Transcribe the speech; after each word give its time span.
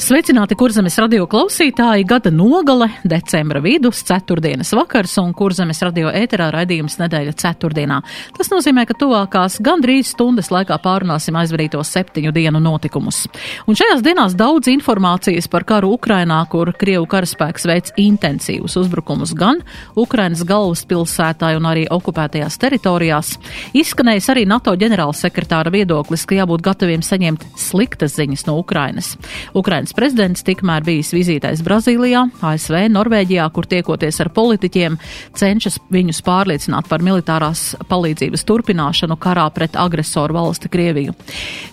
Sveicināti 0.00 0.56
kurzemes 0.56 0.94
radio 0.96 1.26
klausītāji, 1.28 2.06
gada 2.08 2.30
nogale, 2.32 2.86
decembra 3.04 3.60
vidus, 3.60 3.98
ceturtdienas 4.08 4.70
vakars 4.72 5.18
un 5.20 5.34
kurzemes 5.36 5.82
radio 5.84 6.08
ēterā 6.16 6.46
raidījums 6.54 6.94
nedēļa 7.02 7.34
ceturtdienā. 7.36 7.98
Tas 8.38 8.48
nozīmē, 8.48 8.86
ka 8.88 8.96
tuvākās 8.96 9.58
gandrīz 9.60 10.14
stundas 10.14 10.48
laikā 10.54 10.78
pārunāsim 10.80 11.36
aizvarītos 11.36 11.92
septiņu 11.92 12.32
dienu 12.32 12.62
notikumus. 12.64 13.26
Un 13.68 13.76
šajās 13.76 14.00
dienās 14.06 14.38
daudz 14.40 14.70
informācijas 14.72 15.50
par 15.52 15.66
karu 15.68 15.92
Ukrainā, 15.98 16.38
kur 16.48 16.72
Krievu 16.80 17.04
karaspēks 17.04 17.68
veic 17.68 17.92
intensīvus 18.00 18.78
uzbrukumus 18.80 19.36
gan 19.36 19.60
Ukrainas 20.00 20.46
galvaspilsētā 20.48 21.52
un 21.60 21.68
arī 21.74 21.84
okupētajās 21.92 22.56
teritorijās. 22.64 23.34
Izskanējis 23.76 24.32
arī 24.32 24.48
NATO 24.48 24.72
ģenerālsekretāra 24.80 25.76
viedoklis, 25.76 26.24
ka 26.24 26.40
jābūt 26.40 26.64
gataviem 26.70 27.04
saņemt 27.04 27.50
sliktas 27.68 28.16
ziņas 28.16 28.48
no 28.48 28.56
Ukrainas. 28.64 29.12
Ukrainas 29.52 29.89
Ukrainas 29.90 30.14
prezidents 30.14 30.44
tikmēr 30.46 30.84
bijis 30.86 31.08
vizītais 31.10 31.62
Brazīlijā, 31.66 32.20
ASV, 32.46 32.76
Norvēģijā, 32.94 33.42
kur 33.50 33.66
tiekoties 33.66 34.20
ar 34.22 34.28
politiķiem, 34.30 34.96
cenšas 35.34 35.80
viņus 35.90 36.20
pārliecināt 36.22 36.86
par 36.86 37.02
militārās 37.02 37.74
palīdzības 37.90 38.44
turpināšanu 38.46 39.16
karā 39.18 39.48
pret 39.50 39.74
agresoru 39.74 40.36
valsti 40.36 40.70
Krieviju. 40.70 41.14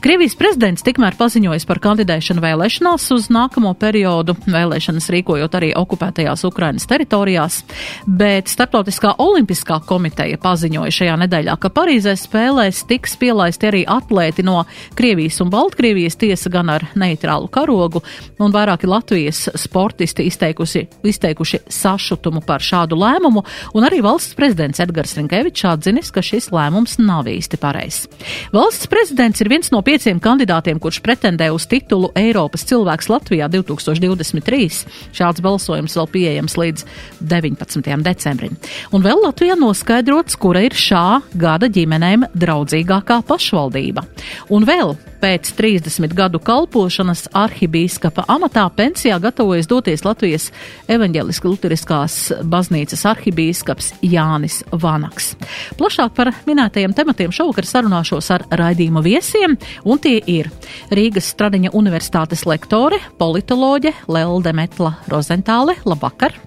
Krievijas 0.02 0.34
prezidents 0.40 0.86
tikmēr 0.88 1.14
paziņojis 1.20 1.68
par 1.70 1.82
kandidēšanu 1.84 2.42
vēlēšanās 2.42 3.06
uz 3.14 3.28
nākamo 3.30 3.76
periodu, 3.78 4.34
vēlēšanas 4.48 5.12
rīkojot 5.14 5.60
arī 5.60 5.70
okupētajās 5.78 6.48
Ukrainas 6.50 6.90
teritorijās, 6.90 7.60
bet 8.08 8.50
Startautiskā 8.50 9.14
olimpiskā 9.22 9.78
komiteja 9.86 10.42
paziņoja 10.42 10.98
šajā 11.02 11.20
nedēļā, 11.28 11.58
ka 11.62 11.70
Parīzē 11.70 12.18
spēlēs 12.18 12.82
tiks 12.90 13.14
pielaisti 13.22 13.70
arī 13.70 13.86
atlēti 13.86 14.48
no 14.48 14.64
Krievijas 14.98 15.38
un 15.46 15.54
Baltkrievijas 15.54 16.18
tiesa 16.18 16.50
gan 16.50 16.74
ar 16.80 16.90
neitrālu 16.98 17.52
karogu, 17.54 18.07
un 18.40 18.54
vairāki 18.54 18.90
Latvijas 18.90 19.48
sportisti 19.58 20.28
izteikusi, 20.28 20.86
izteikuši 21.08 21.62
sašutumu 21.74 22.42
par 22.46 22.64
šādu 22.64 22.98
lēmumu, 23.00 23.44
un 23.78 23.88
arī 23.88 24.02
valsts 24.06 24.38
prezidents 24.38 24.82
Edgars 24.84 25.16
Rinkevičs 25.18 25.66
atzinis, 25.72 26.12
ka 26.14 26.24
šis 26.26 26.50
lēmums 26.54 26.98
nav 27.02 27.30
īsti 27.32 27.60
pareizs. 27.62 28.08
Valsts 28.56 28.90
prezidents 28.92 29.42
ir 29.44 29.52
viens 29.52 29.72
no 29.74 29.82
pieciem 29.86 30.22
kandidātiem, 30.24 30.80
kurš 30.82 31.02
pretendē 31.06 31.50
uz 31.54 31.68
titulu 31.70 32.12
Eiropas 32.18 32.66
cilvēks 32.68 33.10
Latvijā 33.12 33.50
2023. 33.54 34.84
Šāds 35.18 35.44
balsojums 35.44 35.98
vēl 35.98 36.12
pieejams 36.14 36.58
līdz 36.60 36.86
19. 37.22 37.92
decembrim. 38.06 38.58
Un 38.92 39.06
vēl 39.06 39.22
Latvijā 39.26 39.58
noskaidrots, 39.60 40.38
kura 40.40 40.64
ir 40.68 40.78
šā 40.78 41.22
gada 41.38 41.70
ģimenēm 41.72 42.28
draudzīgākā 42.38 43.22
pašvaldība. 43.28 44.06
Un 44.54 44.68
vēl 44.68 44.96
pēc 45.22 45.52
30 45.58 46.14
gadu 46.18 46.40
kalpošanas 46.44 47.28
arhibīskapa 47.38 48.26
amatā 48.32 48.66
pensijā 48.76 49.18
gatavojas 49.22 49.70
doties 49.70 50.06
Latvijas 50.06 50.50
evaņģeliski 50.92 51.52
luteriskās 51.52 52.18
baznīcas 52.48 53.06
arhibīskaps 53.12 53.94
Jānis 54.06 54.62
Vanaks. 54.72 55.34
Plašāk 55.80 56.16
par 56.18 56.34
minētajiem 56.48 56.96
tematiem 56.98 57.36
šovakar 57.36 57.68
sarunāšos 57.68 58.32
ar 58.36 58.48
raidījuma 58.64 59.04
viesiem, 59.06 59.58
un 59.84 60.02
tie 60.04 60.18
ir 60.22 60.52
Rīgas 60.94 61.34
Stradiņa 61.36 61.76
universitātes 61.78 62.48
lektore, 62.50 63.02
politoloģe 63.20 63.96
Lelde 64.08 64.56
Metla 64.56 64.96
Rozentāle. 65.12 65.78
Labvakar! 65.86 66.47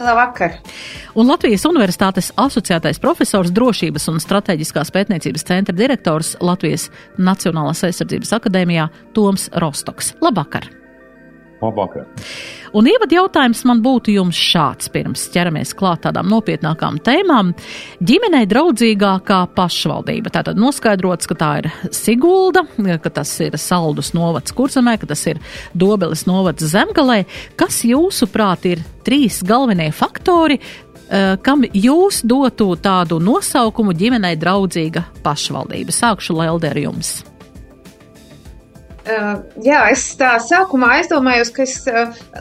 Labvakar! 0.00 0.56
Un 1.14 1.28
Latvijas 1.28 1.66
Universitātes 1.68 2.32
asociētais 2.40 3.00
profesors 3.02 3.52
drošības 3.52 4.08
un 4.12 4.20
strateģiskās 4.22 4.92
pētniecības 4.94 5.46
centra 5.52 5.76
direktors 5.76 6.34
Latvijas 6.40 6.88
Nacionālās 7.20 7.84
aizsardzības 7.88 8.36
akadēmijā 8.40 8.88
Toms 9.16 9.50
Rostoks. 9.60 10.14
Labvakar! 10.24 10.79
Labvakar! 11.60 12.06
Un 12.70 12.86
ievad 12.86 13.10
jautājums 13.10 13.64
man 13.66 13.80
būtu 13.82 14.12
jums 14.14 14.38
šāds, 14.38 14.90
pirms 14.94 15.24
ķeramies 15.34 15.72
klāt 15.76 16.04
tādām 16.04 16.28
nopietnākām 16.30 17.00
tēmām. 17.04 17.50
Ģimenei 18.06 18.44
draudzīgākā 18.50 19.40
pašvaldība. 19.56 20.30
Tātad 20.36 20.60
noskaidrots, 20.60 21.26
ka 21.30 21.36
tā 21.40 21.50
ir 21.62 21.70
Sigulda, 21.94 22.62
ka 23.02 23.12
tas 23.20 23.32
ir 23.42 23.58
Saldus 23.58 24.12
novads 24.14 24.54
Kurzemē, 24.54 24.96
ka 25.02 25.10
tas 25.10 25.24
ir 25.32 25.40
Dobeles 25.74 26.26
novads 26.30 26.68
Zemgalē. 26.70 27.24
Kas 27.58 27.82
jūsuprāt 27.88 28.70
ir 28.70 28.84
trīs 29.06 29.40
galvenie 29.42 29.90
faktori, 29.90 30.60
eh, 31.10 31.36
kam 31.42 31.66
jūs 31.66 32.22
dotu 32.22 32.76
tādu 32.78 33.18
nosaukumu 33.18 33.96
ģimenei 33.98 34.36
draudzīga 34.38 35.04
pašvaldība? 35.26 35.90
Sākšu 35.90 36.38
Lelde 36.38 36.70
ar 36.70 36.78
jums. 36.78 37.29
Jā, 39.06 39.84
es 39.90 40.04
tā 40.20 40.34
sākumā 40.44 40.96
aizdomājos, 40.98 41.52
ka 41.56 41.64
es 41.64 41.78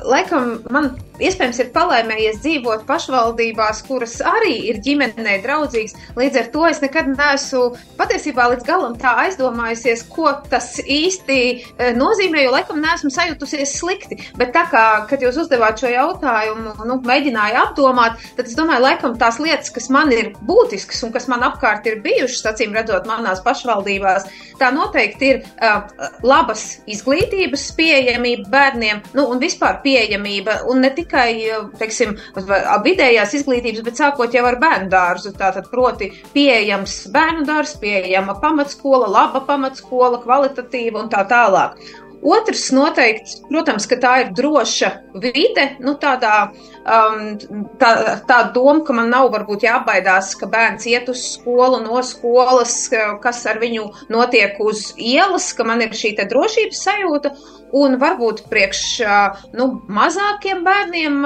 laikam 0.04 0.58
man 0.70 0.92
iespējams 1.24 1.60
ir 1.64 1.72
palaimējies 1.76 2.40
dzīvot 2.44 2.86
pašvaldībās, 2.90 3.84
kuras 3.88 4.18
arī 4.26 4.56
ir 4.72 4.80
ģimenei 4.84 5.40
draudzīgas. 5.44 5.96
Līdz 6.20 6.42
ar 6.42 6.50
to 6.54 6.66
es 6.70 6.82
nekad 6.84 7.12
neesmu 7.14 7.64
patiesībā 8.00 8.48
līdz 8.54 8.68
galam 8.68 8.96
tā 9.00 9.16
aizdomājusies, 9.26 10.06
ko 10.14 10.32
tas 10.52 10.72
īsti 10.84 11.40
uh, 11.50 11.92
nozīmē, 11.98 12.44
jo 12.46 12.54
laikam 12.56 12.82
neesmu 12.84 13.12
sajutusies 13.14 13.76
slikti. 13.80 14.20
Bet 14.40 14.54
tā 14.56 14.66
kā, 14.72 14.86
kad 15.10 15.24
jūs 15.24 15.42
uzdevāt 15.44 15.82
šo 15.82 15.92
jautājumu, 15.94 16.76
nu, 16.90 17.00
mēģināju 17.08 17.62
apdomāt, 17.64 18.20
tad 18.38 18.50
es 18.50 18.58
domāju, 18.58 18.86
laikam 18.88 19.18
tās 19.20 19.40
lietas, 19.42 19.72
kas 19.76 19.90
man 19.94 20.14
ir 20.16 20.32
būtiskas 20.48 21.04
un 21.06 21.14
kas 21.16 21.28
man 21.32 21.44
apkārt 21.48 21.88
ir 21.90 22.00
bijušas, 22.06 22.46
acīm 22.54 22.76
redzot, 22.78 23.08
manās 23.10 23.44
pašvaldībās, 23.46 24.28
tā 24.60 24.72
noteikti 24.76 25.34
ir 25.34 25.42
uh, 25.44 26.10
labas 26.26 26.80
izglītības 26.90 27.70
pieejamība 27.78 28.50
bērniem, 28.54 29.04
nu, 29.18 29.28
un 29.32 29.42
vispār 29.42 29.82
pieejamība, 29.84 30.62
un 30.70 30.84
ne 30.86 30.92
tikai, 31.10 31.42
teiksim, 31.80 32.16
vidējās 32.86 33.34
izglītības, 33.40 33.84
bet 33.86 34.00
sākot 34.00 34.34
jau 34.34 34.46
ar 34.46 34.60
bērnu 34.62 34.90
dārzu, 34.92 35.34
tātad 35.38 35.70
proti 35.72 36.12
pieejams 36.34 37.08
bērnu 37.14 37.46
dārs, 37.48 37.76
pieejama 37.82 38.38
pamatskola, 38.42 39.10
laba 39.10 39.42
pamatskola, 39.48 40.22
kvalitatīva 40.24 41.04
un 41.04 41.10
tā 41.10 41.26
tālāk. 41.30 41.80
Otrs 42.20 42.66
noteikti, 42.76 43.38
protams, 43.48 43.86
ka 43.88 43.96
tā 44.02 44.14
ir 44.24 44.32
droša 44.36 44.90
vide, 45.24 45.66
nu 45.80 45.94
tādā, 46.02 46.50
um, 46.84 47.38
tā, 47.80 47.92
tā 48.28 48.40
doma, 48.56 48.82
ka 48.84 48.96
man 48.98 49.08
nav 49.14 49.30
varbūt 49.32 49.64
jābaidās, 49.64 50.34
ka 50.40 50.50
bērns 50.52 50.88
iet 50.92 51.08
uz 51.12 51.22
skolu 51.38 51.80
no 51.86 52.02
skolas, 52.04 52.76
kas 53.24 53.46
ar 53.48 53.62
viņu 53.64 53.88
notiek 54.12 54.60
uz 54.60 54.90
ielas, 54.98 55.54
ka 55.56 55.64
man 55.64 55.86
ir 55.86 55.96
šī 55.96 56.18
drošības 56.20 56.84
sajūta, 56.90 57.34
un 57.80 57.96
varbūt 58.02 58.44
priekš 58.52 58.84
uh, 59.06 59.42
nu, 59.56 59.72
mazākiem 59.88 60.66
bērniem. 60.68 61.24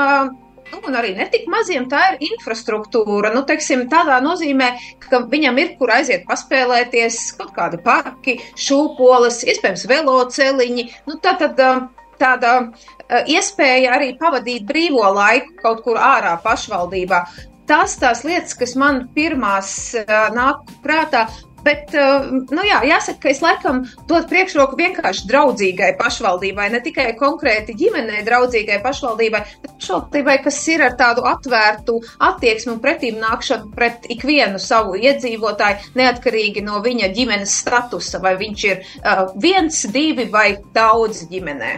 Nu, 0.73 0.79
un 0.89 0.95
arī 0.97 1.11
netik 1.13 1.43
maziem, 1.51 1.83
tā 1.85 1.99
ir 2.13 2.23
infrastruktūra. 2.31 3.29
Nu, 3.35 3.43
teiksim, 3.45 3.83
tādā 3.91 4.15
nozīmē, 4.25 4.71
ka 5.03 5.19
viņam 5.29 5.59
ir 5.61 5.75
kur 5.77 5.91
aiziet 5.93 6.23
paspēlēties, 6.25 7.19
kaut 7.37 7.51
kādi 7.53 7.77
parki, 7.85 8.39
šūpoles, 8.57 9.43
iespējams, 9.53 9.85
veloceliņi. 9.91 10.87
Nu, 11.05 11.19
tā 11.21 11.35
tad, 11.37 11.61
um, 11.61 11.85
tāda 12.17 12.55
uh, 12.63 13.21
iespēja 13.29 13.93
arī 13.99 14.15
pavadīt 14.17 14.65
brīvo 14.65 15.05
laiku 15.13 15.59
kaut 15.61 15.85
kur 15.85 16.01
ārā 16.01 16.39
pašvaldībā. 16.41 17.21
Tas 17.69 17.93
tās 18.01 18.25
lietas, 18.25 18.57
kas 18.57 18.73
man 18.73 19.03
pirmās 19.13 19.69
uh, 20.01 20.15
nāk 20.33 20.65
prātā, 20.81 21.27
Bet, 21.63 21.93
eh, 21.95 22.25
nu 22.51 22.63
jā, 22.67 22.81
jāsaka, 22.87 23.21
ka 23.23 23.29
es 23.31 23.39
laikam 23.43 23.83
dodu 24.09 24.27
priekšroku 24.31 24.77
vienkārši 24.79 25.27
draudzīgai 25.29 25.93
pašvaldībai, 25.99 26.69
ne 26.73 26.81
tikai 26.83 27.13
konkrēti 27.19 27.75
ģimenei 27.79 28.25
draudzīgai 28.27 28.81
pašvaldībai, 28.83 29.41
bet 29.63 29.75
pašvaldībai, 29.77 30.37
kas 30.43 30.59
ir 30.73 30.83
ar 30.89 30.97
tādu 30.99 31.23
atvērtu 31.29 31.99
attieksmi 32.27 32.75
un 32.75 32.81
pretīm 32.83 33.21
nākšanu 33.21 33.71
pret 33.77 34.09
ikvienu 34.11 34.59
savu 34.59 34.97
iedzīvotāju, 34.99 35.93
neatkarīgi 35.99 36.65
no 36.65 36.81
viņa 36.83 37.13
ģimenes 37.15 37.55
statusa, 37.63 38.19
vai 38.23 38.35
viņš 38.39 38.67
ir 38.67 38.83
uh, 38.83 39.25
viens, 39.39 39.85
divi 39.93 40.27
vai 40.31 40.57
daudz 40.75 41.23
ģimenē. 41.31 41.73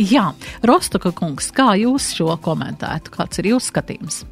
Jā, 0.00 0.30
Rostoka 0.66 1.12
kungs, 1.12 1.50
kā 1.54 1.74
jūs 1.76 2.14
šo 2.16 2.32
komentētu? 2.42 3.12
Kāds 3.12 3.42
ir 3.42 3.52
jūsu 3.52 3.70
skatījums? 3.70 4.22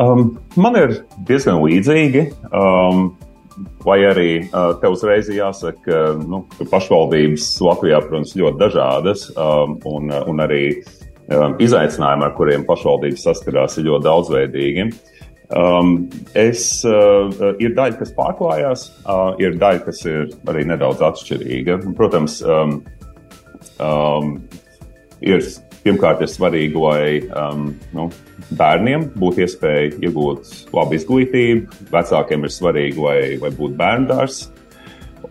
Um, 0.00 0.34
man 0.56 0.76
ir 0.80 0.98
diezgan 1.28 1.60
līdzīgi. 1.62 2.26
Um, 2.50 3.10
Vai 3.84 4.02
arī 4.04 4.30
uh, 4.44 4.74
te 4.80 4.88
uzreiz 4.92 5.30
jāsaka, 5.32 5.80
ka 5.86 6.00
nu, 6.20 6.42
pašvaldības 6.68 7.48
Latvijā, 7.64 8.02
protams, 8.04 8.34
ļoti 8.36 8.60
dažādas, 8.60 9.26
um, 9.32 9.78
un, 9.88 10.12
un 10.12 10.42
arī 10.44 10.62
um, 10.76 11.54
izaicinājumi, 11.62 12.26
ar 12.26 12.34
kuriem 12.36 12.66
pašvaldības 12.68 13.24
saskarās, 13.30 13.78
ir 13.80 13.88
ļoti 13.88 14.08
daudzveidīgi. 14.08 14.88
Um, 15.56 15.94
es, 16.34 16.82
uh, 16.84 17.30
ir 17.62 17.76
daļa, 17.78 18.00
kas 18.00 18.12
pārklājās, 18.16 18.88
uh, 19.06 19.30
ir 19.40 19.56
daļa, 19.60 19.84
kas 19.86 20.02
ir 20.10 20.32
arī 20.50 20.66
nedaudz 20.68 21.04
atšķirīga. 21.06 21.78
Protams, 21.96 22.40
um, 22.44 22.80
um, 23.80 24.34
ir 25.24 25.40
pirmkārt 25.86 26.22
ir 26.24 26.30
svarīgi, 26.30 26.80
lai 26.82 27.20
um, 27.30 27.70
nu, 27.94 28.08
bērniem 28.58 29.08
būtu 29.16 29.44
iespēja 29.44 29.94
iegūt 30.02 30.74
labu 30.74 30.98
izglītību, 30.98 31.86
vecākiem 31.92 32.46
ir 32.46 32.54
svarīgi, 32.54 33.02
lai, 33.02 33.20
lai 33.42 33.52
būtu 33.54 33.78
bērndārs. 33.78 34.46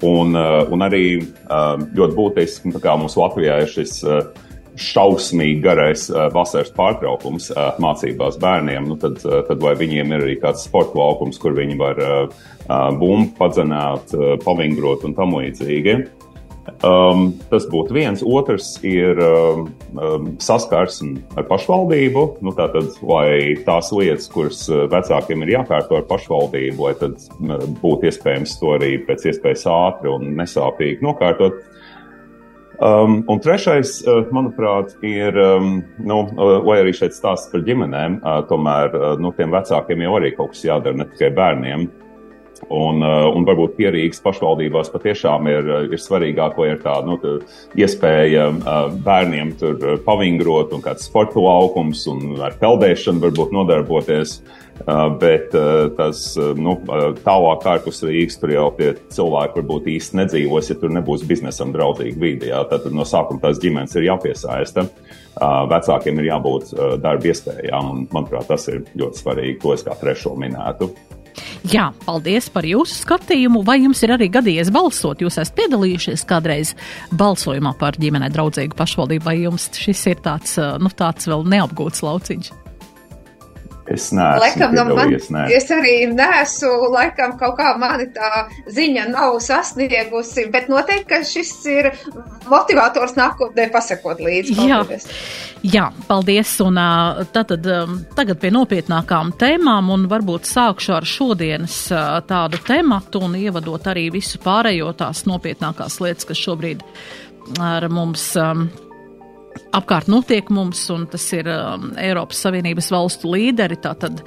Un, 0.04 0.36
uh, 0.36 0.64
un 0.74 0.84
arī 0.84 1.06
uh, 1.22 1.76
ļoti 1.96 2.18
būtiski, 2.18 2.72
nu, 2.74 2.82
mums 3.00 3.16
Latvijā 3.20 3.62
ir 3.64 3.72
šis 3.72 4.02
uh, 4.04 4.26
šausmīgi 4.76 5.62
garais 5.64 6.10
uh, 6.12 6.26
vasaras 6.36 6.74
pārtraukums 6.76 7.48
mācībās 7.80 8.36
bērniem, 8.42 8.90
nu 8.90 8.98
tad, 9.00 9.22
tad 9.24 9.64
vai 9.64 9.72
viņiem 9.80 10.12
ir 10.12 10.26
arī 10.26 10.36
kāds 10.42 10.66
sporta 10.68 11.00
laukums, 11.00 11.40
kur 11.40 11.56
viņi 11.56 11.80
var 11.80 12.02
bumbu 13.00 13.30
padzenāt, 13.38 14.12
pavingrot 14.44 15.06
un 15.06 15.14
tam 15.16 15.36
līdzīgi. 15.38 16.00
Um, 16.66 17.28
tas 17.52 17.68
būtu 17.70 17.94
viens. 17.94 18.24
Otrs 18.26 18.72
ir 18.86 19.20
um, 19.22 19.68
um, 20.02 20.32
saskarsme 20.42 21.22
ar 21.38 21.46
pašvaldību. 21.46 22.24
Nu, 22.46 22.54
tātad, 22.58 22.90
lai 23.06 23.54
tās 23.68 23.92
lietas, 23.94 24.26
kuras 24.34 24.64
vecākiem 24.70 25.46
ir 25.46 25.54
jākārto 25.60 26.00
ar 26.00 26.08
pašvaldību, 26.10 26.88
lai 26.88 26.96
tad 26.98 27.22
būtu 27.84 28.10
iespējams 28.10 28.58
to 28.62 28.74
arī 28.80 28.96
pēc 29.06 29.28
iespējas 29.30 29.68
ātri 29.70 30.10
un 30.10 30.34
nesāpīgi 30.40 31.06
nokārtot. 31.06 31.62
Um, 32.76 33.22
un 33.32 33.40
trešais, 33.40 34.02
uh, 34.04 34.26
manuprāt, 34.36 34.98
ir, 35.06 35.38
um, 35.40 35.78
nu, 36.04 36.18
uh, 36.34 36.58
lai 36.66 36.82
arī 36.82 36.96
šeit 36.98 37.14
stāsta 37.16 37.54
par 37.54 37.64
ģimenēm, 37.68 38.18
uh, 38.20 38.42
tomēr 38.50 38.98
uh, 38.98 39.06
nu, 39.22 39.32
tiem 39.38 39.54
vecākiem 39.54 40.04
jau 40.04 40.18
arī 40.18 40.34
kaut 40.36 40.52
kas 40.52 40.66
jādara 40.66 41.00
ne 41.00 41.08
tikai 41.14 41.30
bērniem. 41.38 41.86
Uh, 41.86 42.05
un 42.74 43.46
varbūt 43.48 43.76
pierīgas 43.78 44.22
pašvaldībās 44.26 44.92
patiešām 44.94 45.50
ir, 45.52 45.70
uh, 45.70 45.88
ir 45.90 46.02
svarīgāk, 46.02 46.58
vai 46.60 46.72
ir 46.74 46.82
tā 46.84 46.98
nu, 47.06 47.18
iespēja 47.78 48.50
uh, 48.52 48.92
bērniem 49.06 49.56
tur 49.60 50.00
pavingrot 50.06 50.76
un 50.76 50.84
kāds 50.86 51.08
sporta 51.10 51.42
laukums 51.42 52.06
un 52.12 52.38
ar 52.44 52.58
peldēšanu 52.62 53.24
varbūt 53.28 53.56
nodarboties. 53.56 54.40
Bet 55.22 55.54
tas 55.96 56.22
nu, 56.60 56.74
tālāk 57.24 57.64
ārpus 57.72 58.02
Rīgas 58.04 58.36
tur 58.42 58.52
jau 58.52 58.66
tie 58.76 58.90
cilvēki 59.16 59.62
varbūt 59.62 59.88
īsti 59.94 60.20
nedzīvos, 60.20 60.68
ja 60.68 60.76
tur 60.82 60.92
nebūs 60.92 61.24
biznesam 61.30 61.72
draudzīga 61.72 62.20
vide. 62.20 62.50
Jā. 62.52 62.60
Tad 62.68 62.90
no 62.92 63.08
sākuma 63.08 63.40
tās 63.40 63.62
ģimenes 63.64 63.96
ir 63.96 64.10
jāpiesaista. 64.10 64.84
Vecākiem 65.72 66.20
ir 66.20 66.28
jābūt 66.28 66.76
darba 67.00 67.32
iespējām, 67.32 67.92
un 67.94 68.08
manuprāt, 68.12 68.50
tas 68.52 68.68
ir 68.68 68.84
ļoti 69.00 69.24
svarīgi, 69.24 69.62
to 69.64 69.78
es 69.78 69.88
kā 69.88 69.96
trešo 70.02 70.36
minētu. 70.44 70.92
Jā, 71.66 71.88
paldies 72.06 72.46
par 72.54 72.66
jūsu 72.68 73.00
skatījumu. 73.00 73.64
Vai 73.66 73.80
jums 73.82 74.04
ir 74.06 74.14
arī 74.14 74.28
gadījies 74.34 74.70
balsot? 74.74 75.24
Jūs 75.24 75.40
esat 75.42 75.56
piedalījušies 75.58 76.26
kādreiz 76.30 76.76
balsojumā 77.18 77.74
par 77.80 77.98
ģimenei 77.98 78.30
draudzīgu 78.34 78.78
pašvaldību, 78.78 79.26
vai 79.26 79.40
jums 79.40 79.72
šis 79.74 80.06
ir 80.14 80.22
tāds, 80.26 80.60
nu, 80.82 80.94
tāds 80.94 81.26
vēl 81.32 81.48
neapgūts 81.56 82.06
lauciņš? 82.06 82.54
Es 83.86 84.08
neesmu 84.12 84.42
laikam, 84.42 84.72
no 84.74 84.84
man, 84.96 85.12
ne. 85.14 85.42
es 85.54 85.68
arī 85.70 86.08
neesmu, 86.10 86.88
laikam, 86.90 87.36
kaut 87.38 87.54
kā 87.60 87.76
mani 87.78 88.08
tā 88.16 88.48
ziņa 88.74 89.04
nav 89.12 89.36
sasniegusi, 89.46 90.48
bet 90.54 90.72
noteikti, 90.74 91.06
ka 91.12 91.20
šis 91.26 91.52
ir 91.70 91.92
motivators 92.50 93.14
nākotnē 93.18 93.68
pasakot 93.74 94.24
līdzi. 94.26 94.56
Paldies. 94.58 95.06
Jā, 95.62 95.70
jā, 95.76 95.84
paldies. 96.10 96.56
Un 96.66 96.80
tātad 97.36 97.70
tagad 98.18 98.42
pie 98.42 98.52
nopietnākām 98.56 99.36
tēmām 99.38 99.94
un 99.94 100.08
varbūt 100.10 100.50
sākšu 100.50 100.96
ar 100.98 101.06
šodienas 101.06 101.78
tādu 102.26 102.62
tematu 102.66 103.22
un 103.28 103.38
ievadot 103.38 103.92
arī 103.94 104.08
visu 104.18 104.42
pārējo 104.42 104.96
tās 104.98 105.28
nopietnākās 105.30 106.02
lietas, 106.02 106.26
kas 106.26 106.42
šobrīd 106.42 106.82
ar 107.62 107.86
mums 107.94 108.32
um, 108.42 108.66
apkārt 109.76 110.10
notiek 110.12 110.50
mums, 110.54 110.84
un 110.94 111.08
tas 111.12 111.26
ir 111.36 111.50
um, 111.52 111.92
Eiropas 112.02 112.44
Savienības 112.46 112.92
valstu 112.94 113.34
līderi. 113.36 113.80
Tātad 113.84 114.24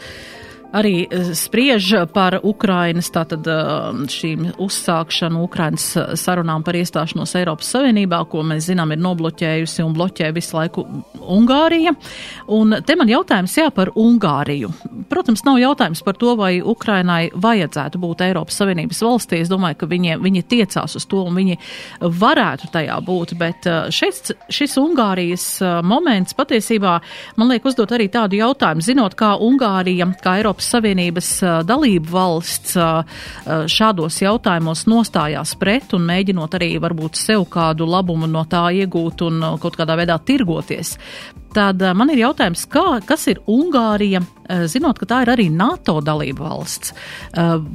arī 0.73 1.06
eh, 1.09 1.32
spriež 1.35 1.91
par 2.12 2.38
Ukrainas 2.43 3.11
tātad 3.12 3.47
eh, 3.49 4.03
šīm 4.12 4.53
uzsākšanu, 4.61 5.43
Ukrainas 5.47 5.87
eh, 5.97 6.12
sarunām 6.19 6.65
par 6.67 6.76
iestāšanos 6.79 7.35
Eiropas 7.41 7.70
Savienībā, 7.75 8.20
ko 8.31 8.44
mēs 8.47 8.69
zinām 8.69 8.93
ir 8.93 9.03
nobloķējusi 9.03 9.85
un 9.85 9.97
bloķē 9.97 10.31
visu 10.37 10.56
laiku 10.59 10.85
Ungārija. 11.19 11.94
Un 12.55 12.79
te 12.87 12.97
man 12.99 13.11
jautājums 13.11 13.56
jā 13.59 13.69
par 13.75 13.93
Ungāriju. 13.99 14.70
Protams, 15.09 15.44
nav 15.49 15.61
jautājums 15.62 16.03
par 16.05 16.19
to, 16.20 16.35
vai 16.38 16.59
Ukrainai 16.61 17.31
vajadzētu 17.35 18.00
būt 18.03 18.26
Eiropas 18.29 18.61
Savienības 18.61 19.03
valstī. 19.05 19.43
Es 19.43 19.53
domāju, 19.53 19.81
ka 19.82 19.91
viņi, 19.91 20.19
viņi 20.23 20.44
tiecās 20.49 20.97
uz 20.99 21.09
to 21.09 21.25
un 21.29 21.38
viņi 21.38 21.59
varētu 22.00 22.71
tajā 22.75 22.99
būt, 23.05 23.35
bet 23.41 23.69
šis, 23.94 24.32
šis 24.53 24.76
Ungārijas 24.81 25.47
moments 25.87 26.37
patiesībā 26.37 26.99
man 27.38 27.53
liek 27.53 27.64
uzdot 27.69 27.93
arī 27.94 28.09
tādu 28.12 28.38
jautājumu, 28.41 28.85
zinot, 28.85 29.17
kā 29.19 29.35
Ungārija, 29.44 30.09
kā 30.23 30.38
Eiropas 30.41 30.58
Eiropas 30.59 30.73
Savienības 30.75 31.29
dalību 31.69 32.11
valsts 32.11 32.75
šādos 33.71 34.17
jautājumos 34.19 34.87
nostājās 34.91 35.55
pret 35.55 35.93
un 35.95 36.03
mēģinot 36.03 36.55
arī 36.59 36.81
varbūt 36.83 37.15
sev 37.15 37.45
kādu 37.47 37.87
labumu 37.87 38.27
no 38.27 38.43
tā 38.45 38.67
iegūt 38.75 39.23
un 39.23 39.45
kaut 39.63 39.77
kādā 39.79 39.95
veidā 39.95 40.19
tirgoties. 40.19 40.97
Tad 41.55 41.81
man 41.95 42.11
ir 42.11 42.25
jautājums, 42.25 42.67
kā, 42.67 42.99
kas 43.07 43.29
ir 43.31 43.39
Ungārija, 43.47 44.21
zinot, 44.67 44.99
ka 44.99 45.07
tā 45.07 45.21
ir 45.23 45.31
arī 45.37 45.47
NATO 45.51 46.01
dalība 46.03 46.51
valsts? 46.51 46.93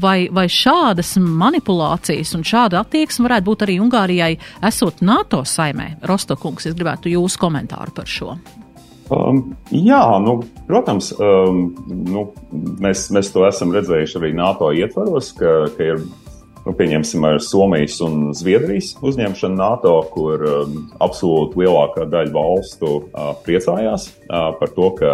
Vai, 0.03 0.27
vai 0.27 0.45
šādas 0.51 1.15
manipulācijas 1.23 2.35
un 2.35 2.43
šāda 2.43 2.83
attieksme 2.83 3.29
varētu 3.29 3.47
būt 3.47 3.63
arī 3.63 3.77
Ungārijai, 3.79 4.35
esot 4.67 5.01
NATO 5.01 5.45
saimē? 5.47 6.03
Rostokungs, 6.03 6.67
es 6.67 6.75
gribētu 6.75 7.15
jūsu 7.15 7.39
komentāru 7.47 7.95
par 7.95 8.11
šo. 8.11 8.35
Um, 9.11 9.41
jā, 9.75 10.01
nu, 10.23 10.37
protams, 10.67 11.11
um, 11.19 11.65
nu, 12.07 12.27
mēs, 12.83 13.09
mēs 13.13 13.33
to 13.33 13.43
esam 13.47 13.73
redzējuši 13.75 14.19
arī 14.19 14.31
NATO 14.37 14.69
ietvaros, 14.71 15.33
ka, 15.35 15.51
ka 15.75 15.89
ir, 15.89 16.03
nu, 16.63 16.75
pieņemsim, 16.77 17.25
ar 17.27 17.41
Somijas 17.43 17.99
un 18.05 18.31
Zviedrijas 18.37 18.93
uzņemšanu 19.03 19.59
NATO, 19.59 19.97
kur 20.13 20.45
um, 20.47 20.77
absolūti 21.03 21.63
lielākā 21.65 22.07
daļa 22.13 22.35
valstu 22.35 22.93
uh, 23.01 23.33
priecājās 23.43 24.07
uh, 24.29 24.53
par 24.59 24.71
to, 24.77 24.89
ka, 25.01 25.13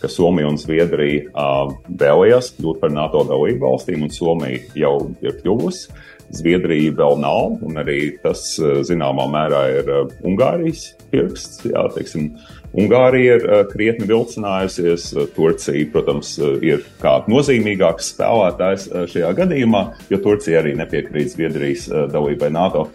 ka 0.00 0.10
Somija 0.12 0.48
un 0.48 0.60
Zviedrija 0.60 1.28
uh, 1.28 1.76
vēlējās 1.92 2.54
kļūt 2.56 2.82
par 2.82 2.96
NATO 2.96 3.26
dalību 3.28 3.66
valstīm, 3.68 4.08
un 4.08 4.16
Somija 4.16 4.64
jau 4.80 4.98
ir 5.20 5.40
kļuvusi. 5.42 5.90
Zviedrija 6.34 6.90
vēl 6.98 7.20
nav, 7.22 7.60
un 7.62 7.78
arī 7.78 8.16
tas 8.24 8.48
uh, 8.58 8.80
zināmā 8.86 9.28
mērā 9.30 9.60
ir 9.76 9.92
uh, 9.92 10.14
Ungārijas 10.26 10.88
pirksts. 11.12 11.62
Jā, 11.68 11.84
teiksim, 11.94 12.32
Ungārija 12.76 13.36
ir 13.38 13.44
uh, 13.46 13.60
krietni 13.70 14.06
vilcinājusies, 14.10 15.08
uh, 15.16 15.28
Turcija, 15.32 15.86
protams, 15.92 16.34
uh, 16.40 16.56
ir 16.64 16.82
kā 17.00 17.18
nozīmīgāks 17.30 18.10
spēlētājs 18.12 18.88
šajā 19.12 19.30
gadījumā, 19.38 19.82
jo 20.12 20.20
Turcija 20.24 20.60
arī 20.60 20.74
nepiekrīt 20.76 21.32
Zviedrijas 21.32 21.86
dalībai 22.12 22.50
NATO. 22.52 22.86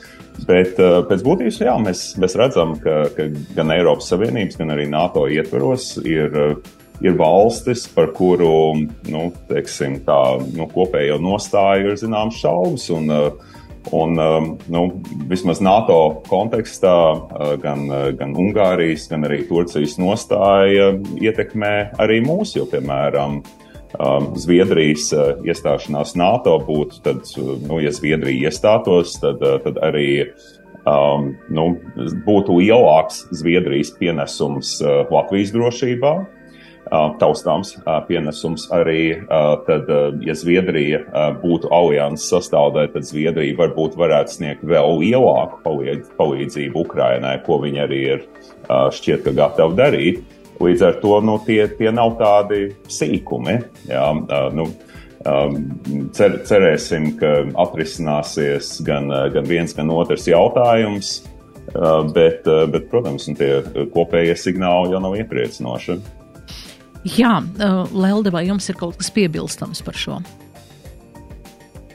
Bet 0.48 0.78
pēc 0.80 1.24
būtības 1.26 1.58
jā, 1.60 1.74
mēs, 1.84 2.04
mēs 2.22 2.34
redzam, 2.40 2.72
ka, 2.82 3.04
ka 3.14 3.28
gan 3.58 3.74
Eiropas 3.76 4.08
Savienības, 4.10 4.58
gan 4.58 4.72
arī 4.74 4.88
NATO 4.90 5.26
ietveros 5.30 5.98
ir, 6.08 6.38
ir 7.04 7.18
valstis, 7.20 7.84
par 7.92 8.14
kuru 8.16 8.54
nu, 9.12 9.26
teiksim, 9.52 10.00
tā, 10.08 10.22
nu, 10.56 10.70
kopējo 10.72 11.20
nostāju 11.22 11.92
ir 11.92 12.00
zināms 12.00 12.40
šaubas. 12.42 12.88
Un, 12.96 13.12
uh, 13.12 13.51
Un, 13.90 14.14
um, 14.20 14.52
nu, 14.70 14.82
vismaz 15.28 15.60
NATO 15.64 16.22
kontekstā 16.30 16.98
uh, 17.12 17.54
gan, 17.62 17.88
uh, 17.90 18.12
gan 18.16 18.36
Ungārijas, 18.38 19.08
gan 19.10 19.26
arī 19.26 19.42
Turcijas 19.50 19.98
nostāja 19.98 20.92
ietekmē 21.18 21.74
arī 22.02 22.20
mūs, 22.22 22.54
jo, 22.56 22.68
piemēram, 22.70 23.40
um, 23.98 24.28
Zviedrijas 24.40 25.10
uh, 25.18 25.32
iestāšanās 25.44 26.14
NATO 26.20 26.60
būtu, 26.68 27.02
tad, 27.08 27.26
nu, 27.66 27.82
ja 27.82 27.92
Zviedrija 27.96 28.52
iestātos, 28.52 29.18
tad, 29.24 29.42
tad 29.66 29.82
arī 29.82 30.30
um, 30.86 31.32
nu, 31.50 31.72
būtu 32.30 32.62
lielāks 32.62 33.26
Zviedrijas 33.42 33.96
pienesums 33.98 34.78
Latvijas 35.10 35.56
drošībā 35.58 36.16
taustāms 36.92 37.76
pienesums 38.08 38.68
arī, 38.76 39.24
tad, 39.68 39.88
ja 40.26 40.36
Zviedrija 40.36 41.02
būtu 41.40 41.72
alianses 41.72 42.28
sastāvdaļa, 42.34 42.92
tad 42.98 43.08
Zviedrija 43.08 43.56
varbūt 43.60 43.96
varētu 44.00 44.36
sniegt 44.36 44.68
vēl 44.68 45.00
lielāku 45.00 45.62
palīdzību 46.20 46.84
Ukrainai, 46.84 47.38
ko 47.46 47.62
viņi 47.64 47.84
arī 47.86 48.04
ir 48.18 48.30
šķiet, 48.68 49.24
ka 49.26 49.36
gatavi 49.40 49.80
darīt. 49.80 50.22
Līdz 50.62 50.84
ar 50.86 51.00
to 51.02 51.16
nu, 51.26 51.40
tie, 51.48 51.64
tie 51.74 51.90
nav 51.96 52.18
tādi 52.20 52.68
sīkumi. 52.92 53.56
Jā, 53.90 54.06
nu, 54.54 54.68
cer, 56.14 56.38
cerēsim, 56.46 57.16
ka 57.18 57.34
atrisināsies 57.64 58.76
gan, 58.86 59.10
gan 59.34 59.48
viens, 59.50 59.74
gan 59.78 59.90
otrs 59.96 60.28
jautājums. 60.30 61.22
Bet, 61.72 62.46
bet, 62.46 62.90
protams, 62.92 63.30
tie 63.40 63.62
kopējie 63.94 64.36
signāli 64.38 64.92
jau 64.92 65.00
nav 65.02 65.16
iepriecinoši. 65.22 66.02
Jā, 67.08 67.40
Lelde, 67.94 68.30
vai 68.34 68.46
jums 68.46 68.68
ir 68.70 68.78
kaut 68.78 69.00
kas 69.00 69.10
piebilstams 69.14 69.82
par 69.86 69.98
šo? 69.98 70.20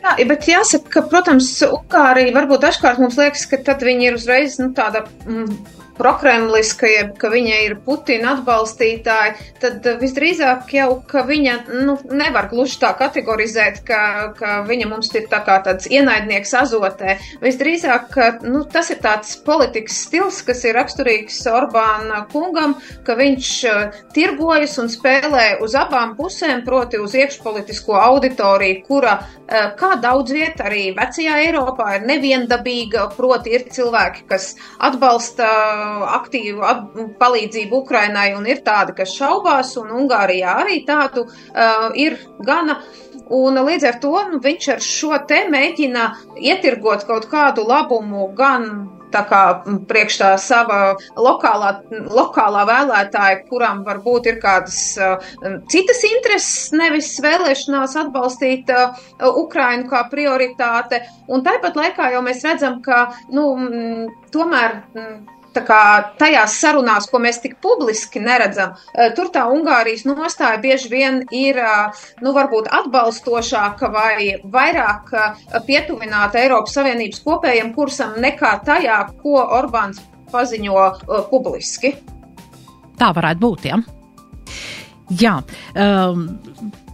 Jā, 0.02 0.14
bet 0.26 0.46
jāsaka, 0.50 0.90
ka, 0.90 1.02
protams, 1.10 1.48
Ungārija 1.66 2.34
varbūt 2.34 2.62
dažkārt 2.62 3.00
mums 3.02 3.18
liekas, 3.18 3.46
ka 3.50 3.58
tad 3.66 3.82
viņi 3.86 4.10
ir 4.10 4.18
uzreiz 4.18 4.58
nu, 4.62 4.70
tāda 4.74 5.04
mm, 5.26 5.75
prokremliska, 5.98 6.88
jeb 6.90 7.14
ka 7.20 7.30
viņa 7.32 7.60
ir 7.66 7.76
Putina 7.84 8.34
atbalstītāja, 8.36 9.34
tad 9.62 9.86
visdrīzāk 10.00 10.72
jau, 10.76 10.88
ka 11.08 11.24
viņa 11.26 11.56
nu, 11.86 11.96
nevar 12.12 12.50
gluži 12.50 12.78
tā 12.82 12.92
kategorizēt, 12.98 13.82
ka, 13.86 14.00
ka 14.38 14.60
viņa 14.68 14.88
mums 14.90 15.12
ir 15.16 15.28
tā 15.32 15.40
kā 15.46 15.58
tāds 15.64 15.88
ienaidnieks 15.90 16.54
azotē. 16.60 17.16
Visdrīzāk, 17.42 18.08
ka 18.12 18.28
nu, 18.44 18.64
tas 18.72 18.90
ir 18.92 19.00
tāds 19.04 19.36
politikas 19.46 20.02
stils, 20.06 20.42
kas 20.46 20.64
ir 20.68 20.76
raksturīgs 20.78 21.38
Orbāna 21.50 22.24
kungam, 22.32 22.76
ka 23.06 23.16
viņš 23.18 23.52
uh, 23.70 24.00
tirgojas 24.16 24.76
un 24.82 24.90
spēlē 24.92 25.46
uz 25.64 25.76
abām 25.78 26.16
pusēm, 26.18 26.64
proti 26.66 27.00
uz 27.02 27.16
iekšpolitisko 27.16 27.96
auditoriju, 28.00 28.82
kura, 28.88 29.16
uh, 29.22 29.70
kā 29.78 29.94
daudz 30.02 30.34
viet 30.36 30.60
arī 30.64 30.90
vecajā 30.96 31.40
Eiropā, 31.46 31.92
ir 31.96 32.08
neviendabīga, 32.08 33.08
proti 33.16 33.56
ir 33.56 33.68
cilvēki, 33.72 34.26
kas 34.30 34.52
atbalsta 34.82 35.46
aktīvu 36.16 37.14
palīdzību 37.20 37.82
Ukrainai, 37.82 38.30
un 38.38 38.46
ir 38.50 38.62
tādi, 38.66 38.96
kas 39.00 39.14
šaubās, 39.16 39.74
un 39.80 39.92
Ungārijā 40.02 40.58
arī 40.62 40.82
tādu 40.88 41.26
uh, 41.26 41.90
ir 41.94 42.18
gana. 42.46 42.80
Un 43.36 43.58
līdz 43.58 43.88
ar 43.88 43.96
to 44.02 44.12
nu, 44.30 44.38
viņš 44.42 44.68
ar 44.76 44.84
šo 44.84 45.16
te 45.26 45.40
mēģina 45.50 46.04
ietirgot 46.38 47.08
kaut 47.08 47.26
kādu 47.30 47.64
labumu 47.66 48.28
gan 48.38 48.68
tā 49.16 49.22
kā 49.28 49.42
priekš 49.88 50.18
tā 50.20 50.30
sava 50.40 50.80
lokālā, 51.16 51.72
lokālā 51.90 52.64
vēlētāja, 52.68 53.42
kuram 53.50 53.82
varbūt 53.86 54.30
ir 54.30 54.40
kādas 54.42 54.78
uh, 55.00 55.16
citas 55.72 56.02
intereses, 56.08 56.72
nevis 56.76 57.12
vēlēšanās 57.24 57.96
atbalstīt 58.02 58.72
uh, 58.74 59.06
Ukrainu 59.44 59.88
kā 59.90 60.04
prioritāte. 60.12 61.04
Un 61.30 61.46
tāpat 61.46 61.78
laikā 61.78 62.12
jau 62.14 62.22
mēs 62.26 62.44
redzam, 62.46 62.80
ka, 62.84 63.06
nu, 63.34 63.48
tomēr. 64.34 64.80
Mm, 64.94 65.16
tā 65.16 65.24
kā 65.24 65.35
tajās 66.18 66.56
sarunās, 66.60 67.08
ko 67.10 67.20
mēs 67.22 67.40
tik 67.42 67.56
publiski 67.62 68.20
neredzam, 68.20 68.74
eh, 68.94 69.12
tur 69.16 69.30
tā 69.32 69.46
Ungārijas 69.50 70.04
nostāja 70.04 70.60
bieži 70.60 70.90
vien 70.90 71.22
ir, 71.30 71.58
eh, 71.58 71.92
nu, 72.20 72.32
varbūt 72.32 72.68
atbalstošāka 72.70 73.92
vai 73.92 74.40
vairāk 74.44 75.12
eh, 75.12 75.60
pietuvināta 75.66 76.38
Eiropas 76.38 76.74
Savienības 76.74 77.22
kopējiem 77.24 77.74
kursam 77.74 78.14
nekā 78.18 78.64
tajā, 78.64 78.98
ko 79.22 79.38
Orbāns 79.60 80.00
paziņo 80.32 81.28
publiski. 81.30 81.94
Tā 82.98 83.12
varētu 83.14 83.40
būt, 83.40 83.68
jā. 83.70 83.76
Jā. 85.20 85.36
Um, 85.78 86.40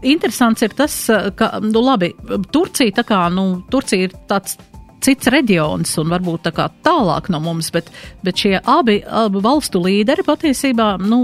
interesants 0.03 0.63
ir 0.63 0.75
tas, 0.77 0.95
ka, 1.37 1.61
nu, 1.63 1.81
labi, 1.81 2.13
Turcija 2.53 2.93
tā 2.93 3.07
kā, 3.09 3.23
nu, 3.33 3.63
Turcija 3.71 4.11
ir 4.11 4.13
tāds 4.29 4.59
cits 5.03 5.31
reģions 5.33 5.97
un 6.01 6.13
varbūt 6.13 6.47
tā 6.47 6.53
kā 6.55 6.69
tālāk 6.85 7.29
no 7.33 7.41
mums, 7.43 7.71
bet, 7.75 7.91
bet 8.25 8.39
šie 8.39 8.57
abi, 8.59 9.01
abi 9.03 9.43
valstu 9.43 9.83
līderi 9.83 10.25
patiesībā, 10.27 10.95
nu, 11.03 11.23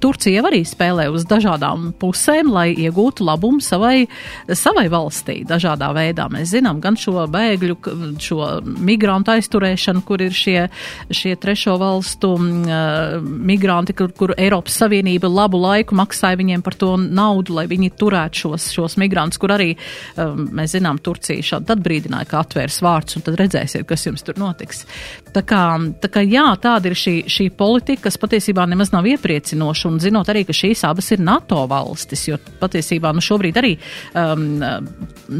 Turcija 0.00 0.42
arī 0.48 0.62
spēlē 0.66 1.06
uz 1.12 1.26
dažādām 1.28 1.90
pusēm, 2.00 2.50
lai 2.54 2.70
iegūtu 2.72 3.24
labumu 3.26 3.62
savai, 3.64 4.06
savai 4.48 4.86
valstī 4.92 5.42
dažādā 5.48 5.90
veidā. 5.96 6.26
Mēs 6.32 6.54
zinām 6.54 6.80
gan 6.84 6.96
šo 7.00 7.26
bēgļu, 7.30 7.76
šo 8.22 8.48
migrantu 8.64 9.34
aizturēšanu, 9.34 10.04
kur 10.08 10.24
ir 10.24 10.34
šie, 10.34 10.58
šie 11.12 11.34
trešo 11.40 11.76
valstu 11.80 12.32
uh, 12.38 13.18
migranti, 13.22 13.96
kur, 13.96 14.12
kur 14.16 14.34
Eiropas 14.38 14.78
Savienība 14.80 15.28
labu 15.30 15.60
laiku 15.60 15.96
maksāja 15.98 16.40
viņiem 16.40 16.64
par 16.64 16.78
to 16.80 16.94
naudu, 16.96 17.58
lai 17.58 17.66
viņi 17.70 17.92
turētu 18.00 18.44
šos, 18.44 18.70
šos 18.74 18.98
migrantus, 19.00 19.40
kur 19.42 19.54
arī, 19.54 19.74
um, 20.16 20.46
mēs 20.56 20.78
zinām, 20.78 21.00
Turcija 21.04 21.44
šādi 21.44 21.74
atbrīdināja, 21.76 22.30
ka 22.30 22.42
atvērs 22.44 22.80
vārdu 22.84 23.03
vārds, 23.04 23.18
un 23.18 23.24
tad 23.24 23.36
redzēsiet, 23.38 23.86
kas 23.86 24.06
jums 24.06 24.24
tur 24.24 24.38
notiks. 24.40 24.84
Tā 25.34 25.42
kā, 25.42 25.62
tā 25.98 26.08
kā 26.14 26.22
jā, 26.22 26.44
tāda 26.62 26.90
ir 26.90 26.94
šī, 26.98 27.14
šī 27.30 27.48
politika, 27.58 28.04
kas 28.06 28.18
patiesībā 28.22 28.66
nemaz 28.70 28.92
nav 28.94 29.06
iepriecinoša, 29.10 29.88
un 29.90 29.96
zinot 30.02 30.28
arī, 30.30 30.44
ka 30.46 30.54
šīs 30.54 30.84
abas 30.86 31.10
ir 31.14 31.24
NATO 31.26 31.64
valstis, 31.70 32.28
jo 32.28 32.38
patiesībā 32.60 33.10
nu 33.14 33.24
šobrīd 33.24 33.58
arī 33.58 33.72
um, 34.14 34.44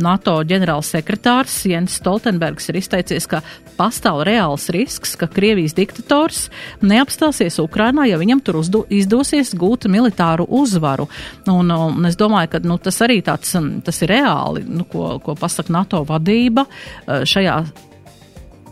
NATO 0.02 0.34
ģenerāls 0.50 0.90
sekretārs 0.96 1.60
Jens 1.70 2.00
Stoltenbergs 2.00 2.66
ir 2.72 2.80
izteicies, 2.80 3.28
ka 3.30 3.44
pastāv 3.78 4.24
reāls 4.26 4.66
risks, 4.74 5.14
ka 5.20 5.30
Krievijas 5.30 5.76
diktators 5.78 6.48
neapstāsies 6.82 7.60
Ukrainā, 7.62 8.08
ja 8.10 8.18
viņam 8.18 8.42
tur 8.42 8.58
uzdo, 8.64 8.82
izdosies 8.90 9.54
gūt 9.58 9.86
militāru 9.90 10.48
uzvaru. 10.58 11.06
Un, 11.50 11.70
un 11.70 12.10
es 12.10 12.18
domāju, 12.18 12.56
ka 12.56 12.64
nu, 12.66 12.80
tas 12.82 12.98
arī 13.06 13.20
tāds, 13.22 13.54
tas 13.86 14.02
ir 14.02 14.16
reāli, 14.16 14.66
nu, 14.66 14.90
ko, 14.90 15.20
ko 15.22 15.38
pasaka 15.38 15.74
NATO 15.74 16.02
vadība 16.08 16.66
uh, 16.66 17.22
šajā 17.22 17.58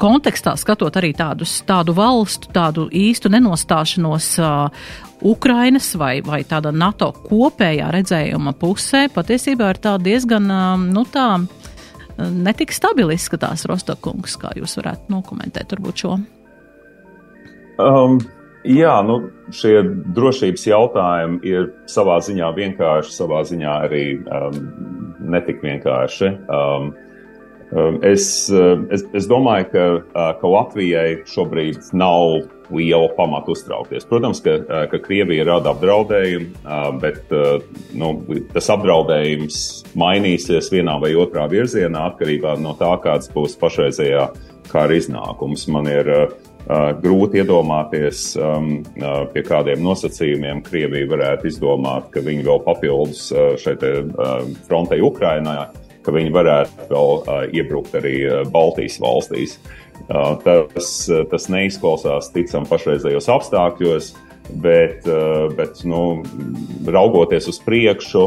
kontekstā 0.00 0.54
skatot 0.60 0.96
arī 1.00 1.12
tādus, 1.16 1.58
tādu 1.68 1.94
valstu, 1.96 2.50
tādu 2.54 2.88
īstu 2.88 3.30
nenostāšanos 3.32 4.28
uh, 4.42 4.90
Ukrainas 5.22 5.92
vai, 5.98 6.16
vai 6.24 6.42
tāda 6.48 6.72
NATO 6.74 7.12
kopējā 7.16 7.90
redzējuma 7.94 8.54
pusē, 8.58 9.06
patiesībā 9.14 9.72
ir 9.72 9.82
tā 9.82 9.96
diezgan, 10.02 10.50
uh, 10.50 10.76
nu 10.82 11.06
tā, 11.08 11.28
netik 12.18 12.74
stabili 12.74 13.16
izskatās 13.18 13.66
Rostokungs, 13.70 14.36
kā 14.40 14.54
jūs 14.58 14.78
varētu 14.80 15.12
nokomentēt 15.14 15.76
varbūt 15.76 16.06
šo. 16.06 16.20
Um. 17.82 18.22
Jā, 18.62 19.00
nu, 19.02 19.16
šie 19.50 19.80
drošības 20.14 20.64
jautājumi 20.68 21.40
ir 21.50 21.64
savā 21.90 22.20
ziņā 22.22 22.52
vienkārši, 22.54 23.10
savā 23.10 23.40
ziņā 23.48 23.72
arī 23.88 24.04
um, 24.22 24.60
netik 25.34 25.58
vienkārši. 25.64 26.30
Um, 26.46 26.92
es, 28.02 28.24
uh, 28.52 28.82
es, 28.92 29.04
es 29.16 29.28
domāju, 29.30 29.68
ka, 29.72 29.86
uh, 30.12 30.32
ka 30.40 30.50
Latvijai 30.50 31.22
šobrīd 31.28 31.92
nav 31.96 32.44
liela 32.72 33.08
pamata 33.16 33.52
uztraukties. 33.52 34.06
Protams, 34.08 34.42
ka, 34.44 34.58
uh, 34.60 34.84
ka 34.92 35.00
Krievija 35.02 35.46
rada 35.48 35.72
apdraudējumu, 35.72 36.52
bet 37.02 37.32
nu, 37.98 38.14
tas 38.54 38.70
apdraudējums 38.72 39.58
mainīsies 39.98 40.70
vienā 40.72 40.96
vai 41.02 41.12
otrā 41.18 41.48
virzienā 41.52 42.06
atkarībā 42.12 42.56
no 42.62 42.76
tā, 42.80 42.94
kāds 43.04 43.32
būs 43.32 43.58
pašreizējā 43.60 44.30
kara 44.72 44.96
iznākums. 44.96 45.68
Man 45.72 45.90
ir 45.90 46.14
Uh, 46.62 46.92
grūti 46.94 47.40
iedomāties, 47.42 48.36
um, 48.38 48.84
uh, 49.02 49.24
pie 49.34 49.42
kādiem 49.42 49.80
nosacījumiem 49.82 50.60
Krievija 50.62 51.08
varētu 51.10 51.48
izdomāt, 51.50 52.06
ka 52.14 52.22
viņi 52.22 52.44
vēl 52.46 52.60
papildus 52.62 53.24
uh, 53.34 53.56
šai 53.58 53.74
frontei 54.68 55.00
Ukrainā 55.02 55.56
ka 56.04 56.14
viņi 56.14 56.34
varētu 56.34 56.88
vēl 56.90 57.14
uh, 57.20 57.38
iebrukt 57.54 57.96
arī 57.98 58.16
uh, 58.26 58.42
Baltijas 58.52 58.98
valstīs. 59.02 59.56
Uh, 60.08 60.34
tas, 60.42 60.92
uh, 61.10 61.22
tas 61.30 61.48
neizklausās 61.52 62.32
ticam 62.34 62.66
pašreizējos 62.68 63.30
apstākļos, 63.32 64.12
bet, 64.64 65.06
uh, 65.06 65.48
bet 65.56 65.84
nu, 65.88 66.22
raugoties 66.88 67.48
uz 67.52 67.60
priekšu, 67.62 68.26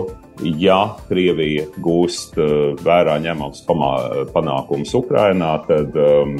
ja 0.59 0.79
Krievija 1.09 1.67
gūst 1.83 2.39
uh, 2.39 2.73
vērā 2.83 3.19
ņemams 3.23 3.63
panākums 4.35 4.95
Ukrainā, 4.97 5.55
tad 5.67 5.95
um, 5.99 6.37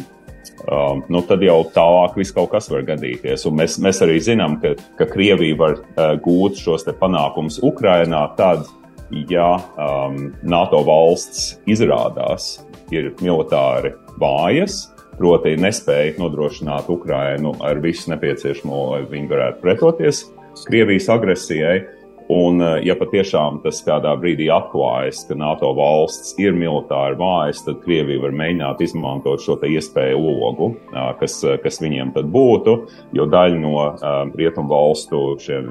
Um, 0.65 1.03
nu, 1.13 1.19
tad 1.21 1.43
jau 1.45 1.59
tālāk 1.75 2.15
viss 2.17 2.33
kaut 2.33 2.49
kas 2.53 2.69
var 2.71 2.85
gadīties. 2.87 3.43
Un 3.45 3.57
mēs, 3.59 3.75
mēs 3.81 3.99
arī 4.01 4.15
zinām, 4.23 4.55
ka, 4.61 4.73
ka 4.97 5.05
Krievija 5.11 5.57
var 5.59 5.75
uh, 5.77 6.15
gūt 6.21 6.57
šos 6.57 6.87
panākumus 6.97 7.59
Ukrainā 7.65 8.23
tad, 8.37 8.65
ja 9.11 9.49
um, 9.77 10.31
NATO 10.43 10.81
valsts 10.87 11.55
izrādās 11.69 12.59
ir 12.93 13.11
militāri 13.21 13.93
vājas, 14.21 14.85
proti 15.15 15.55
nespēja 15.59 16.17
nodrošināt 16.19 16.89
Ukrainu 16.91 17.55
ar 17.63 17.79
visu 17.83 18.11
nepieciešamo, 18.11 18.81
lai 18.93 19.03
viņi 19.09 19.31
varētu 19.31 19.63
pretoties 19.63 20.25
Krievijas 20.65 21.09
agresijai, 21.11 21.81
Un, 22.29 22.61
eh, 22.61 22.79
ja 22.87 22.95
patiešām 22.97 23.59
tas 23.63 23.83
kādā 23.85 24.15
brīdī 24.17 24.47
atklājas, 24.49 25.21
ka 25.27 25.37
NATO 25.37 25.69
valsts 25.77 26.33
ir 26.41 26.57
militāri 26.57 27.19
vājas, 27.19 27.61
tad 27.65 27.83
Krievija 27.83 28.23
var 28.23 28.33
mēģināt 28.33 28.81
izmantot 28.81 29.43
šo 29.45 29.59
iespēju 29.65 30.17
logu, 30.21 30.71
kas, 31.19 31.39
kas 31.63 31.79
viņiem 31.81 32.13
tad 32.15 32.29
būtu, 32.33 32.75
jo 33.13 33.25
daļa 33.29 33.59
no 33.61 34.31
rietumu 34.35 34.69
valstu 34.69 35.21
šiem 35.41 35.69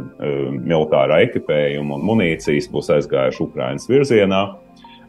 militārā 0.64 1.20
ekipējuma 1.28 1.98
un 1.98 2.06
munīcijas 2.08 2.70
būs 2.72 2.90
aizgājuši 2.96 3.42
Ukrainas 3.44 3.88
virzienā. 3.90 4.63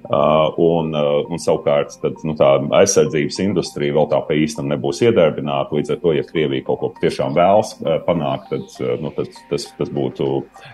Uh, 0.05 0.53
un, 0.61 0.91
uh, 0.93 1.23
un 1.33 1.39
savukārt 1.41 1.95
tad, 1.97 2.19
nu, 2.27 2.35
tā 2.37 2.45
aizsardzības 2.77 3.39
industrija 3.41 3.95
vēl 3.95 4.05
tā 4.11 4.19
pa 4.27 4.35
īstam 4.37 4.67
nebūs 4.69 4.99
iedarbināta. 5.01 5.73
Līdz 5.73 5.95
ar 5.95 5.99
to, 6.03 6.13
ja 6.13 6.25
Krievija 6.27 6.65
kaut 6.67 6.81
ko 6.83 6.89
tiešām 6.99 7.33
vēlas 7.33 7.71
uh, 7.79 7.95
panākt, 8.05 8.51
tad, 8.51 8.67
uh, 8.83 8.91
nu, 9.01 9.09
tad 9.15 9.33
tas, 9.49 9.65
tas 9.79 9.89
būtu, 9.95 10.29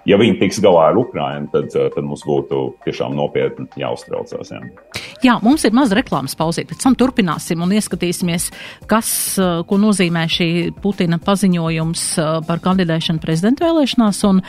ja 0.09 0.19
viņi 0.19 0.35
tiks 0.41 0.59
galā 0.63 0.89
ar 0.89 0.99
Ukrainu, 0.99 1.47
tad, 1.53 1.71
uh, 1.77 1.87
tad 1.95 2.03
mums 2.03 2.25
būtu 2.27 2.65
tiešām 2.83 3.15
nopietni 3.15 3.69
jāuztraucās. 3.79 4.51
Jā. 4.51 4.61
Jā, 5.23 5.39
mums 5.45 5.63
ir 5.63 5.79
maza 5.79 5.95
reklāmas 5.95 6.35
pauzīt, 6.35 6.67
pēc 6.67 6.83
tam 6.83 6.99
turpināsim 6.99 7.63
un 7.63 7.71
ieskatīsimies, 7.79 8.51
kas, 8.91 9.15
uh, 9.39 9.61
ko 9.63 9.79
nozīmē 9.79 10.27
šī 10.27 10.51
Putina 10.83 11.21
paziņojums 11.23 12.07
par 12.47 12.59
kandidēšanu 12.63 13.23
prezidenta 13.23 13.69
vēlēšanās 13.69 14.25
un 14.27 14.41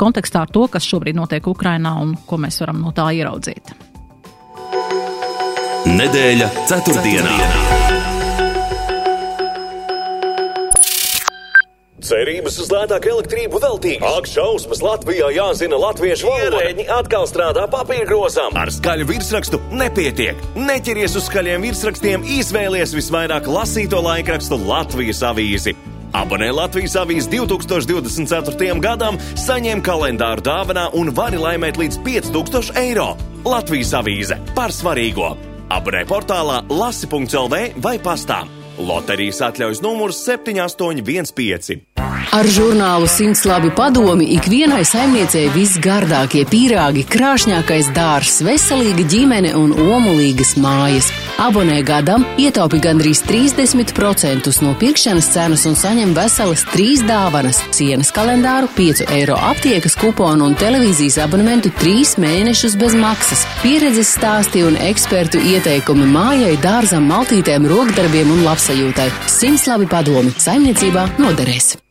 kontekstā 0.00 0.46
ar 0.46 0.54
to, 0.54 0.64
kas 0.72 0.88
šobrīd 0.88 1.18
notiek 1.18 1.44
Ukrainā 1.50 1.98
un 2.00 2.16
ko 2.24 2.40
mēs 2.40 2.62
varam 2.64 2.80
no 2.86 2.94
tā 2.96 3.10
ieraudzīt. 3.18 3.92
Nedēļa 5.94 6.46
ceturtdienā. 6.66 7.34
Cerības 12.02 12.56
uz 12.64 12.72
lētāku 12.72 13.12
elektrību 13.12 13.60
veltīgi. 13.62 14.00
Ak, 14.02 14.26
šausmas 14.26 14.82
Latvijā 14.82 15.28
jāzina 15.36 15.78
latviešu 15.78 16.26
valoda. 16.26 16.58
Ierēģi 16.64 16.88
atkal 16.96 17.28
strādā 17.30 17.68
papīra 17.70 18.08
grozām. 18.10 18.58
Ar 18.58 18.74
skaļu 18.74 19.06
virsrakstu 19.12 19.62
nepietiek. 19.70 20.42
Neķeries 20.58 21.14
uz 21.20 21.28
skaļiem 21.30 21.68
virsrakstiem, 21.68 22.26
izvēlies 22.40 22.96
visvairāk 22.98 23.46
lasīto 23.46 24.02
laikrakstu 24.02 24.58
Latvijas 24.66 25.22
avīzi. 25.30 25.78
Abonē 26.14 26.50
Latvijas 26.58 26.98
avīzes 26.98 27.30
2024. 27.30 28.82
gadam, 28.82 29.22
saņem 29.38 29.86
kalendāru 29.86 30.42
dāvanā 30.50 30.90
un 30.98 31.14
vari 31.14 31.38
laimēt 31.38 31.78
līdz 31.78 32.02
5000 32.02 32.78
eiro. 32.82 33.12
Latvijas 33.46 33.94
avīze 34.02 34.42
par 34.58 34.74
svarīgo! 34.74 35.53
Abonē 35.72 36.04
portālā 36.08 36.60
lasi.lv 36.68 37.60
vai 37.80 37.96
pastā. 38.02 38.44
Loterijas 38.74 39.38
atļaujas 39.46 39.80
numurs 39.84 40.18
7815. 40.26 41.84
Ar 42.34 42.48
žurnālu 42.50 43.06
simts 43.10 43.44
labi 43.46 43.70
padomi 43.74 44.26
ikvienai 44.34 44.82
saimniecei 44.88 45.46
visgardākie 45.54 46.42
pīrāgi, 46.50 47.04
krāšņākais 47.06 47.92
dārs, 47.94 48.40
veselīga 48.42 49.06
ģimene 49.12 49.54
un 49.54 49.76
omulīgas 49.78 50.56
mājas. 50.58 51.12
Abonē 51.34 51.80
gadam, 51.82 52.22
ietaupi 52.38 52.78
gandrīz 52.78 53.24
30% 53.26 54.52
no 54.62 54.70
pirkšanas 54.78 55.32
cenas 55.34 55.64
un 55.66 55.74
saņem 55.74 56.14
veselas 56.14 56.62
trīs 56.70 57.02
dāvanas- 57.02 57.58
cienas 57.74 58.12
kalendāru, 58.14 58.68
5 58.76 59.02
eiro 59.10 59.34
aptiekas 59.34 59.98
kuponu 59.98 60.46
un 60.46 60.54
televīzijas 60.54 61.18
abonementu 61.26 61.74
3 61.82 62.16
mēnešus 62.22 62.78
bez 62.78 62.94
maksas. 62.94 63.46
Pieredzes 63.62 64.14
stāsti 64.16 64.62
un 64.64 64.76
ekspertu 64.76 65.42
ieteikumi 65.42 66.06
mājai, 66.06 66.56
dārzam, 66.62 67.10
maltītēm, 67.10 67.66
rokdarbiem 67.66 68.30
un 68.30 68.44
labsajūtai. 68.44 69.10
Simts 69.26 69.66
labi 69.66 69.86
padomi 69.86 70.30
saimniecībā 70.38 71.18
noderēs. 71.18 71.83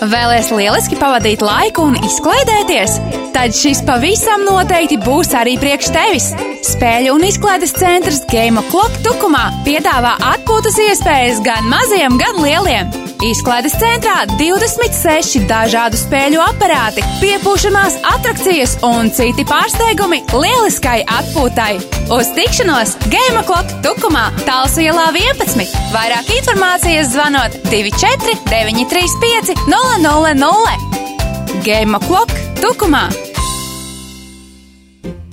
Vēlēs 0.00 0.48
lieliski 0.56 0.96
pavadīt 0.96 1.42
laiku 1.44 1.84
un 1.90 1.98
izklaidēties? 2.00 2.96
Tad 3.34 3.52
šis 3.56 3.82
pavisam 3.84 4.46
noteikti 4.48 4.96
būs 5.04 5.34
arī 5.36 5.58
priekš 5.60 5.92
tevis. 5.92 6.30
Spēļu 6.70 7.18
un 7.18 7.28
izklaides 7.28 7.76
centrs 7.76 8.24
Game 8.32 8.64
Clock 8.72 9.04
Tukumā 9.04 9.50
piedāvā 9.68 10.16
atpūtas 10.32 10.80
iespējas 10.88 11.44
gan 11.44 11.68
maziem, 11.68 12.16
gan 12.20 12.40
lieliem. 12.40 13.09
Izklaides 13.20 13.74
centrā 13.76 14.22
26 14.40 15.42
dažādu 15.44 15.98
spēļu 16.00 16.40
aparāti, 16.40 17.02
piepūšamās 17.20 17.98
atrakcijas 18.14 18.78
un 18.86 19.10
citi 19.12 19.44
pārsteigumi 19.44 20.22
lieliskai 20.32 21.02
atpūtai. 21.04 21.74
Uz 22.16 22.30
tikšanos 22.38 22.94
Game 23.12 23.42
Clock 23.44 23.74
Tukumā, 23.84 24.30
Talsielā 24.46 25.10
11. 25.12 25.68
Vairāk 25.92 26.32
informācijas 26.38 27.10
zvanot 27.12 27.58
24 27.68 28.38
935 28.48 29.52
000. 29.68 31.60
Game 31.66 32.00
Clock 32.06 32.32
Tukumā! 32.62 33.04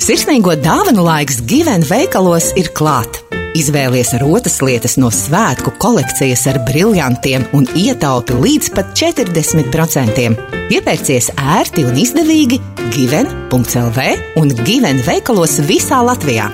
Sirsnīgo 0.04 0.60
dāvanu 0.60 1.08
laiks 1.08 1.40
Given 1.48 1.88
veikalos 1.88 2.52
ir 2.60 2.68
klāt. 2.76 3.27
Izvēlies 3.58 4.12
rotas 4.22 4.60
lietas 4.62 4.98
no 5.02 5.08
svētku 5.14 5.72
kolekcijas 5.82 6.44
ar 6.52 6.60
brillantiem 6.68 7.48
un 7.58 7.66
ietaupi 7.80 8.36
līdz 8.38 8.70
pat 8.76 8.92
40%. 9.00 10.28
Iepērcies 10.76 11.32
ērti 11.34 11.88
un 11.88 11.98
izdevīgi 11.98 12.60
Given.CLV 12.94 14.06
un 14.38 14.54
Given 14.62 15.02
veikalos 15.08 15.58
visā 15.66 16.04
Latvijā. 16.06 16.52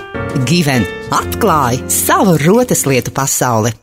Given 0.47 0.87
atklāja 1.11 1.83
savu 1.91 2.37
rotas 2.45 2.85
lietu 2.87 3.11
pasauli. 3.15 3.73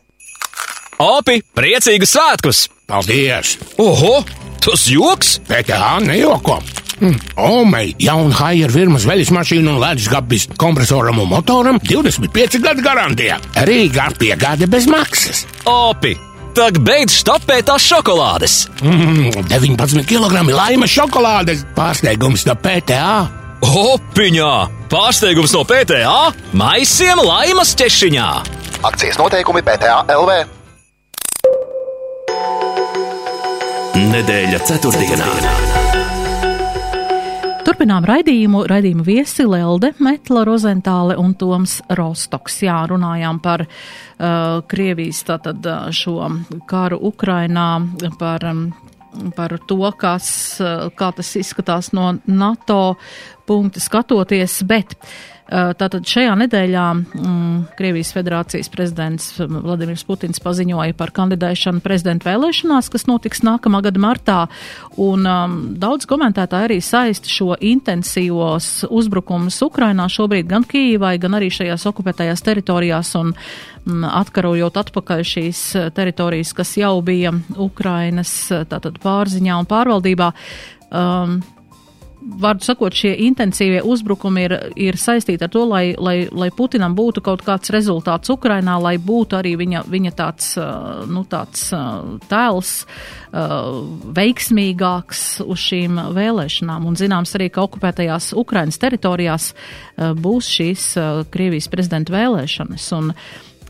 Opi, 1.01 1.43
priecīgus 1.57 2.17
svētkus! 2.17 2.67
Paldies! 2.89 3.59
Oho, 3.81 4.21
tas 4.65 4.89
joks! 4.89 5.39
PTA 5.49 5.99
nejoko! 6.07 6.61
Mm. 7.01 7.17
Omei, 7.41 7.95
jauna 7.99 8.35
Haier 8.43 8.73
firmas 8.73 9.07
veļas 9.09 9.31
mašīna 9.33 9.73
un 9.73 9.81
ledus 9.81 10.09
gabis 10.13 10.45
kompresoram 10.61 11.23
un 11.23 11.31
motoram 11.31 11.81
25 11.81 12.61
gadu 12.61 12.85
garantija. 12.85 13.39
Rīgā 13.65 14.11
piegāde 14.21 14.69
bez 14.69 14.89
maksas. 14.91 15.47
Opi, 15.65 16.13
tak 16.57 16.83
beidz 16.85 17.23
stopēt 17.23 17.71
tās 17.71 17.87
šokolādes! 17.89 18.67
Mm, 18.85 19.49
19 19.49 20.05
kg 20.09 20.45
laima 20.53 20.89
šokolādes 20.91 21.65
pārsteigums 21.77 22.45
no 22.49 22.57
PTA. 22.61 23.17
Opiņā! 23.65 24.53
Pārsteigums 24.93 25.57
no 25.57 25.65
PTA! 25.69 26.21
Maisiem 26.53 27.21
laimas 27.25 27.73
ķešiņā! 27.81 28.31
Akcijas 28.89 29.21
noteikumi 29.21 29.65
PTA 29.65 30.05
LV. 30.17 30.41
Nedēļa 34.01 34.65
ceturtdienā. 34.69 35.70
Turpinām 37.71 38.03
raidījumu. 38.03 38.65
Raidījumu 38.67 39.05
viesi 39.07 39.45
Lelde, 39.47 39.93
Metla 40.03 40.41
Rozentāle 40.43 41.15
un 41.23 41.37
Toms 41.39 41.77
Rostoks. 41.95 42.57
Jā, 42.67 42.81
runājām 42.91 43.39
par 43.45 43.63
uh, 43.63 44.57
Krievijas 44.67 45.21
tātad 45.29 45.69
uh, 45.71 45.85
šo 45.95 46.17
karu 46.67 46.99
Ukrainā, 47.13 47.69
par, 48.19 48.49
um, 48.51 48.65
par 49.37 49.55
to, 49.71 49.79
kas, 50.03 50.33
uh, 50.59 50.89
kā 50.99 51.13
tas 51.15 51.31
izskatās 51.39 51.93
no 51.95 52.17
NATO 52.27 52.81
punkta 53.47 53.79
skatoties, 53.87 54.65
bet 54.67 54.99
uh, 54.99 55.15
Tātad 55.51 56.07
šajā 56.07 56.37
nedēļā 56.45 56.85
mm, 56.95 57.55
Krievijas 57.75 58.13
federācijas 58.15 58.69
prezidents 58.71 59.33
Vladimirs 59.41 60.05
Putins 60.07 60.39
paziņoja 60.45 60.95
par 60.95 61.11
kandidēšanu 61.17 61.83
prezidenta 61.83 62.29
vēlēšanās, 62.29 62.91
kas 62.93 63.09
notiks 63.11 63.43
nākamā 63.43 63.81
gada 63.83 64.03
martā. 64.03 64.39
Un 65.03 65.27
um, 65.27 65.59
daudz 65.83 66.07
komentētāji 66.11 66.69
arī 66.69 66.79
saista 66.85 67.31
šo 67.31 67.59
intensīvos 67.59 68.87
uzbrukumus 68.87 69.59
Ukrainā 69.67 70.07
šobrīd 70.07 70.47
gan 70.51 70.67
Kīvai, 70.71 71.17
gan 71.19 71.35
arī 71.41 71.51
šajās 71.51 71.89
okupētajās 71.91 72.47
teritorijās 72.47 73.15
un 73.19 73.35
mm, 73.35 74.07
atkarojot 74.23 74.79
atpakaļ 74.85 75.27
šīs 75.35 75.65
teritorijas, 75.99 76.55
kas 76.55 76.77
jau 76.79 76.95
bija 77.03 77.35
Ukrainas 77.59 78.37
tātad 78.71 79.03
pārziņā 79.03 79.59
un 79.65 79.71
pārvaldībā. 79.75 80.31
Um, 80.91 81.41
vārdu 82.21 82.65
sakot, 82.65 82.95
šie 82.95 83.13
intensīvie 83.27 83.81
uzbrukumi 83.87 84.45
ir, 84.47 84.55
ir 84.79 84.99
saistīti 85.01 85.47
ar 85.47 85.53
to, 85.53 85.65
lai, 85.69 85.95
lai, 85.99 86.17
lai 86.31 86.51
Putinam 86.55 86.95
būtu 86.97 87.23
kaut 87.25 87.45
kāds 87.47 87.73
rezultāts 87.73 88.33
Ukrainā, 88.33 88.77
lai 88.83 88.97
būtu 89.01 89.39
arī 89.39 89.55
viņa, 89.61 89.85
viņa 89.91 90.13
tāds, 90.19 90.53
nu, 91.11 91.25
tāds 91.31 91.69
tēls 92.31 92.73
veiksmīgāks 94.21 95.23
uz 95.47 95.67
šīm 95.69 96.01
vēlēšanām. 96.17 96.89
Un 96.91 96.99
zināms 96.99 97.37
arī, 97.39 97.51
ka 97.53 97.65
okupētajās 97.67 98.33
Ukrainas 98.39 98.81
teritorijās 98.83 99.53
būs 99.97 100.51
šīs 100.57 100.91
Krievijas 101.33 101.71
prezidenta 101.73 102.17
vēlēšanas. 102.17 102.91
Un, 102.99 103.15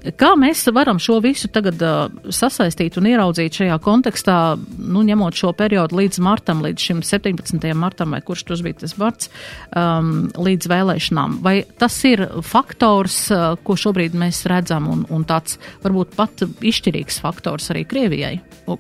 Kā 0.01 0.31
mēs 0.39 0.63
varam 0.73 0.97
šo 1.03 1.19
visu 1.21 1.51
tagad 1.53 1.83
uh, 1.85 2.31
sasaistīt 2.33 2.97
un 2.97 3.09
ieraudzīt 3.11 3.59
šajā 3.61 3.77
kontekstā, 3.85 4.37
nu, 4.81 5.03
ņemot 5.05 5.37
šo 5.37 5.53
periodu 5.57 5.99
līdz 5.99 6.21
martam, 6.25 6.63
līdz 6.65 6.87
šim 6.87 7.03
17. 7.05 7.67
martam, 7.77 8.17
vai 8.17 8.23
kurš 8.25 8.47
tas 8.49 8.63
bija 8.65 8.79
tas 8.81 8.97
vārds, 8.97 9.29
um, 9.77 10.31
līdz 10.41 10.71
vēlēšanām? 10.73 11.37
Vai 11.45 11.59
tas 11.81 11.99
ir 12.09 12.25
faktors, 12.49 13.27
uh, 13.35 13.53
ko 13.61 13.77
šobrīd 13.77 14.17
mēs 14.17 14.47
redzam, 14.49 14.89
un, 14.89 15.05
un 15.13 15.29
tāds 15.29 15.61
varbūt 15.85 16.17
pat 16.17 16.47
izšķirīgs 16.49 17.21
faktors 17.21 17.69
arī 17.75 17.85
Krievijai 17.91 18.39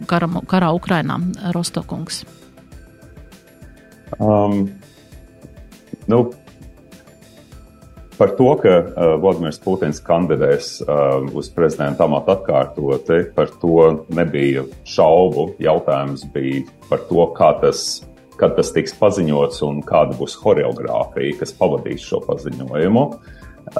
kara, 0.08 0.30
karā 0.48 0.72
Ukrainā, 0.72 1.20
Rostokungs? 1.52 2.24
Um, 4.16 4.70
nu, 6.08 6.24
par 8.20 8.34
to, 8.36 8.50
ka 8.60 8.72
uh, 8.76 9.14
Vladimirs 9.16 9.56
Putins 9.64 10.02
kandidēs 10.04 10.74
uh, 10.84 11.24
uz 11.36 11.48
prezidenta 11.56 12.04
amatu 12.04 12.34
atkārtoti, 12.34 13.22
par 13.32 13.48
to 13.62 14.04
nebija 14.12 14.66
šaubu. 14.84 15.54
Jautājums 15.62 16.26
bija 16.34 16.66
par 16.90 17.06
to, 17.08 17.24
kā 17.38 17.54
tas, 17.62 18.02
kad 18.36 18.58
tas 18.58 18.74
tiks 18.76 18.92
paziņots 19.00 19.64
un 19.64 19.80
kāda 19.88 20.18
būs 20.20 20.36
horeogrāfija, 20.42 21.38
kas 21.40 21.56
pavadīs 21.56 22.04
šo 22.04 22.20
paziņojumu. 22.28 23.06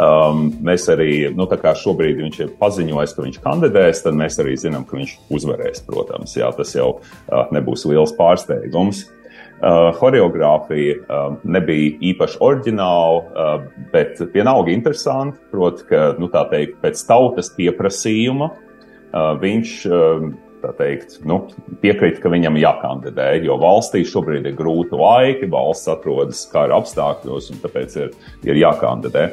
Um, 0.00 0.42
mēs 0.64 0.88
arī, 0.92 1.12
nu, 1.36 1.44
tā 1.50 1.60
kā 1.60 1.74
šobrīd 1.76 2.24
viņš 2.24 2.42
ir 2.46 2.56
paziņojis, 2.60 3.14
ka 3.16 3.24
viņš 3.26 3.40
kandidēs, 3.44 4.04
tad 4.06 4.16
mēs 4.16 4.40
arī 4.40 4.56
zinām, 4.60 4.88
ka 4.88 4.96
viņš 4.96 5.16
uzvarēs, 5.36 5.84
protams. 5.84 6.36
Jā, 6.40 6.48
tas 6.56 6.72
jau 6.78 6.94
uh, 6.96 7.48
nebūs 7.52 7.84
liels 7.92 8.16
pārsteigums. 8.16 9.04
Uh, 9.04 9.19
Horeogrāfija 9.60 10.96
uh, 11.04 11.34
nebija 11.44 11.96
īpaši 12.12 12.38
oriģināla, 12.40 13.18
uh, 13.20 13.64
bet 13.92 14.20
vienalga 14.32 14.72
interesanti. 14.72 15.36
Proti, 15.52 15.84
ka, 15.90 16.04
nu, 16.20 16.30
teikt, 16.32 16.78
pēc 16.80 17.02
tautas 17.08 17.52
pieprasījuma 17.56 18.48
uh, 18.50 19.34
viņš 19.40 19.74
uh, 19.90 20.30
teikt, 20.76 21.18
nu, 21.28 21.42
piekrīt, 21.80 22.20
ka 22.20 22.32
viņam 22.32 22.58
jākandidē, 22.60 23.30
jo 23.44 23.56
valstī 23.60 24.02
šobrīd 24.08 24.48
ir 24.48 24.56
grūti 24.58 24.96
laiki, 24.96 25.48
valsts 25.52 25.88
atrodas 25.92 26.42
kara 26.52 26.76
apstākļos, 26.80 27.50
un 27.54 27.60
tāpēc 27.62 27.96
ir, 28.00 28.14
ir 28.48 28.60
jākandidē. 28.60 29.26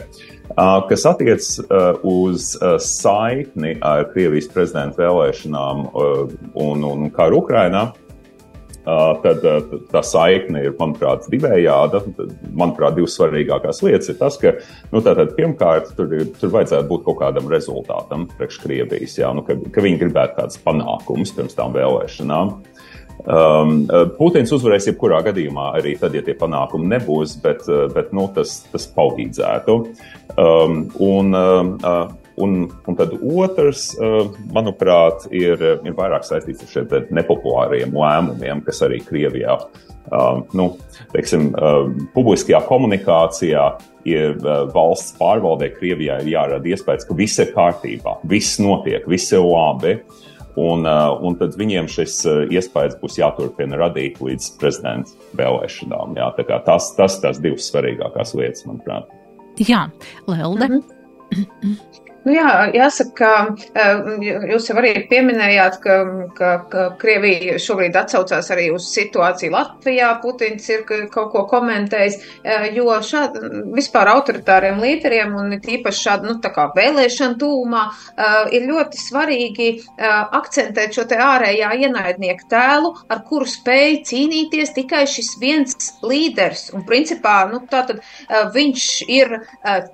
Uh, 0.48 0.80
kas 0.88 1.04
attiecas 1.10 1.54
uh, 1.66 2.00
uz 2.08 2.54
uh, 2.62 2.78
saikni 2.84 3.76
ar 3.84 4.08
Krievijas 4.14 4.48
prezidenta 4.52 5.04
vēlēšanām 5.04 5.88
un, 5.92 6.86
un 6.88 7.10
karu 7.16 7.42
Ukrainā, 7.44 7.90
tad 9.24 9.44
tā 9.92 10.02
saikne 10.06 10.64
ir, 10.68 10.76
manuprāt, 10.80 11.28
divējāda. 11.32 12.04
Manuprāt, 12.56 12.96
divas 12.98 13.18
svarīgākās 13.18 13.82
lietas 13.84 14.12
ir 14.14 14.20
tas, 14.20 14.38
ka, 14.42 14.56
nu, 14.94 15.02
tātad, 15.04 15.34
pirmkārt, 15.38 15.92
tur, 15.98 16.14
ir, 16.16 16.30
tur 16.40 16.54
vajadzētu 16.56 16.88
būt 16.92 17.04
kaut 17.08 17.20
kādam 17.22 17.52
rezultātam 17.52 18.28
priekš 18.38 18.62
Krievijas, 18.64 19.18
jā, 19.20 19.34
nu, 19.36 19.44
ka, 19.48 19.58
ka 19.74 19.84
viņi 19.84 20.02
gribētu 20.06 20.40
kādas 20.40 20.62
panākumus 20.64 21.36
pirms 21.36 21.58
tām 21.58 21.76
vēlēšanām. 21.76 22.56
Um, 23.28 23.80
Putins 24.16 24.54
uzvarēs 24.56 24.88
jebkurā 24.92 25.20
gadījumā, 25.26 25.72
arī 25.80 25.96
tad, 26.00 26.16
ja 26.16 26.22
tie 26.24 26.38
panākumi 26.38 26.88
nebūs, 26.94 27.36
bet, 27.44 27.66
bet 27.96 28.14
nu, 28.16 28.30
tas, 28.36 28.62
tas 28.72 28.88
palīdzētu. 28.94 29.78
Um, 30.38 30.86
un, 31.04 31.36
uh, 31.36 32.08
Un, 32.38 32.68
un 32.86 32.96
tad 32.96 33.16
otrs, 33.18 33.96
eh, 33.98 34.28
manuprāt, 34.54 35.26
ir, 35.34 35.58
ir 35.58 35.96
vairāk 35.98 36.26
saistīts 36.28 36.68
ar 36.68 36.70
šiem 36.70 37.10
nepopulāriem 37.18 37.96
lēmumiem, 37.98 38.62
kas 38.66 38.84
arī 38.86 39.00
Krievijā, 39.02 39.56
eh, 39.58 40.44
nu, 40.54 40.68
teiksim, 41.16 41.48
eh, 41.50 41.80
publiskajā 42.14 42.62
komunikācijā 42.70 43.66
ir 44.06 44.38
valsts 44.76 45.18
pārvaldē 45.18 45.72
Krievijā 45.80 46.22
ir 46.22 46.32
jārada 46.36 46.70
iespējas, 46.70 47.08
ka 47.08 47.18
viss 47.18 47.42
ir 47.42 47.52
kārtībā, 47.58 48.20
viss 48.24 48.62
notiek, 48.62 49.10
viss 49.10 49.34
ir 49.34 49.42
labi. 49.42 49.98
Un, 50.58 50.88
un 50.90 51.36
tad 51.38 51.54
viņiem 51.54 51.86
šis 51.86 52.24
iespējas 52.50 52.96
būs 52.98 53.20
jāturpina 53.20 53.78
radīt 53.78 54.18
līdz 54.18 54.48
prezidenta 54.58 55.14
vēlēšanām. 55.38 56.18
Jā, 56.18 56.32
tas, 56.66 56.96
tas 56.98 57.20
tās 57.22 57.38
divas 57.38 57.70
svarīgākās 57.70 58.34
lietas, 58.34 58.66
manuprāt. 58.66 59.06
Jā, 59.62 59.92
Lelde. 60.26 60.68
Mm 60.68 61.46
-hmm. 61.62 61.86
Nu 62.28 62.34
jā, 62.36 62.48
jāsaka, 62.76 63.30
ka 63.72 63.84
jūs 64.52 64.66
jau 64.68 64.76
arī 64.82 64.90
pieminējāt, 65.08 65.78
ka, 65.80 65.94
ka, 66.36 66.50
ka 66.68 66.82
Krievija 67.00 67.56
šobrīd 67.62 67.96
atsaucās 67.96 68.50
arī 68.52 68.66
uz 68.76 68.90
situāciju 68.92 69.54
Latvijā. 69.54 70.10
Putins 70.20 70.66
ir 70.74 70.84
kaut 70.84 71.30
ko 71.32 71.46
komentējis, 71.48 72.18
jo 72.76 72.98
šādi 73.08 73.52
vispār 73.78 74.12
autoritāriem 74.12 74.82
līderiem 74.84 75.38
un 75.40 75.56
īpaši 75.56 76.04
šādi, 76.04 76.28
nu, 76.28 76.36
tā 76.44 76.52
kā 76.52 76.66
vēlēšana 76.76 77.40
tūmā 77.40 77.86
ir 78.58 78.68
ļoti 78.74 79.00
svarīgi 79.06 79.70
akcentēt 80.42 81.00
šo 81.00 81.08
te 81.08 81.22
ārējā 81.24 81.72
ienaidnieku 81.86 82.50
tēlu, 82.52 82.92
ar 83.08 83.24
kuru 83.30 83.48
spēj 83.48 84.02
cīnīties 84.12 84.76
tikai 84.76 85.06
šis 85.08 85.32
viens 85.40 85.94
līderis. 86.04 86.68
Un 86.76 86.84
principā, 86.92 87.38
nu, 87.54 87.64
tātad 87.72 88.04
viņš 88.52 88.92
ir 89.16 89.34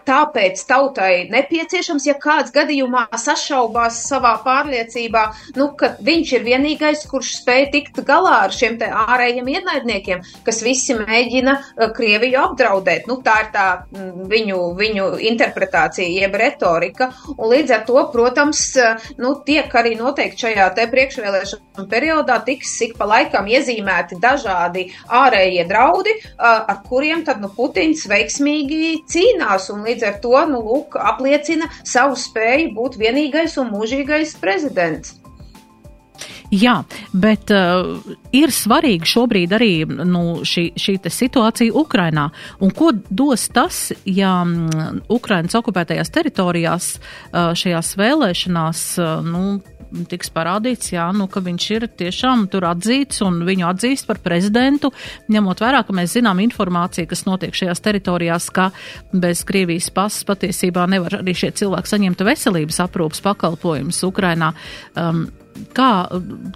tāpēc 0.10 0.66
tautai 0.74 1.14
nepieciešams, 1.30 2.10
ja 2.10 2.18
kāds 2.24 2.54
gadījumā 2.56 3.06
sašaubās 3.20 4.00
savā 4.08 4.34
pārliecībā, 4.46 5.24
nu, 5.60 5.70
ka 5.80 5.94
viņš 6.04 6.34
ir 6.38 6.46
vienīgais, 6.48 7.06
kurš 7.12 7.36
spēj 7.42 7.68
tikt 7.74 8.02
galā 8.08 8.44
ar 8.46 8.56
šiem 8.56 8.78
te 8.82 8.88
ārējiem 8.88 9.50
ienaidniekiem, 9.58 10.24
kas 10.46 10.64
visi 10.66 10.96
mēģina 10.98 11.56
uh, 11.60 11.90
Krieviju 11.94 12.40
apdraudēt. 12.44 13.08
Nu, 13.10 13.20
tā 13.26 13.40
ir 13.46 13.52
tā 13.54 13.68
mm, 13.92 14.28
viņu, 14.32 14.60
viņu 14.80 15.10
interpretācija, 15.32 16.08
jeb 16.24 16.38
retorika. 16.40 17.12
Un 17.36 17.52
līdz 17.52 17.76
ar 17.78 17.86
to, 17.90 18.00
protams, 18.14 18.64
uh, 18.80 19.10
nu, 19.22 19.36
tiek 19.46 19.72
arī 19.80 19.96
noteikti 20.00 20.48
šajā 20.48 20.70
te 20.78 20.88
priekšvēlēšanu 20.92 21.88
periodā 21.92 22.40
tiks 22.46 22.74
ik 22.88 22.96
pa 23.00 23.08
laikam 23.10 23.48
iezīmēti 23.50 24.20
dažādi 24.22 24.88
ārējie 25.12 25.68
draudi, 25.70 26.16
uh, 26.22 26.64
ar 26.72 26.82
kuriem 26.88 27.26
tad, 27.28 27.42
nu, 27.44 27.52
Putins 27.54 28.06
veiksmīgi 28.10 29.04
cīnās 29.10 29.70
un 29.74 29.84
līdz 29.88 30.08
ar 30.10 30.20
to, 30.24 30.36
nu, 30.50 30.62
lūk, 30.64 30.98
apliecina 31.00 31.70
savu 31.84 32.03
savu 32.04 32.20
spēju 32.20 32.74
būt 32.76 33.00
vienīgais 33.00 33.60
un 33.62 33.72
mūžīgais 33.72 34.36
prezidents. 34.42 35.20
Jā, 36.54 36.84
bet 37.18 37.50
uh, 37.50 38.04
ir 38.36 38.52
svarīgi 38.54 39.08
šobrīd 39.10 39.54
arī 39.58 39.72
nu, 39.88 40.44
šī, 40.46 40.68
šī 40.78 41.00
situācija 41.10 41.74
Ukrainā. 41.74 42.28
Un 42.62 42.74
ko 42.76 42.92
dos 43.10 43.48
tas, 43.56 43.88
ja 44.06 44.36
um, 44.44 44.68
Ukrainas 45.10 45.56
okupētajās 45.58 46.14
teritorijās 46.14 46.92
uh, 47.00 47.56
šajās 47.58 47.96
vēlēšanās 47.98 48.84
uh, 49.02 49.26
nu, 49.26 49.44
tiks 50.10 50.32
parādīts, 50.34 50.92
jā, 50.94 51.06
nu, 51.16 51.28
ka 51.32 51.44
viņš 51.44 51.68
ir 51.76 51.86
tiešām 52.00 52.48
tur 52.52 52.68
atzīts 52.70 53.22
un 53.26 53.42
viņu 53.48 53.68
atzīst 53.70 54.08
par 54.10 54.20
prezidentu, 54.24 54.92
ņemot 55.34 55.64
vērā, 55.64 55.84
ka 55.86 55.96
mēs 55.96 56.16
zinām 56.18 56.42
informāciju, 56.44 57.10
kas 57.12 57.26
notiek 57.28 57.56
šajās 57.58 57.84
teritorijās, 57.84 58.50
ka 58.54 58.70
bez 59.14 59.44
Krievijas 59.48 59.92
pasas 59.94 60.26
patiesībā 60.28 60.88
nevar 60.92 61.20
arī 61.22 61.36
šie 61.38 61.54
cilvēki 61.62 61.94
saņemt 61.94 62.26
veselības 62.26 62.82
aprūpas 62.88 63.24
pakalpojumus 63.26 64.04
Ukrainā. 64.08 64.54
Um, 64.98 65.28
kā, 65.78 65.92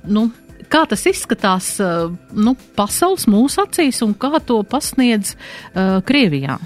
nu, 0.09 0.27
kā 0.71 0.85
tas 0.89 1.05
izskatās 1.09 1.75
uh, 1.83 2.09
nu, 2.33 2.55
pasaules 2.77 3.27
mūsu 3.29 3.63
acīs 3.65 4.01
un 4.05 4.17
kā 4.17 4.41
to 4.45 4.63
pasniedz 4.67 5.35
uh, 5.35 5.99
Krievijā? 6.07 6.59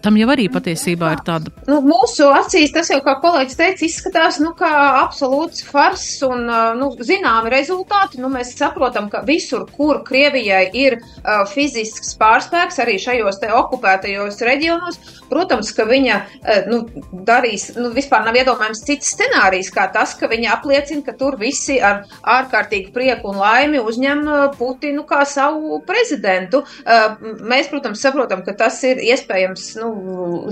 Tam 0.00 0.16
jau 0.16 0.28
arī 0.32 0.46
patiesībā 0.52 1.10
ir 1.12 1.22
tāda. 1.26 1.52
Nu, 1.68 1.80
mūsu 1.84 2.30
acīs 2.32 2.72
tas 2.72 2.88
jau, 2.92 3.00
kā 3.04 3.16
kolēģis 3.20 3.58
teica, 3.58 3.84
izskatās 3.84 4.38
nu, 4.40 4.54
kā 4.56 4.70
absolūts 5.02 5.64
fars 5.68 6.04
un 6.24 6.46
nu, 6.78 6.90
zināmi 7.04 7.52
rezultāti. 7.52 8.20
Nu, 8.22 8.30
mēs 8.32 8.54
saprotam, 8.56 9.10
ka 9.12 9.20
visur, 9.28 9.66
kur 9.76 10.00
Krievijai 10.06 10.62
ir 10.76 10.96
uh, 11.00 11.42
fizisks 11.50 12.14
pārspēks, 12.20 12.80
arī 12.80 12.96
šajos 13.02 13.40
te 13.42 13.50
okupētajos 13.52 14.40
reģionos, 14.48 15.00
protams, 15.30 15.72
ka 15.76 15.84
viņa 15.90 16.16
uh, 16.16 16.70
nu, 16.70 16.80
darīs, 17.28 17.68
nu, 17.76 17.92
vispār 17.96 18.24
nav 18.24 18.40
iedomājams 18.40 18.82
cits 18.88 19.12
scenārijs, 19.16 19.68
kā 19.74 19.84
tas, 19.92 20.16
ka 20.16 20.30
viņa 20.32 20.56
apliecina, 20.56 21.04
ka 21.04 21.16
tur 21.20 21.36
visi 21.40 21.76
ar 21.76 22.06
ārkārtīgu 22.38 22.94
prieku 22.96 23.34
un 23.34 23.42
laimi 23.42 23.84
uzņem 23.84 24.24
Putinu 24.56 25.04
kā 25.08 25.20
savu 25.28 25.80
prezidentu. 25.86 26.64
Uh, 26.84 27.36
mēs, 27.44 27.68
protams, 27.68 28.00
saprotam, 28.00 28.44
ka 28.46 28.56
tas 28.64 28.80
ir 28.88 29.00
iespējams. 29.04 29.68
Nu, 29.80 29.89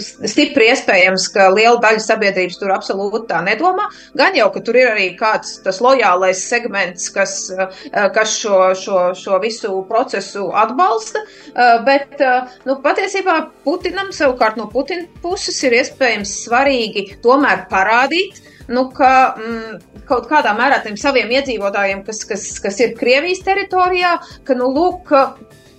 stipri 0.01 0.68
iespējams, 0.72 1.29
ka 1.35 1.48
liela 1.53 1.79
daļa 1.83 2.03
sabiedrības 2.05 2.59
tur 2.61 2.72
absolūti 2.74 3.27
tā 3.31 3.40
nedomā. 3.46 3.88
Gan 4.18 4.37
jau, 4.38 4.48
ka 4.55 4.62
tur 4.64 4.79
ir 4.81 4.90
arī 4.92 5.09
kāds 5.18 5.59
tas 5.64 5.81
lojālais 5.85 6.42
segments, 6.51 7.09
kas, 7.14 7.37
eh, 7.51 8.09
kas 8.14 8.35
šo, 8.40 8.59
šo, 8.79 8.98
šo 9.18 9.40
visu 9.42 9.85
procesu 9.88 10.48
atbalsta, 10.53 11.24
eh, 11.55 11.79
bet, 11.85 12.20
eh, 12.20 12.59
nu, 12.66 12.79
patiesībā 12.85 13.38
Putinam 13.64 14.12
savukārt 14.12 14.57
no 14.57 14.68
Putina 14.72 15.07
puses 15.22 15.62
ir 15.64 15.72
iespējams 15.72 16.35
svarīgi 16.46 17.20
tomēr 17.22 17.66
parādīt, 17.70 18.40
nu, 18.68 18.88
ka 18.94 19.35
mm, 19.38 20.05
kaut 20.09 20.29
kādā 20.31 20.55
mērā 20.57 20.83
tiem 20.85 20.96
saviem 21.01 21.31
iedzīvotājiem, 21.38 22.05
kas, 22.07 22.24
kas, 22.29 22.48
kas 22.64 22.81
ir 22.85 22.96
Krievijas 22.98 23.42
teritorijā, 23.46 24.16
ka, 24.44 24.57
nu, 24.59 24.70
lūk, 24.74 25.12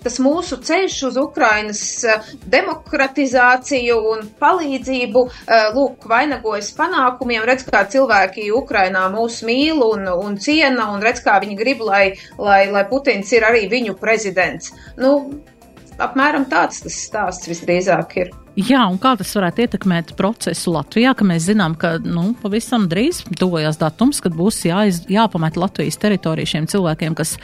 tas 0.04 0.20
mūsu 0.24 0.60
ceļš 0.66 0.98
uz 1.10 1.20
Ukrainas 1.22 1.82
eh, 2.08 2.32
demokratizāciju 2.52 4.00
un 4.14 4.26
palīdzību, 4.42 5.26
eh, 5.28 5.68
lūk, 5.76 6.08
vainagojas 6.10 6.72
panākumiem, 6.78 7.46
redz, 7.50 7.68
kā 7.68 7.86
cilvēki 7.92 8.50
Ukrainā 8.56 9.08
mūs 9.14 9.42
mīl 9.48 9.84
un, 9.86 10.08
un 10.10 10.40
ciena, 10.42 10.90
un 10.94 11.04
redz, 11.06 11.24
kā 11.26 11.40
viņi 11.44 11.60
grib, 11.60 11.86
lai, 11.86 12.06
lai, 12.38 12.66
lai 12.72 12.86
Putins 12.90 13.32
ir 13.36 13.48
arī 13.48 13.68
viņu 13.72 13.98
prezidents. 14.00 14.74
Nu, 15.00 15.16
apmēram 16.00 16.48
tāds 16.50 16.84
tas 16.84 17.00
stāsts 17.08 17.50
visdrīzāk 17.50 18.16
ir. 18.24 18.32
Jā, 18.60 18.82
un 18.92 18.98
kā 19.00 19.14
tas 19.20 19.30
varētu 19.38 19.64
ietekmēt 19.64 20.16
procesu 20.20 20.74
Latvijā, 20.74 21.14
ka 21.16 21.28
mēs 21.28 21.46
zinām, 21.48 21.78
ka 21.80 21.94
nu, 22.04 22.34
pavisam 22.42 22.90
drīz 22.92 23.22
tuvojās 23.40 23.80
datums, 23.80 24.20
kad 24.24 24.36
būs 24.36 24.64
jāiz, 24.68 25.04
jāpamet 25.12 25.60
Latvijas 25.60 26.00
teritorija 26.02 26.56
šiem 26.56 26.68
cilvēkiem, 26.72 27.16
kas 27.16 27.38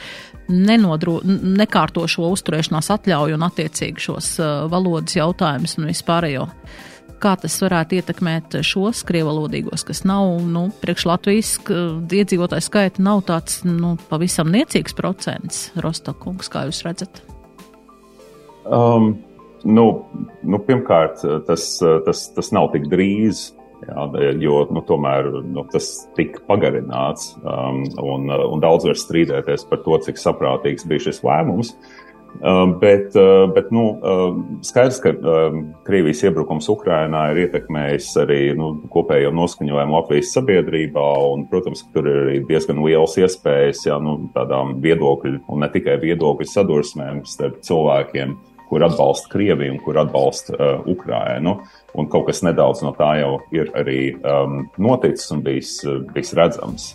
nenodro, 0.48 1.20
nekārto 1.24 2.06
šo 2.10 2.30
uzturēšanās 2.34 2.90
atļauju 2.94 3.38
un 3.38 3.46
attiecīgi 3.46 4.04
šos 4.08 4.34
uh, 4.40 4.52
valodas 4.72 5.16
jautājumus 5.18 5.78
un 5.80 5.90
vispārējo. 5.90 6.46
kā 7.22 7.32
tas 7.40 7.54
varētu 7.62 7.96
ietekmēt 7.96 8.58
šos 8.66 9.00
krievalodīgos, 9.08 9.86
kas 9.88 10.02
nav, 10.04 10.42
nu, 10.52 10.66
priekš 10.82 11.06
Latvijas 11.08 11.52
iedzīvotāju 12.12 12.64
skaita 12.64 13.02
nav 13.02 13.22
tāds, 13.28 13.62
nu, 13.64 13.94
pavisam 14.10 14.50
niecīgs 14.52 14.96
procents, 14.96 15.70
Rostokungs, 15.80 16.50
kā 16.52 16.66
jūs 16.68 16.82
redzat? 16.86 17.22
Um, 18.66 19.14
nu, 19.64 19.86
nu, 20.42 20.60
pirmkārt, 20.66 21.24
tas, 21.48 21.68
tas, 21.80 22.26
tas 22.36 22.52
nav 22.54 22.70
tik 22.74 22.90
drīz. 22.92 23.48
Jā, 23.84 24.06
jo 24.40 24.62
nu, 24.72 24.80
tomēr 24.88 25.28
nu, 25.44 25.62
tas 25.68 25.90
tika 26.16 26.40
pagarināts, 26.48 27.34
um, 27.44 27.82
un, 28.00 28.30
un 28.32 28.62
daudz 28.64 28.88
var 28.88 28.96
strīdēties 28.96 29.66
par 29.68 29.82
to, 29.84 29.98
cik 30.06 30.20
saprātīgs 30.20 30.88
bija 30.88 31.10
šis 31.10 31.20
lēmums. 31.26 31.74
Um, 32.40 32.78
bet 32.80 33.16
uh, 33.16 33.46
bet 33.54 33.70
nu, 33.72 33.84
um, 34.04 34.40
skaidrs, 34.64 34.98
ka 35.00 35.12
um, 35.14 35.60
Krievijas 35.86 36.20
iebrukums 36.26 36.68
Ukrainā 36.68 37.22
ir 37.32 37.46
ietekmējis 37.46 38.10
arī 38.20 38.40
nu, 38.58 38.74
kopējo 38.92 39.30
noskaņojumu 39.36 39.96
Latvijas 39.96 40.34
sabiedrībā, 40.36 41.06
un, 41.32 41.46
protams, 41.48 41.86
tur 41.94 42.08
ir 42.10 42.18
arī 42.24 42.42
diezgan 42.48 42.82
liels 42.84 43.16
iespējas 43.22 43.86
jā, 43.88 43.96
nu, 44.02 44.18
tādām 44.36 44.76
viedokļu, 44.84 45.46
un 45.48 45.64
ne 45.64 45.70
tikai 45.72 45.96
viedokļu 46.02 46.48
sadursmēm 46.50 47.24
starp 47.28 47.62
cilvēkiem, 47.64 48.36
kur 48.68 48.84
atbalsta 48.84 49.32
Krieviju 49.32 49.76
un 49.76 49.80
kur 49.84 50.02
atbalsta 50.02 50.56
uh, 50.58 50.86
Ukrainu. 50.92 51.60
Un 51.96 52.10
kaut 52.12 52.28
kas 52.28 52.42
nedaudz 52.44 52.82
no 52.84 52.92
tā 52.96 53.16
jau 53.22 53.38
ir 53.54 53.72
arī 53.78 54.00
um, 54.20 54.66
noticis 54.76 55.32
un 55.34 55.42
bijis, 55.46 55.78
bijis 56.12 56.34
redzams. 56.36 56.94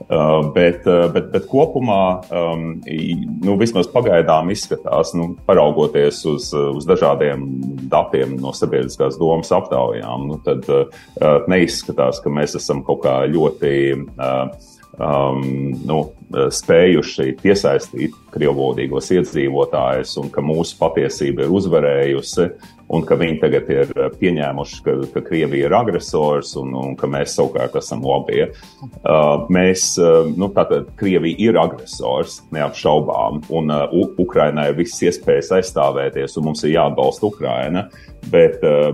Uh, 0.00 0.48
bet, 0.54 0.86
uh, 0.88 1.10
bet, 1.12 1.26
bet 1.30 1.44
kopumā, 1.46 2.22
um, 2.32 2.62
nu, 3.44 3.54
vismaz 3.60 3.86
pagaidām 3.92 4.48
izskatās, 4.50 5.12
nu, 5.14 5.34
paraugoties 5.46 6.22
uz, 6.26 6.48
uz 6.56 6.88
dažādiem 6.88 7.44
datiem 7.92 8.32
no 8.40 8.54
sabiedriskās 8.56 9.20
domas 9.20 9.52
aptaujām, 9.54 10.24
nu, 10.32 10.40
tad 10.46 10.66
uh, 10.72 10.88
neizskatās, 11.52 12.22
ka 12.24 12.32
mēs 12.32 12.56
esam 12.58 12.80
kaut 12.86 13.04
kā 13.04 13.14
ļoti 13.30 13.74
uh, 14.00 14.48
um, 14.96 15.44
nu, 15.86 16.00
spējuši 16.30 17.34
piesaistīt 17.42 18.16
krievlodīgos 18.34 19.10
iedzīvotājus 19.16 20.16
un 20.22 20.30
ka 20.32 20.44
mūsu 20.44 20.78
patiesība 20.80 21.46
ir 21.46 21.54
uzvarējusi 21.60 22.50
un 22.90 23.04
ka 23.06 23.16
viņi 23.20 23.38
tagad 23.42 23.70
ir 23.70 23.92
pieņēmuši, 24.18 24.80
ka, 24.86 24.96
ka 25.14 25.22
Krievija 25.26 25.68
ir 25.68 25.76
agresors 25.78 26.56
un, 26.58 26.74
un 26.76 26.96
ka 26.98 27.08
mēs 27.10 27.36
savukārt 27.38 27.76
esam 27.78 28.02
labie. 28.06 28.48
Uh, 28.80 29.46
mēs, 29.52 29.92
uh, 30.02 30.30
nu, 30.34 30.50
tātad 30.56 30.90
Krievija 31.00 31.38
ir 31.50 31.60
agresors, 31.60 32.40
neapšaubām, 32.54 33.44
un 33.54 33.74
uh, 33.74 33.98
Ukrainai 34.20 34.70
ir 34.72 34.80
visas 34.82 35.04
iespējas 35.10 35.52
aizstāvēties, 35.60 36.36
un 36.38 36.50
mums 36.50 36.64
ir 36.66 36.74
jāatbalsta 36.74 37.30
Ukraina. 37.30 37.86
Uh, 37.86 38.09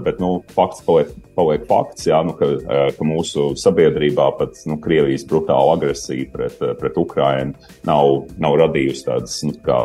bet 0.05 0.21
nu, 0.23 0.43
fakts 0.55 0.83
paliek, 0.87 1.11
paliek 1.37 1.67
fakts, 1.69 2.07
jā, 2.09 2.21
nu, 2.27 2.35
ka, 2.39 2.49
uh, 2.57 2.87
ka 2.97 3.07
mūsu 3.07 3.49
sabiedrībā 3.59 4.29
pat 4.39 4.57
nu, 4.69 4.79
Krievijas 4.83 5.27
brutāla 5.29 5.75
agresija 5.77 6.29
pret, 6.33 6.57
uh, 6.63 6.73
pret 6.79 6.97
Ukrainu 7.01 7.57
nav, 7.89 8.27
nav 8.43 8.57
radījusi 8.63 9.07
tādas 9.09 9.37
nu, 9.47 9.57
kā, 9.67 9.81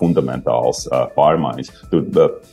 fundamentālas 0.00 0.84
pārmaiņas. 1.16 1.72
Tur 1.92 2.06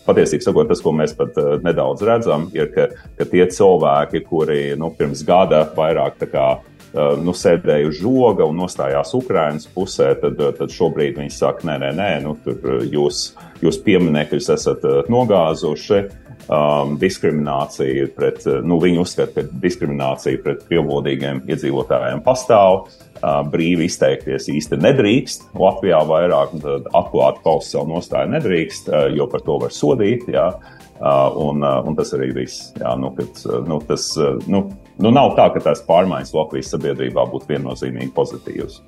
patiesībā 0.07 0.67
tas, 0.69 0.81
ko 0.83 0.93
mēs 0.95 1.15
pat 1.17 1.37
nedaudz 1.65 2.05
redzam, 2.07 2.47
ir, 2.55 2.71
ka, 2.75 2.89
ka 3.17 3.27
tie 3.27 3.45
cilvēki, 3.51 4.23
kuri 4.29 4.61
nu, 4.79 4.93
pirms 4.97 5.25
gada 5.27 5.65
vairāk 5.77 6.21
kā, 6.31 6.47
uh, 6.61 6.77
nu, 7.23 7.33
sēdēja 7.35 7.89
uz 7.89 7.99
žoga 8.01 8.47
un 8.47 8.59
nostājās 8.61 9.13
Ukraiņas 9.17 9.67
pusē, 9.73 10.13
tad, 10.21 10.39
tad 10.59 10.73
šobrīd 10.73 11.19
viņi 11.19 11.33
saka, 11.33 11.67
nē, 11.67 11.77
nē, 11.83 11.91
nē 11.97 12.11
nu, 12.25 12.35
tur 12.43 12.85
jūs, 12.87 13.31
jūs 13.63 13.81
pieminekļus 13.85 14.49
esat 14.55 14.87
nogāzuši. 15.11 16.01
Um, 16.47 16.93
diskriminācija 16.95 18.05
pret, 18.15 18.45
nu, 18.63 18.77
viņi 18.79 19.01
uzskata, 19.01 19.43
ka 19.43 19.59
diskriminācija 19.65 20.39
pret 20.45 20.61
krievlodīgiem 20.69 21.41
iedzīvotājiem 21.49 22.23
pastāv. 22.23 22.85
Uh, 23.17 23.41
brīvi 23.49 23.89
izteikties 23.89 24.47
īsti 24.53 24.77
nedrīkst. 24.79 25.49
Latvijā 25.57 25.99
vairāk 26.07 26.53
atklāti 26.95 27.41
paust 27.43 27.73
savu 27.73 27.89
nostāju 27.95 28.31
nedrīkst, 28.35 28.91
uh, 28.93 29.07
jo 29.11 29.27
par 29.31 29.43
to 29.43 29.57
var 29.65 29.75
sodīt. 29.75 30.29
Jā. 30.31 30.51
Uh, 30.53 30.73
Uh, 30.97 31.29
un, 31.35 31.61
uh, 31.61 31.83
un 31.85 31.93
tas 31.93 32.09
arī 32.17 32.31
viss. 32.33 32.71
Jā, 32.73 32.95
nu, 32.97 33.11
kad, 33.13 33.29
uh, 33.45 33.59
nu, 33.69 33.77
tas, 33.85 34.07
nu, 34.49 34.63
nu, 34.97 35.11
nav 35.13 35.35
tā, 35.37 35.45
ka 35.53 35.61
tās 35.61 35.83
pārmaiņas 35.85 36.33
Latvijas 36.33 36.71
sabiedrībā 36.73 37.27
būtu 37.29 37.51
viennozīmīgi 37.51 38.09
pozitīvas. 38.15 38.79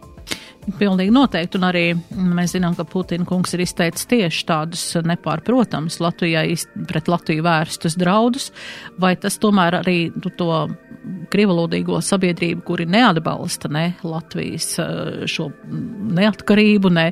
Pilnīgi 0.78 1.14
noteikti, 1.14 1.58
un 1.60 1.66
arī 1.70 1.84
mēs 2.14 2.54
zinām, 2.56 2.76
ka 2.78 2.86
Putina 2.88 3.26
kungs 3.28 3.54
ir 3.56 3.64
izteicis 3.64 4.08
tieši 4.10 4.46
tādus 4.50 4.84
nepārprotams 5.06 6.00
Latvijai 6.04 6.54
pret 6.90 7.10
Latviju 7.10 7.46
vērstus 7.46 7.98
draudus, 8.00 8.50
vai 9.00 9.16
tas 9.20 9.40
tomēr 9.42 9.80
arī 9.80 9.98
tu, 10.22 10.32
to 10.36 10.52
krivalodīgo 11.32 12.00
sabiedrību, 12.04 12.64
kuri 12.68 12.86
neatbalsta 12.90 13.72
ne 13.72 13.86
Latvijas 14.04 14.68
eh, 14.84 15.24
šo 15.30 15.50
neatkarību, 16.20 16.92
ne, 16.94 17.08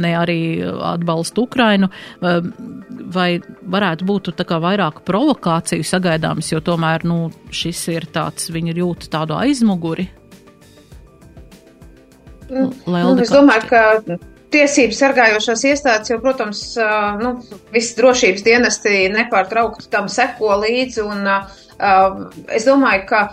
ne 0.00 0.12
arī 0.18 0.40
atbalsta 0.92 1.44
Ukrainu, 1.44 1.88
eh, 1.88 2.40
vai 3.14 3.28
varētu 3.62 4.08
būt 4.08 4.32
tā 4.38 4.46
kā 4.48 4.60
vairāk 4.62 5.02
provokāciju 5.06 5.86
sagaidāms, 5.86 6.52
jo 6.52 6.62
tomēr, 6.64 7.06
nu, 7.08 7.28
šis 7.54 7.86
ir 7.94 8.08
tāds, 8.12 8.50
viņi 8.52 8.76
jūt 8.82 9.10
tādu 9.12 9.38
aizmuguri 9.38 10.08
Nu, 12.48 12.70
nu, 12.86 13.14
es 13.22 13.32
domāju, 13.32 13.68
ka 13.70 14.18
tiesību 14.52 14.96
sargājošās 14.96 15.64
iestādes, 15.70 16.12
jo, 16.12 16.18
protams, 16.24 16.62
nu, 17.20 17.34
visas 17.74 17.96
drošības 17.98 18.44
dienesti 18.46 19.08
nepārtraukti 19.14 19.90
tam 19.92 20.08
seko 20.12 20.56
līdzi. 20.64 21.04
Un, 21.04 21.26
es 22.56 22.68
domāju, 22.68 23.04
ka 23.10 23.24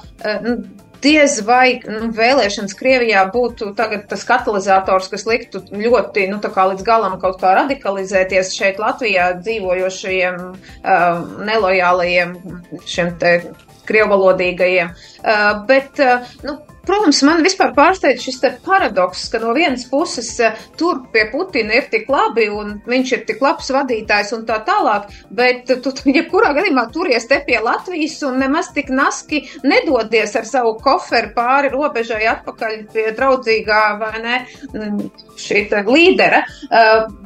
nu, 0.43 0.57
diez 1.05 1.37
vai 1.45 1.79
nu, 1.85 2.09
vēlēšanas 2.15 2.75
Krievijā 2.77 3.25
būtu 3.33 3.71
tas 3.77 4.25
katalizators, 4.27 5.09
kas 5.11 5.25
liktu 5.29 5.61
ļoti 5.71 6.27
nu, 6.31 6.41
līdz 6.41 6.85
galam 6.85 7.19
kaut 7.21 7.39
kā 7.41 7.53
radikalizēties 7.61 8.53
šeit 8.57 8.81
Latvijā 8.81 9.31
dzīvojošajiem 9.41 10.41
uh, 10.41 11.21
nelojālajiem 11.47 12.35
šiem 12.89 13.15
te 13.21 13.37
krievvalodīgajiem. 13.89 14.95
Uh, 15.21 15.51
bet, 15.69 16.01
uh, 16.03 16.33
nu, 16.45 16.59
Protams, 16.85 17.21
man 17.25 17.41
vispār 17.41 17.71
pārsteidz 17.73 18.21
šis 18.21 18.43
paradoks, 18.65 19.25
ka 19.33 19.39
no 19.41 19.55
vienas 19.57 19.87
puses 19.89 20.27
eh, 20.43 20.57
tur 20.77 21.01
pie 21.13 21.23
Putina 21.31 21.79
ir 21.79 21.87
tik 21.89 22.05
labi 22.13 22.45
un 22.53 22.75
viņš 22.85 23.13
ir 23.15 23.23
tik 23.25 23.41
labs 23.41 23.71
vadītājs 23.73 24.35
un 24.37 24.45
tā 24.45 24.59
tālāk, 24.67 25.09
bet 25.33 25.73
tu, 25.81 25.93
jebkurā 26.05 26.53
gadījumā 26.57 26.85
turies 26.93 27.25
te 27.29 27.41
pie 27.47 27.57
Latvijas 27.65 28.19
un 28.29 28.37
nemaz 28.43 28.69
tik 28.75 28.93
naski 28.93 29.41
nedodies 29.65 30.37
ar 30.37 30.45
savu 30.49 30.75
koferu 30.83 31.33
pāri 31.33 31.73
robežai 31.73 32.23
atpakaļ 32.35 32.77
pie 32.93 33.09
draudzīgā 33.17 33.83
vai 34.01 34.15
ne 34.21 34.39
mm, 34.45 35.05
šī 35.41 35.65
līdera. 35.89 36.45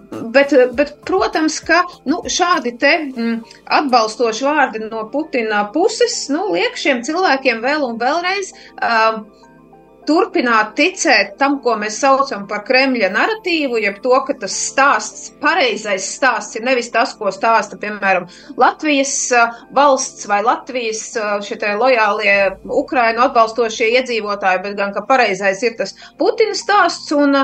Bet, 0.09 0.53
bet, 0.73 0.95
protams, 1.05 1.59
ka 1.61 1.83
nu, 2.09 2.23
šādi 2.25 2.73
te 2.81 2.93
mm, 2.97 3.35
atbalstoši 3.77 4.47
vārdi 4.47 4.81
no 4.87 5.03
Putina 5.13 5.67
puses 5.73 6.23
nu, 6.33 6.47
liek 6.55 6.79
šiem 6.81 7.03
cilvēkiem 7.05 7.61
vēl 7.61 7.85
un 7.85 7.99
vēlreiz 8.01 8.49
uh, 8.55 9.19
turpināt 10.07 10.73
ticēt 10.77 11.35
tam, 11.39 11.59
ko 11.63 11.75
mēs 11.79 11.99
saucam 12.01 12.45
par 12.49 12.63
Kremļa 12.67 13.09
narratīvu, 13.13 13.79
jeb 13.83 13.99
to, 14.03 14.13
ka 14.27 14.35
tas 14.41 14.55
stāsts, 14.69 15.29
pareizais 15.41 16.07
stāsts 16.15 16.59
ir 16.59 16.65
nevis 16.67 16.91
tas, 16.93 17.15
ko 17.17 17.31
stāsta, 17.33 17.79
piemēram, 17.81 18.27
Latvijas 18.59 19.13
valsts 19.75 20.27
vai 20.29 20.41
Latvijas 20.45 21.03
šitie 21.45 21.75
lojālie 21.79 22.35
Ukrainu 22.81 23.25
atbalstošie 23.27 23.91
iedzīvotāji, 23.99 24.63
bet 24.65 24.77
gan, 24.79 24.93
ka 24.95 25.05
pareizais 25.09 25.63
ir 25.65 25.77
tas 25.79 25.95
Putina 26.19 26.55
stāsts, 26.57 27.11
un, 27.15 27.37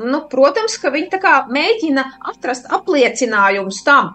nu, 0.00 0.24
protams, 0.32 0.78
ka 0.80 0.92
viņi 0.94 1.12
tā 1.14 1.22
kā 1.22 1.36
mēģina 1.52 2.06
atrast 2.32 2.70
apliecinājumus 2.74 3.84
tam, 3.86 4.14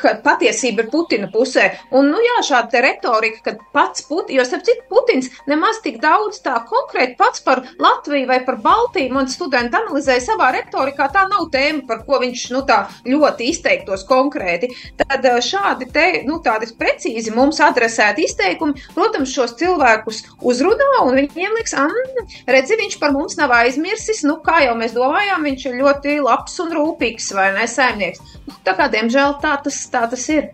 ka 0.00 0.16
patiesība 0.24 0.84
ir 0.84 0.90
Putina 0.92 1.28
pusē. 1.32 1.68
Un, 1.96 2.10
nu, 2.12 2.20
jā, 2.22 2.38
šāda 2.50 2.82
retorika, 2.84 3.42
ka 3.44 3.70
pats 3.74 4.04
Putins, 4.08 4.36
jo, 4.36 4.44
starp 4.46 4.66
citu, 4.66 4.84
Putins 4.90 5.30
nemaz 5.50 5.80
tik 5.84 5.98
daudz 6.02 6.40
tā 6.44 6.56
konkrēti 6.68 7.16
pats 7.18 7.42
par 7.46 7.62
Latviju 7.82 8.28
vai 8.30 8.40
par 8.46 8.58
Baltiju, 8.62 9.12
man 9.14 9.30
studenti 9.30 9.78
analizēja 9.78 10.24
savā 10.28 10.52
retorikā, 10.56 11.08
tā 11.14 11.26
nav 11.30 11.48
tēma, 11.52 11.84
par 11.88 12.04
ko 12.06 12.20
viņš, 12.22 12.46
nu, 12.54 12.62
tā 12.68 12.82
ļoti 13.06 13.50
izteiktos 13.52 14.06
konkrēti. 14.08 14.70
Tad 15.00 15.24
eh, 15.24 15.40
šādi 15.44 15.90
te, 15.92 16.06
nu, 16.28 16.40
tādi 16.44 16.68
precīzi 16.78 17.34
mums 17.34 17.60
adresēti 17.64 18.26
izteikumi, 18.26 18.86
protams, 18.96 19.32
šos 19.32 19.56
cilvēkus 19.60 20.22
uzrunā, 20.46 20.90
un 21.06 21.18
viņiem 21.18 21.56
liekas, 21.58 21.76
ah, 21.80 22.22
redzi, 22.50 22.78
viņš 22.80 22.98
par 23.02 23.14
mums 23.16 23.38
nav 23.40 23.54
aizmirsis, 23.56 24.24
nu, 24.26 24.38
kā 24.44 24.62
jau 24.66 24.76
mēs 24.78 24.96
domājām, 24.96 25.46
viņš 25.46 25.68
ir 25.70 25.78
ļoti 25.82 26.18
labs 26.24 26.58
un 26.64 26.74
rūpīgs, 26.76 27.30
vai 27.36 27.52
ne, 27.56 27.68
saimnieks. 27.70 28.36
Nu, 28.46 28.54
tā 28.66 28.76
kā, 28.78 28.88
diemžēl, 28.92 29.38
tā 29.42 29.45
tas, 29.64 29.80
tā 29.92 30.04
tas 30.10 30.24
ir. 30.32 30.50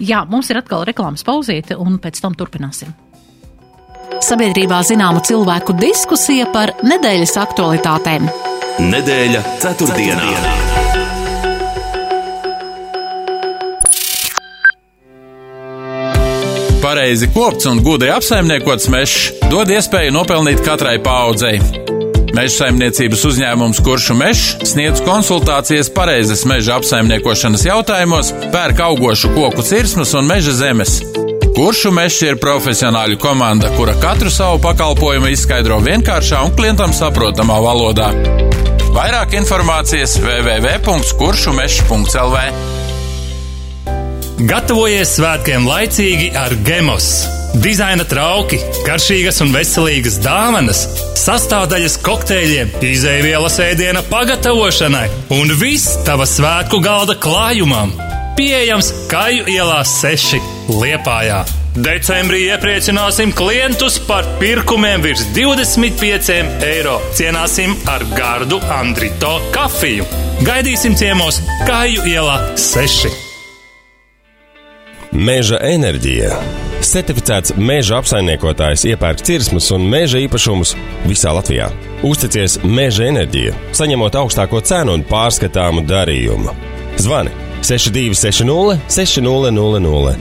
Jā, 0.00 0.22
mums 0.28 0.48
ir 0.52 0.60
atkal 0.60 0.86
reklāmas 0.88 1.24
pauzīte, 1.26 1.76
un 1.76 1.98
pēc 2.00 2.22
tam 2.24 2.36
turpināsim. 2.38 2.92
Sabiedrībā 4.24 4.80
zināma 4.84 5.22
cilvēku 5.24 5.76
diskusija 5.80 6.48
par 6.54 6.74
nedēļas 6.84 7.36
aktualitātēm. 7.44 8.28
Nedēļa 8.80 9.44
ceturtdienā. 9.60 10.26
ceturtdienā. 10.26 10.80
Pareizi 16.80 17.28
kopts 17.30 17.68
un 17.68 17.82
gudri 17.84 18.08
apsaimniekots 18.08 18.88
mežs 18.90 19.28
dod 19.52 19.68
iespēju 19.68 20.16
nopelnīt 20.16 20.64
katrai 20.64 20.96
paudzei. 21.04 21.89
Meža 22.30 22.60
saimniecības 22.60 23.24
uzņēmums 23.26 23.80
Kuršu 23.82 24.14
mežs 24.14 24.62
sniedz 24.70 25.00
konsultācijas 25.06 25.88
pareizes 25.94 26.44
meža 26.46 26.76
apsaimniekošanas 26.78 27.64
jautājumos, 27.66 28.30
pērk 28.54 28.78
augošu 28.86 29.28
koku 29.34 29.62
cirsmas 29.66 30.14
un 30.18 30.24
meža 30.30 30.52
zemes. 30.54 30.92
Kuršu 31.56 31.90
mežs 31.94 32.18
ir 32.28 32.36
profesionāļu 32.42 33.16
komanda, 33.20 33.68
kura 33.74 33.94
katru 34.00 34.30
savu 34.30 34.58
pakalpojumu 34.62 35.28
izskaidro 35.34 35.78
vienkāršā 35.82 36.38
un 36.46 36.52
klientam 36.56 36.92
saprotamā 36.94 37.58
valodā. 37.64 38.08
Vairāk 38.94 39.34
informācijas 39.38 40.18
www.kuršumežs.lv 40.22 42.36
Gatavojies 44.40 45.10
svētkiem 45.18 45.66
laicīgi 45.68 46.28
ar 46.38 46.54
Gemos. 46.64 47.39
Dizaina 47.58 48.04
trauki, 48.06 48.60
garšīgas 48.86 49.40
un 49.42 49.50
veselīgas 49.50 50.20
dāvanas, 50.22 50.84
sastāvdaļas 51.18 51.96
kokteļiem, 52.06 52.70
izēvielas 52.86 53.58
ēdiena 53.64 54.04
pagatavošanai 54.06 55.08
un 55.34 55.50
viss 55.58 55.98
tava 56.06 56.28
svētku 56.30 56.78
galda 56.84 57.18
klājumam. 57.18 57.96
Pieejams 58.38 58.92
Kaju 59.10 59.48
ielā 59.50 59.80
6 59.84 60.38
Liepājā. 60.70 61.42
Decembrī 61.74 62.44
iepriecināsim 62.48 63.34
klientus 63.36 63.98
par 64.06 64.26
pirkumiem 64.40 65.02
virs 65.04 65.26
25 65.34 66.32
eiro. 66.66 66.96
Cienāsim 67.18 67.76
ar 67.90 68.06
gardu 68.14 68.62
Andrito 68.78 69.36
kafiju. 69.54 70.06
Gaidīsim 70.46 70.96
ciemos 70.98 71.42
Kāju 71.66 72.06
ielā 72.10 72.40
6. 72.58 73.10
Meža 75.12 75.58
enerģija. 75.66 76.59
Certificēts 76.80 77.52
meža 77.60 77.98
apsaimniekotājs 78.00 78.86
iepērk 78.88 79.20
cirsmas 79.26 79.68
un 79.74 79.84
meža 79.92 80.18
īpašumus 80.24 80.72
visā 81.04 81.32
Latvijā. 81.36 81.68
Uzticies 82.06 82.56
meža 82.64 83.04
enerģija, 83.10 83.52
saņemot 83.76 84.16
augstāko 84.16 84.62
cenu 84.64 84.96
un 84.96 85.04
pārskatāmu 85.04 85.84
darījumu. 85.88 86.54
Zvani 87.00 87.32
6260 87.60 88.80
6000 88.88 90.16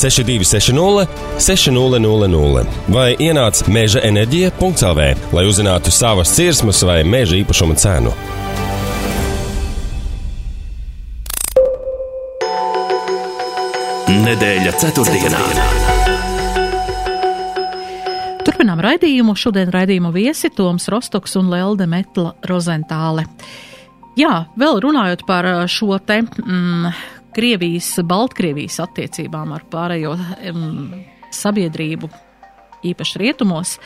6260 0.00 1.06
6000 1.38 2.66
vai 2.88 3.14
ienāc 3.18 3.62
meža 3.70 4.02
enerģija.cl, 4.10 5.00
lai 5.32 5.46
uzzinātu 5.46 5.94
savas 5.94 6.34
cirsmas 6.34 6.82
vai 6.86 7.02
meža 7.06 7.38
īpašuma 7.38 7.78
cenu. 7.78 8.14
Nedēļa 14.20 14.72
ceturtdienā. 14.76 15.38
Turpinām 18.44 18.82
raidījumu. 18.84 19.32
Šodien 19.32 19.70
raidījumu 19.72 20.10
viesi 20.12 20.50
Toms 20.52 20.90
Rostoks 20.92 21.38
un 21.40 21.48
Lelde 21.48 21.86
Metla 21.88 22.34
Rozentāle. 22.50 23.24
Jā, 24.20 24.34
vēl 24.60 24.82
runājot 24.84 25.24
par 25.24 25.48
šo 25.72 25.96
te 26.04 26.18
mm, 26.20 26.90
Krievijas, 27.32 27.94
Baltkrievijas 28.04 28.76
attiecībām 28.84 29.54
ar 29.56 29.64
pārējo 29.72 30.12
um, 30.52 30.90
sabiedrību, 31.32 32.10
īpaši 32.86 33.20
rietumos, 33.20 33.76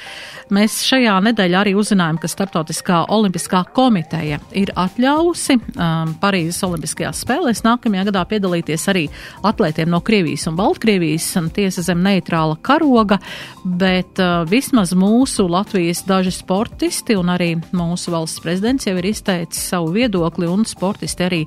mēs 0.54 0.76
šajā 0.86 1.16
nedēļā 1.28 1.62
arī 1.64 1.74
uzzinājām, 1.78 2.18
ka 2.22 2.30
Startautiskā 2.30 3.00
olimpiskā 3.14 3.64
komiteja 3.74 4.40
ir 4.56 4.72
atļausi 4.78 5.56
um, 5.58 6.14
Parīzes 6.20 6.62
Olimpiskajās 6.66 7.22
spēlēs 7.24 7.64
nākamajā 7.66 8.06
gadā 8.10 8.24
piedalīties 8.30 8.86
arī 8.92 9.06
atlētiem 9.46 9.90
no 9.92 10.02
Krievijas 10.04 10.46
un 10.50 10.58
Baltkrievijas, 10.58 11.30
un 11.40 11.50
tiesa 11.54 11.84
zem 11.86 12.02
neitrāla 12.04 12.58
karoga, 12.64 13.18
bet 13.64 14.20
uh, 14.22 14.42
vismaz 14.48 14.94
mūsu 14.98 15.48
Latvijas 15.50 16.04
daži 16.08 16.34
sportisti 16.34 17.18
un 17.18 17.32
arī 17.34 17.54
mūsu 17.74 18.14
valsts 18.14 18.42
prezidents 18.44 18.88
jau 18.88 18.96
ir 19.00 19.10
izteicis 19.10 19.70
savu 19.74 19.94
viedokli, 19.96 20.48
un 20.50 20.66
sportisti 20.68 21.26
arī 21.26 21.42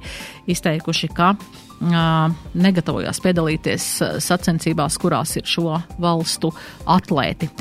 izteikuši, 0.50 1.14
ka 1.16 1.36
negatavojās 1.82 3.20
piedalīties 3.22 3.90
sacensībās, 4.26 4.98
kurās 5.02 5.36
ir 5.38 5.46
šo 5.50 5.76
valstu 6.02 6.54
atlēti. 6.90 7.52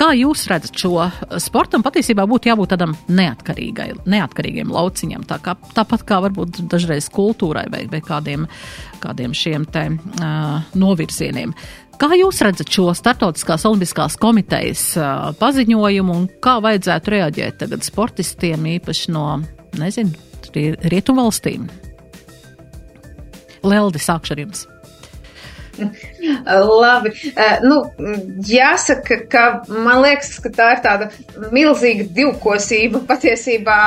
Kā 0.00 0.14
jūs 0.16 0.46
redzat 0.48 0.78
šo 0.80 0.94
sportam? 1.42 1.82
Patiesībā 1.84 2.24
būtu 2.28 2.48
jābūt 2.48 2.70
tādam 2.72 2.94
neatkarīgam 3.12 4.72
lauciņam, 4.72 5.26
tā 5.28 5.36
kā, 5.44 5.58
tāpat 5.76 6.06
kā 6.08 6.22
varbūt 6.24 6.62
dažreiz 6.72 7.10
kultūrai 7.12 7.66
vai, 7.68 7.82
vai 7.90 8.00
kādiem, 8.00 8.46
kādiem 9.02 9.36
šiem 9.36 9.66
te 9.68 9.84
uh, 9.92 10.72
novirzieniem. 10.72 11.52
Kā 12.00 12.08
jūs 12.16 12.40
redzat 12.40 12.72
šo 12.72 12.94
startautiskās 12.96 13.68
olimpiskās 13.68 14.16
komitejas 14.16 14.86
uh, 14.96 15.28
paziņojumu 15.36 16.16
un 16.16 16.26
kā 16.40 16.56
vajadzētu 16.64 17.16
reaģēt 17.18 17.60
tagad 17.66 17.84
sportistiem 17.84 18.64
īpaši 18.78 19.12
no, 19.12 19.26
nezinu, 19.76 20.16
rietumvalstīm? 20.56 21.68
Leldi, 23.62 24.00
sākšu 24.00 24.34
ar 24.36 24.40
jums. 24.44 24.66
Labi. 26.80 27.12
Nu, 27.64 27.80
jāsaka, 28.46 29.20
ka 29.30 29.44
man 29.68 30.02
liekas, 30.04 30.36
ka 30.42 30.52
tā 30.54 30.68
ir 30.74 30.82
tāda 30.84 31.10
milzīga 31.54 32.06
divkosība 32.16 33.02
patiesībā 33.08 33.78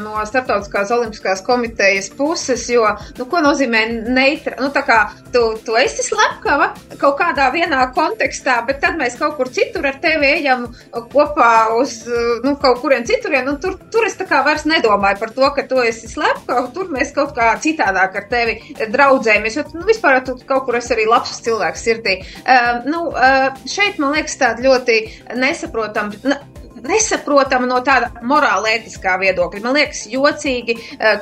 no 0.00 0.22
Startautiskās 0.28 0.92
olimpiskās 0.94 1.42
komitejas 1.46 2.10
puses, 2.16 2.64
jo, 2.72 2.86
nu, 3.18 3.26
ko 3.30 3.42
nozīmē 3.44 3.84
neitra? 4.08 4.58
Nu, 4.62 4.70
tā 4.74 4.84
kā 4.86 4.98
tu, 5.34 5.44
tu 5.64 5.76
esi 5.80 6.04
slepkava 6.06 6.72
kaut 7.00 7.18
kādā 7.20 7.48
vienā 7.54 7.84
kontekstā, 7.96 8.60
bet 8.66 8.82
tad 8.82 8.98
mēs 9.00 9.18
kaut 9.20 9.36
kur 9.38 9.50
citur 9.52 9.86
ar 9.88 9.98
tevi 10.02 10.28
ejam 10.38 10.68
kopā 11.12 11.52
uz, 11.78 11.98
nu, 12.44 12.54
kaut 12.62 12.82
kurien 12.82 13.06
citurien, 13.08 13.48
un 13.50 13.58
tur, 13.62 13.78
tur 13.92 14.06
es 14.08 14.16
tā 14.18 14.26
kā 14.28 14.42
vairs 14.46 14.66
nedomāju 14.68 15.20
par 15.22 15.34
to, 15.36 15.48
ka 15.56 15.66
tu 15.68 15.80
esi 15.84 16.10
slepkava, 16.10 16.68
tur 16.74 16.90
mēs 16.92 17.12
kaut 17.16 17.34
kā 17.36 17.52
citādāk 17.62 18.18
ar 18.20 18.28
tevi 18.30 18.58
draudzējamies, 18.92 19.58
jo, 19.58 19.66
nu, 19.76 19.86
vispār 19.88 20.22
tu 20.26 20.36
kaut 20.48 20.66
kur 20.68 20.78
esi 20.78 20.94
arī 20.96 21.08
labs 21.12 21.40
cilvēks 21.44 21.84
sirdī. 21.88 22.18
Uh, 22.42 22.82
nu, 22.88 23.04
uh, 23.12 23.50
šeit 23.68 24.00
man 24.02 24.16
liekas 24.16 24.38
tāda 24.40 24.64
ļoti 24.64 25.02
nesaprotama. 25.38 26.40
Nesaprotama 26.82 27.68
no 27.70 27.76
tāda 27.86 28.08
morāla, 28.26 28.72
ētiskā 28.74 29.12
viedokļa. 29.20 29.60
Man 29.62 29.76
liekas, 29.76 30.00
jocīgi, 30.10 30.74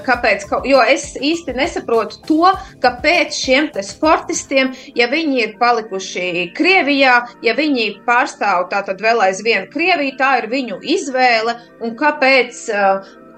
kāpēc. 0.06 0.46
Jo 0.64 0.78
es 0.88 1.10
īsti 1.20 1.52
nesaprotu 1.58 2.22
to, 2.24 2.52
kāpēc 2.80 3.36
šiem 3.36 3.68
sportistiem, 3.84 4.70
ja 4.96 5.10
viņi 5.12 5.42
ir 5.42 5.52
palikuši 5.60 6.46
Krievijā, 6.56 7.18
ja 7.44 7.56
viņi 7.58 7.90
pārstāv 8.08 8.70
tātad 8.72 9.04
vēl 9.04 9.20
aizvien 9.26 9.68
Krieviju, 9.68 10.16
tā 10.16 10.38
ir 10.40 10.48
viņu 10.48 10.80
izvēle, 10.96 11.58
un 11.84 11.92
kāpēc 11.98 12.64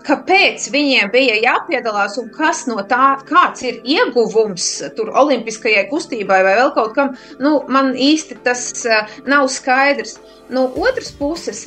kāpēc 0.07 0.69
viņiem 0.73 1.13
bija 1.13 1.39
jāpiedalās 1.43 2.19
un 2.23 2.31
kas 2.35 2.65
no 2.71 2.83
tā, 2.89 3.15
kāds 3.29 3.65
ir 3.67 3.81
ieguvums 3.85 4.69
tur 4.97 5.13
olimpiskajai 5.23 5.87
kustībai 5.91 6.43
vai 6.47 6.57
vēl 6.59 6.75
kaut 6.77 6.95
kam, 6.99 7.17
nu, 7.43 7.61
man 7.73 7.93
īsti 7.97 8.41
tas 8.47 8.69
uh, 8.87 9.09
nav 9.29 9.49
skaidrs. 9.53 10.19
No 10.53 10.67
otras 10.77 11.13
puses, 11.17 11.67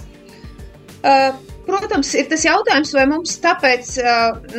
uh, 1.02 1.34
Protams, 1.66 2.12
ir 2.14 2.28
tas 2.30 2.44
jautājums, 2.46 2.92
vai 2.94 3.06
mums 3.10 3.36
tāpēc 3.42 3.92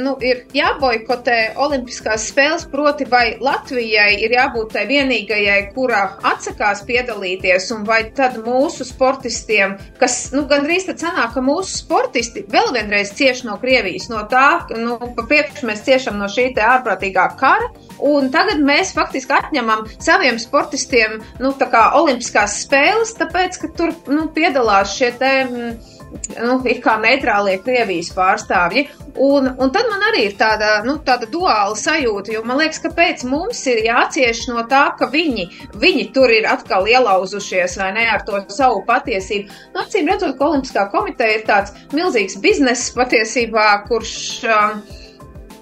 nu, 0.03 0.17
ir 0.27 0.43
jāboikotē 0.57 1.55
Olimpiskās 1.63 2.27
spēles, 2.33 2.67
proti, 2.73 3.07
vai 3.11 3.37
Latvijai 3.43 4.17
ir 4.25 4.35
jābūt 4.35 4.75
tai 4.75 4.87
vienīgajai, 4.91 5.59
kurā 5.77 6.03
atsakās 6.27 6.83
piedalīties, 6.89 7.69
un 7.77 7.87
vai 7.87 8.01
tad 8.17 8.41
mūsu 8.43 8.87
sportistiem, 8.89 9.77
kas 10.01 10.19
nu, 10.35 10.45
gandrīz 10.51 10.89
tad 10.89 11.03
sanāk, 11.05 11.37
ka 11.37 11.45
mūsu 11.47 11.79
sportisti 11.85 12.43
vēl 12.51 12.73
vienreiz 12.75 13.15
cieš 13.17 13.45
no 13.47 13.59
Krievijas, 13.63 14.09
no 14.11 14.25
tā, 14.31 14.67
nu, 14.75 14.99
papriekš 14.99 15.63
mēs 15.69 15.85
ciešam 15.87 16.19
no 16.19 16.31
šī 16.33 16.49
ārprātīgā 16.57 17.29
kara, 17.39 17.71
un 18.03 18.31
tagad 18.35 18.63
mēs 18.67 18.95
faktiski 18.97 19.37
atņemam 19.37 19.87
saviem 19.97 20.41
sportistiem, 20.43 21.21
nu, 21.43 21.55
tā 21.59 21.71
kā 21.71 21.89
Olimpiskās 22.01 22.61
spēles, 22.65 23.15
tāpēc, 23.21 23.61
ka 23.63 23.75
tur, 23.79 23.95
nu, 24.11 24.27
piedalās 24.35 24.97
šie 24.99 25.13
te. 25.21 25.37
Mm, 25.47 25.96
nu, 26.37 26.61
it 26.69 26.83
kā 26.85 26.97
neitrālie 27.03 27.59
Krievijas 27.65 28.13
pārstāvji. 28.17 28.87
Un, 29.23 29.49
un 29.49 29.73
tad 29.73 29.89
man 29.89 30.03
arī 30.11 30.27
ir 30.29 30.37
tāda, 30.37 30.83
nu, 30.85 30.99
tāda 31.05 31.29
duāla 31.33 31.77
sajūta, 31.79 32.35
jo 32.35 32.43
man 32.45 32.61
liekas, 32.61 32.83
kāpēc 32.85 33.25
mums 33.29 33.63
ir 33.73 33.81
jācieš 33.87 34.43
no 34.51 34.67
tā, 34.69 34.83
ka 34.99 35.09
viņi, 35.13 35.47
viņi 35.81 36.05
tur 36.17 36.33
ir 36.33 36.49
atkal 36.51 36.89
ielauzušies 36.91 37.79
vai 37.81 37.91
ne 37.97 38.05
ar 38.13 38.27
to 38.29 38.43
savu 38.53 38.83
patiesību. 38.89 39.49
Nu, 39.73 39.87
acīm 39.87 40.13
redzot, 40.13 40.37
ka 40.37 40.51
Olimpiskā 40.51 40.87
komiteja 40.93 41.41
ir 41.41 41.49
tāds 41.49 41.75
milzīgs 41.97 42.37
bizness 42.45 42.93
patiesībā, 42.97 43.67
kurš 43.89 44.17
um, 44.53 44.81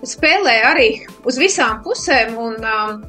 spēlē 0.04 0.60
arī 0.74 0.88
uz 1.24 1.38
visām 1.40 1.82
pusēm 1.86 2.34
un 2.40 2.58
um, 2.58 3.02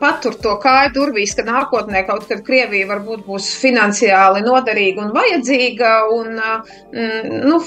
patur 0.00 0.36
to 0.42 0.56
kāju 0.62 0.92
durvīs, 0.96 1.34
ka 1.36 1.44
nākotnē 1.46 2.02
kaut 2.08 2.26
kad 2.30 2.42
Krievija 2.46 2.88
varbūt 2.90 3.24
būs 3.26 3.48
finansiāli 3.60 4.44
noderīga 4.46 5.06
un 5.06 5.14
vajadzīga, 5.16 5.94
un, 6.16 6.36
mm, 6.96 7.38
nu, 7.46 7.60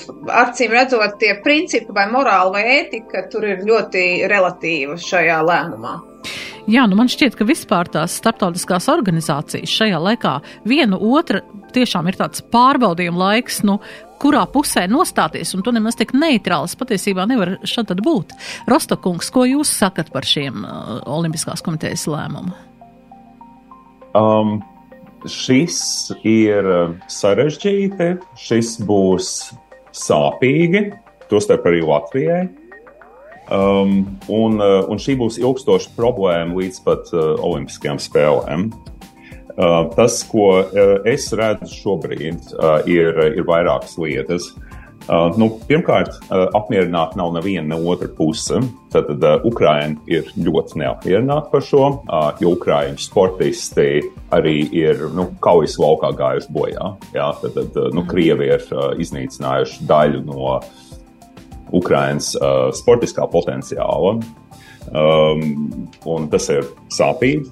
acīm 0.44 0.76
redzot, 0.78 1.18
tie 1.22 1.36
principi 1.46 1.96
vai 1.96 2.10
morāli 2.12 2.56
vai 2.58 2.78
ētika 2.78 3.26
tur 3.32 3.48
ir 3.50 3.66
ļoti 3.66 4.06
relatīva 4.30 5.00
šajā 5.10 5.42
lēmumā. 5.52 6.09
Jā, 6.70 6.84
nu 6.86 7.00
man 7.00 7.10
šķiet, 7.10 7.34
ka 7.34 7.48
vispār 7.50 7.88
tās 7.90 8.20
starptautiskās 8.20 8.86
organizācijas 8.94 9.72
šajā 9.74 9.98
laikā 10.06 10.36
viena 10.70 11.00
otra 11.02 11.42
tiešām 11.74 12.12
ir 12.12 12.20
tāds 12.20 12.44
pārbaudījuma 12.54 13.18
laiks, 13.24 13.64
nu, 13.66 13.80
kurā 14.22 14.44
pusē 14.54 14.84
nostāties, 14.92 15.56
un 15.58 15.64
tu 15.66 15.74
nemaz 15.74 15.98
tik 15.98 16.14
neitrāls 16.14 16.76
patiesībā 16.78 17.26
nevar 17.30 17.56
tad 17.66 18.04
būt. 18.06 18.36
Rostokungs, 18.70 19.32
ko 19.34 19.48
jūs 19.50 19.72
sakat 19.80 20.12
par 20.14 20.28
šiem 20.30 20.62
uh, 20.62 21.00
Olimpiskās 21.10 21.66
komitejas 21.66 22.06
lēmumu? 22.12 22.54
Um, 24.20 24.60
šis 25.26 25.80
ir 26.22 26.70
uh, 26.70 26.96
sarežģīti, 27.10 28.12
šis 28.38 28.78
būs 28.86 29.34
sāpīgi, 30.06 30.90
tostarp 31.34 31.66
arī 31.72 31.82
Latvijai. 31.82 32.44
Um, 33.50 34.06
un, 34.30 34.60
uh, 34.62 34.84
un 34.86 35.00
šī 35.02 35.16
būs 35.18 35.40
ilgstoša 35.42 35.96
problēma 35.98 36.54
līdz 36.54 36.84
pat 36.86 37.10
uh, 37.16 37.34
Olimpiskajām 37.42 37.98
spēlēm. 38.02 38.70
Uh, 39.60 39.90
tas, 39.96 40.22
ko 40.30 40.62
uh, 40.62 40.92
es 41.10 41.32
redzu 41.34 41.74
šobrīd, 41.74 42.52
uh, 42.54 42.84
ir, 42.86 43.18
ir 43.34 43.48
vairākas 43.50 43.98
lietas. 43.98 44.52
Uh, 45.10 45.32
nu, 45.42 45.48
pirmkārt, 45.66 46.14
uh, 46.28 46.46
apmierināta 46.54 47.18
nav 47.18 47.32
neviena 47.34 47.72
ne 47.72 47.80
otra 47.90 48.12
puse. 48.14 48.62
Tad 48.94 49.10
uh, 49.18 49.42
Ukraiņa 49.50 50.06
ir 50.14 50.30
ļoti 50.38 50.84
neapmierināta 50.84 51.50
par 51.50 51.66
šo, 51.66 51.88
uh, 52.06 52.30
jo 52.38 52.54
Ukrāņu 52.54 53.02
sportisti 53.02 54.04
arī 54.36 54.60
ir 54.78 55.08
nu, 55.18 55.32
kaujas 55.42 55.80
laukā 55.82 56.14
gājuši 56.20 56.54
bojā. 56.54 56.92
Jā, 57.18 57.32
tad, 57.42 57.58
tad 57.58 57.98
nu, 57.98 58.06
Krievi 58.06 58.52
ir 58.54 58.70
uh, 58.70 58.92
iznīcinājuši 59.02 59.90
daļu 59.90 60.22
no 60.30 60.60
Ukraiņas 61.76 62.36
uh, 62.40 62.60
sportiskā 62.76 63.28
potenciāla. 63.32 64.18
Um, 64.90 65.90
un 66.10 66.30
tas 66.32 66.48
ir 66.50 66.66
sāpīgi. 66.96 67.50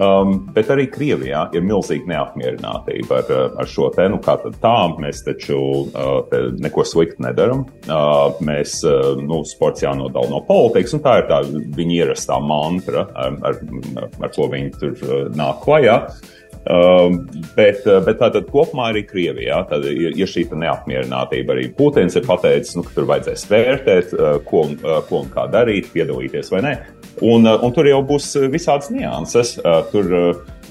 Um, 0.00 0.36
bet 0.54 0.70
arī 0.70 0.86
Krievijā 0.88 1.42
ir 1.56 1.64
milzīga 1.66 2.08
neapmierinātība 2.12 3.18
ar, 3.20 3.30
ar 3.60 3.68
šo 3.68 3.88
te, 3.92 4.06
nu, 4.08 4.20
kā 4.22 4.36
tā, 4.46 4.74
mēs 5.02 5.24
taču 5.26 5.58
uh, 5.58 6.20
te 6.30 6.42
neko 6.62 6.84
sliktu 6.86 7.26
nedaram. 7.26 7.66
Uh, 7.84 8.38
mēs, 8.46 8.78
uh, 8.86 9.18
nu, 9.20 9.42
sports 9.48 9.84
jānodala 9.84 10.30
no 10.30 10.40
politikas, 10.46 10.94
un 10.96 11.04
tā 11.04 11.18
ir 11.20 11.28
tā 11.30 11.42
viņa 11.50 11.96
ierastā 11.98 12.38
mantra, 12.42 13.08
ar, 13.12 13.38
ar, 13.50 13.62
ar 14.08 14.34
ko 14.36 14.48
viņi 14.54 14.76
tur 14.78 14.94
uh, 15.04 15.24
nāk 15.36 15.64
klajā. 15.66 15.98
Uh, 16.06 16.39
bet, 16.64 17.84
uh, 17.86 18.00
bet 18.04 18.20
tātad 18.20 18.48
kopumā 18.52 18.90
arī 18.90 19.04
Krievijā 19.08 19.62
tad 19.70 19.86
ir, 19.88 20.12
ir 20.18 20.28
šī 20.28 20.46
neapmierinātība. 20.52 21.56
Arī 21.56 21.68
Putins 21.76 22.16
ir 22.18 22.26
pateicis, 22.28 22.76
nu, 22.76 22.84
ka 22.86 22.96
tur 22.96 23.08
vajadzēs 23.10 23.46
vērtēt, 23.50 24.16
uh, 24.18 24.38
ko, 24.46 24.66
uh, 24.76 25.00
ko 25.08 25.24
un 25.24 25.30
kā 25.32 25.46
darīt, 25.52 25.92
piedalīties 25.94 26.52
vai 26.52 26.64
nē. 26.68 26.74
Un, 27.20 27.44
uh, 27.44 27.58
un 27.60 27.72
tur 27.76 27.88
jau 27.88 28.00
būs 28.06 28.30
uh, 28.38 28.48
visādas 28.52 28.88
nianses. 28.92 29.58
Uh, 29.60 29.82
tur, 29.92 30.06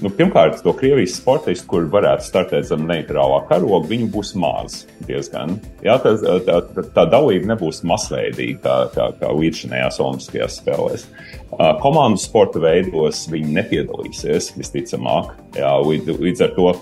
nu, 0.02 0.10
pirmkārt, 0.18 0.58
to 0.64 0.72
Krievijas 0.74 1.14
sportistu, 1.20 1.68
kur 1.70 1.86
varētu 1.92 2.26
startēt 2.26 2.66
zem 2.66 2.88
neitrālā 2.88 3.44
karoga, 3.46 3.86
viņi 3.90 4.08
būs 4.10 4.32
maz 4.40 4.80
diezgan. 5.06 5.58
Jā, 5.86 6.00
tā, 6.02 6.16
tā, 6.46 6.58
tā 6.96 7.04
dalība 7.12 7.52
nebūs 7.52 7.84
masveidīga 7.86 8.58
kā, 8.64 8.78
kā, 8.96 9.06
kā 9.20 9.30
līdzinājās 9.36 10.00
Olimpiskajās 10.02 10.58
spēlēs. 10.62 11.06
Komandu 11.82 12.22
sporta 12.22 12.62
veidos 12.62 13.24
viņi 13.30 13.54
nepiedalīsies 13.58 14.52
visticamāk. 14.58 15.34
Jā, 15.58 15.76
līdz, 15.84 16.18
līdz 16.18 16.44
ar 16.46 16.52
to 16.56 16.74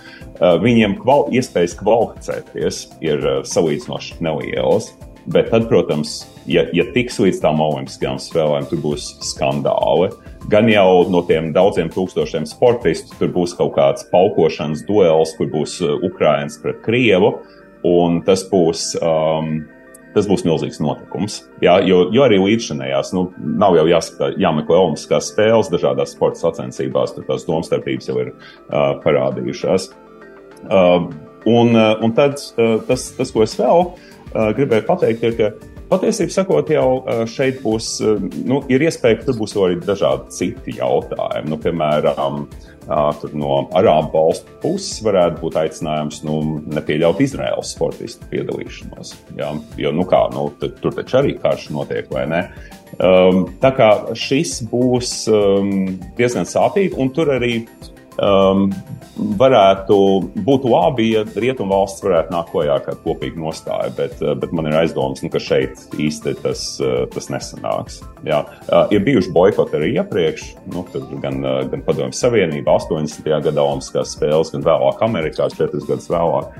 viņiem 0.64 0.97
kval, 1.03 1.27
iespējas 1.35 1.77
kvalificēties 1.81 2.83
ir 3.05 3.29
salīdzinoši 3.49 4.21
nelielas. 4.25 4.93
Bet 5.29 5.51
tad, 5.53 5.66
protams, 5.69 6.23
ja, 6.49 6.65
ja 6.75 6.87
tiks 6.95 7.19
līdz 7.23 7.41
tām 7.43 7.61
olimpiskajām 7.63 8.19
spēlēm, 8.23 8.67
tur 8.71 8.83
būs 8.83 9.11
skandāli. 9.29 10.11
Gan 10.49 10.69
jau 10.73 11.05
no 11.13 11.23
tiem 11.29 11.53
daudziem 11.57 11.91
tūkstošiem 11.93 12.47
sportistu, 12.49 13.17
tur 13.21 13.33
būs 13.35 13.55
kaut 13.59 13.75
kāds 13.77 14.07
paukošanas 14.13 14.85
duels, 14.89 15.35
kur 15.39 15.51
būs 15.53 15.79
uh, 15.85 15.97
Ukraiņas 16.09 16.61
pret 16.63 16.81
Krievu, 16.87 17.35
un 17.87 18.23
tas 18.27 18.47
būs. 18.51 18.95
Um, 19.03 19.59
Tas 20.17 20.25
būs 20.25 20.41
milzīgs 20.43 20.81
notikums. 20.81 21.35
Jā, 21.63 21.75
jo, 21.85 21.99
jo 22.11 22.23
arī 22.25 22.39
līdzšanējās, 22.41 23.11
nu, 23.15 23.27
nav 23.61 23.77
jau 23.77 23.85
jāsaka, 23.91 24.31
jāmeklē 24.41 24.79
Olimpiskās 24.81 25.29
spēles, 25.31 25.69
dažādās 25.71 26.15
sporta 26.17 26.41
sacensībās, 26.41 27.13
tur 27.15 27.27
tās 27.29 27.45
domstarpības 27.47 28.09
jau 28.09 28.17
ir 28.25 28.31
uh, 28.33 28.97
parādījušās. 29.05 29.91
Uh, 30.65 31.11
un, 31.45 31.77
uh, 31.77 31.93
un 32.03 32.17
tad 32.17 32.41
uh, 32.41 32.79
tas, 32.89 33.11
tas, 33.21 33.31
ko 33.37 33.45
es 33.45 33.55
vēl 33.61 33.85
uh, 33.85 34.49
gribēju 34.57 34.89
pateikt, 34.89 35.29
ir, 35.29 35.37
ka 35.39 35.78
Patiesībā 35.89 36.32
sakot, 36.34 36.68
jau 36.68 36.89
šeit 37.32 37.62
būs, 37.62 37.95
nu, 38.45 38.61
ir 38.68 38.82
iespēja, 38.84 39.20
ka 39.20 39.30
tur 39.30 39.39
būs 39.39 39.55
arī 39.57 39.78
dažādi 39.80 40.34
citi 40.36 40.74
jautājumi. 40.76 41.49
Nu, 41.49 41.57
piemēram, 41.62 42.43
no 43.32 43.55
Arābu 43.76 44.12
valstu 44.12 44.59
puses 44.62 45.01
varētu 45.05 45.41
būt 45.43 45.57
aicinājums 45.62 46.22
nu, 46.28 46.39
nepieļaut 46.76 47.22
Izraēlas 47.24 47.72
sportistu 47.76 48.28
piedalīšanos. 48.32 49.14
Jā? 49.39 49.55
Jo, 49.80 49.93
nu 49.97 50.05
kā, 50.09 50.26
nu, 50.34 50.51
tur 50.61 50.97
taču 50.97 51.22
arī 51.22 51.36
karš 51.41 51.70
notiek, 51.72 52.09
vai 52.12 52.26
ne? 52.30 52.43
Um, 52.99 53.45
tā 53.62 53.70
kā 53.76 53.91
šis 54.16 54.59
būs 54.68 55.12
um, 55.32 55.99
diezgan 56.18 56.49
sāpīgi, 56.49 56.97
un 57.01 57.12
tur 57.16 57.32
arī 57.36 57.62
um, 58.23 58.69
varētu 59.41 59.99
būt 60.47 60.66
labi, 60.69 61.11
ja 61.16 61.25
rietumvalsts 61.29 62.05
varētu 62.05 62.35
nākt 62.35 62.53
klajā 62.55 62.79
ar 62.79 62.99
kopīgu 63.05 63.43
nostāju, 63.43 63.95
bet, 63.99 64.19
uh, 64.25 64.35
bet 64.39 64.55
man 64.57 64.71
ir 64.71 64.79
aizdoms, 64.81 65.23
nu, 65.25 65.31
ka 65.33 65.43
šeit 65.43 65.87
īsti 65.99 66.37
tas, 66.43 66.64
uh, 66.83 67.05
tas 67.14 67.31
nesanāks. 67.33 68.01
Jā. 68.27 68.43
Uh, 68.69 68.85
ir 68.95 69.05
bijuši 69.07 69.35
boikoti 69.35 69.79
arī 69.81 69.93
iepriekš, 69.99 70.49
nu, 70.75 70.85
gan, 71.23 71.41
gan 71.73 71.87
Padomju 71.87 72.16
Savienība 72.16 72.77
80. 72.79 73.27
gadā 73.49 73.64
Olimpiskās 73.64 74.16
spēles, 74.19 74.53
gan 74.55 74.66
vēlāk 74.66 75.03
Amerikā 75.07 75.51
4 75.55 75.87
gadus 75.89 76.11
vēlāk. 76.12 76.53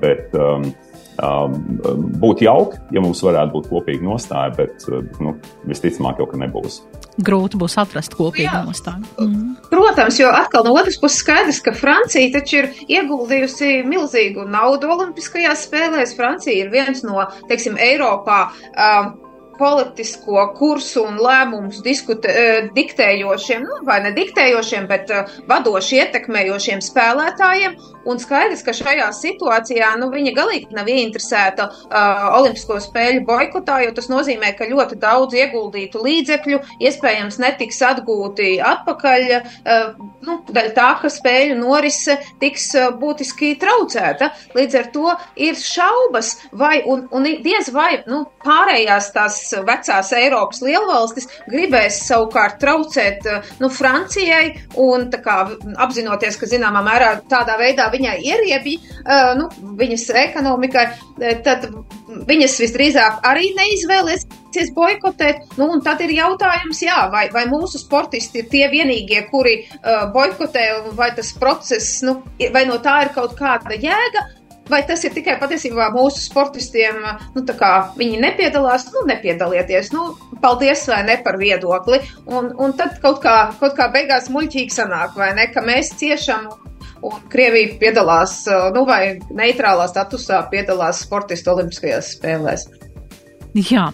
Bet, 0.00 0.32
Um, 0.34 0.72
būtu 1.20 2.46
jauki, 2.46 2.80
ja 2.94 3.04
mums 3.04 3.22
varētu 3.24 3.56
būt 3.58 3.68
kopīga 3.72 4.06
nostāja, 4.06 4.54
bet 4.56 4.88
nu, 5.20 5.36
visticamāk, 5.68 6.22
jau 6.22 6.30
ka 6.30 6.40
nebūs 6.40 6.80
grūti 7.24 7.58
būs 7.60 7.76
atrast 7.80 8.14
kopīgu 8.16 8.62
nostāju. 8.66 9.06
Mm. 9.20 9.56
Protams, 9.70 10.18
jo 10.20 10.30
atkal 10.34 10.64
no 10.66 10.74
otras 10.78 10.98
puses 11.00 11.20
skaidrs, 11.22 11.60
ka 11.64 11.74
Francija 11.76 12.30
taču 12.34 12.62
ir 12.62 12.70
ieguldījusi 12.88 13.80
milzīgu 13.88 14.46
naudu 14.50 14.90
Olimpiskajās 14.94 15.66
spēlēs. 15.68 16.16
Francija 16.18 16.56
ir 16.56 16.72
viens 16.72 17.04
no, 17.06 17.26
teiksim, 17.50 17.78
Eiropā. 17.80 18.42
Um, 18.70 19.12
politisko 19.60 20.48
kursu 20.58 21.04
un 21.06 21.20
lēmumus 21.20 21.82
diskutē, 21.84 22.34
diktējošiem, 22.76 23.64
nu, 23.68 23.80
vai 23.86 24.00
ne 24.04 24.14
diktējošiem, 24.16 24.88
bet 24.90 25.12
vadoši 25.50 26.00
ietekmējošiem 26.04 26.84
spēlētājiem. 26.84 27.76
Un 28.08 28.16
skaidrs, 28.20 28.62
ka 28.64 28.72
šajā 28.72 29.10
situācijā 29.12 29.90
nu, 30.00 30.08
viņa 30.12 30.32
galīgi 30.36 30.76
nav 30.76 30.88
ieinteresēta 30.88 31.66
uh, 31.68 32.22
Olimpisko 32.38 32.78
spēļu 32.80 33.26
boikotā, 33.28 33.82
jo 33.84 33.92
tas 33.96 34.08
nozīmē, 34.08 34.54
ka 34.56 34.68
ļoti 34.70 34.96
daudz 35.00 35.36
ieguldītu 35.36 36.00
līdzekļu 36.06 36.60
iespējams 36.80 37.36
netiks 37.42 37.82
atgūti 37.84 38.54
atpakaļ. 38.64 39.26
Uh, 39.36 40.00
nu, 40.24 40.38
daļa 40.48 40.72
tā, 40.76 40.88
ka 41.02 41.12
spēļu 41.12 41.58
norise 41.60 42.16
tiks 42.40 42.70
uh, 42.78 42.88
būtiski 42.96 43.52
traucēta. 43.60 44.30
Līdz 44.56 44.80
ar 44.80 44.90
to 44.96 45.14
ir 45.36 45.60
šaubas, 45.60 46.32
vai 46.56 46.80
un, 46.88 47.04
un 47.12 47.28
diez 47.44 47.68
vai 47.74 48.00
nu, 48.08 48.24
pārējās 48.46 49.12
tās 49.12 49.42
vecās 49.66 50.12
Eiropas 50.16 50.62
lielvalstis 50.64 51.28
gribēs 51.50 52.00
savukārt 52.06 52.58
traucēt 52.62 53.26
uh, 53.28 53.52
nu, 53.62 53.70
Francijai 53.72 54.54
un 54.80 55.08
kā, 55.10 55.38
apzinoties, 55.82 56.38
ka 56.40 56.48
zināmā 56.50 56.82
mērā 56.86 57.12
tādā 57.30 57.58
veidā 57.60 57.90
viņai 57.92 58.16
ieriebi 58.26 58.76
uh, 58.80 59.32
nu, 59.38 59.48
viņas 59.80 60.08
ekonomikai, 60.20 60.86
tad 61.44 61.66
viņas 62.28 62.56
visdrīzāk 62.62 63.20
arī 63.28 63.50
neizvēlēsies 63.56 64.72
boikotēt. 64.76 65.56
Nu, 65.60 65.68
tad 65.84 66.02
ir 66.04 66.14
jautājums, 66.16 66.82
jā, 66.84 66.98
vai, 67.12 67.26
vai 67.32 67.46
mūsu 67.50 67.80
sportisti 67.80 68.42
ir 68.42 68.50
tie 68.52 68.66
vienīgie, 68.72 69.22
kuri 69.30 69.56
boikotē, 70.14 70.66
vai 70.98 71.10
tas 71.16 71.32
process, 71.38 72.00
nu, 72.06 72.20
vai 72.54 72.66
no 72.68 72.80
tā 72.82 73.00
ir 73.06 73.14
kaut 73.16 73.36
kāda 73.38 73.78
jēga. 73.78 74.26
Vai 74.70 74.82
tas 74.86 75.02
ir 75.06 75.14
tikai 75.16 75.36
patiesībā 75.40 75.90
mūsu 75.94 76.22
sportistiem, 76.28 77.02
nu, 77.34 77.44
tā 77.46 77.56
kā 77.58 77.72
viņi 77.98 78.20
nepiedalās, 78.22 78.88
nu, 78.94 79.04
nepiedalieties, 79.10 79.92
nu, 79.96 80.12
paldies 80.42 80.86
vai 80.90 81.02
ne 81.08 81.18
par 81.24 81.40
viedokli. 81.40 82.00
Un, 82.30 82.52
un 82.54 82.74
tad 82.78 83.00
kaut 83.02 83.22
kā, 83.24 83.36
kaut 83.60 83.74
kā 83.78 83.90
beigās 83.92 84.30
muļķīgi 84.30 84.76
sanāk, 84.78 85.16
vai 85.18 85.32
ne, 85.38 85.50
ka 85.50 85.64
mēs 85.66 85.94
ciešam 86.00 86.48
Un 87.00 87.16
Krievija 87.32 87.78
piedalās, 87.80 88.42
nu, 88.74 88.84
vai 88.84 89.16
neitrālā 89.32 89.86
statusā 89.88 90.42
piedalās 90.52 91.00
sportistu 91.06 91.54
olimpiskajās 91.54 92.12
spēlēs. 92.18 92.66
Jā. 93.70 93.86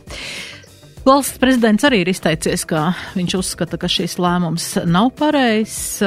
Valsts 1.06 1.38
prezidents 1.38 1.86
arī 1.86 2.00
ir 2.02 2.10
izteicies, 2.10 2.64
ka 2.66 2.88
viņš 3.14 3.36
uzskata, 3.38 3.78
ka 3.78 3.86
šis 3.90 4.18
lēmums 4.18 4.72
nav 4.90 5.12
pareizs. 5.20 6.00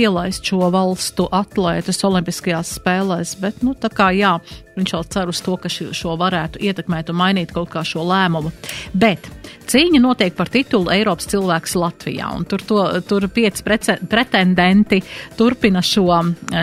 Pielaist 0.00 0.48
šo 0.48 0.70
valstu 0.72 1.26
atlētus 1.28 2.00
Olimpiskajās 2.08 2.72
spēlēs, 2.78 3.34
bet, 3.42 3.60
nu, 3.66 3.74
tā 3.76 3.90
kā 3.92 4.08
jā, 4.16 4.38
viņš 4.80 4.94
vēl 4.96 5.06
cer 5.12 5.30
uz 5.30 5.40
to, 5.44 5.56
ka 5.60 5.70
šo 5.70 6.16
varētu 6.20 6.60
ietekmēt 6.64 7.12
un 7.12 7.18
mainīt 7.20 7.52
kaut 7.52 7.70
kā 7.72 7.82
šo 7.86 8.04
lēmumu. 8.08 8.52
Bet 8.96 9.28
cīņa 9.70 10.00
notiek 10.02 10.34
par 10.34 10.50
titulu 10.50 10.90
Eiropas 10.94 11.28
cilvēks 11.30 11.76
Latvijā, 11.78 12.30
un 12.34 12.46
tur, 12.48 12.62
to, 12.66 12.80
tur 13.06 13.26
pieci 13.32 13.64
pretendenti 13.64 15.00
turpina 15.38 15.82
šo, 15.84 16.08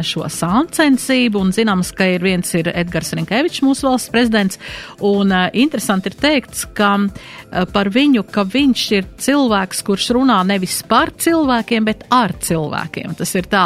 šo 0.03 0.27
sāncensību, 0.33 1.41
un 1.45 1.53
zināms, 1.55 1.93
ka 1.95 2.09
ir 2.15 2.25
viens 2.25 2.53
ir 2.57 2.71
Edgars 2.73 3.13
Rinkevičs, 3.15 3.63
mūsu 3.65 3.88
valsts 3.88 4.11
prezidents, 4.13 4.59
un 5.05 5.31
uh, 5.31 5.47
interesanti 5.53 6.11
ir 6.11 6.17
teikts, 6.19 6.65
ka 6.77 6.95
uh, 6.99 7.63
par 7.73 7.91
viņu, 7.93 8.25
ka 8.31 8.43
viņš 8.47 8.85
ir 8.97 9.07
cilvēks, 9.23 9.83
kurš 9.88 10.11
runā 10.17 10.41
nevis 10.47 10.81
par 10.88 11.13
cilvēkiem, 11.15 11.88
bet 11.88 12.07
ar 12.13 12.35
cilvēkiem. 12.43 13.15
Tas 13.19 13.26
ir 13.36 13.49
tā, 13.51 13.65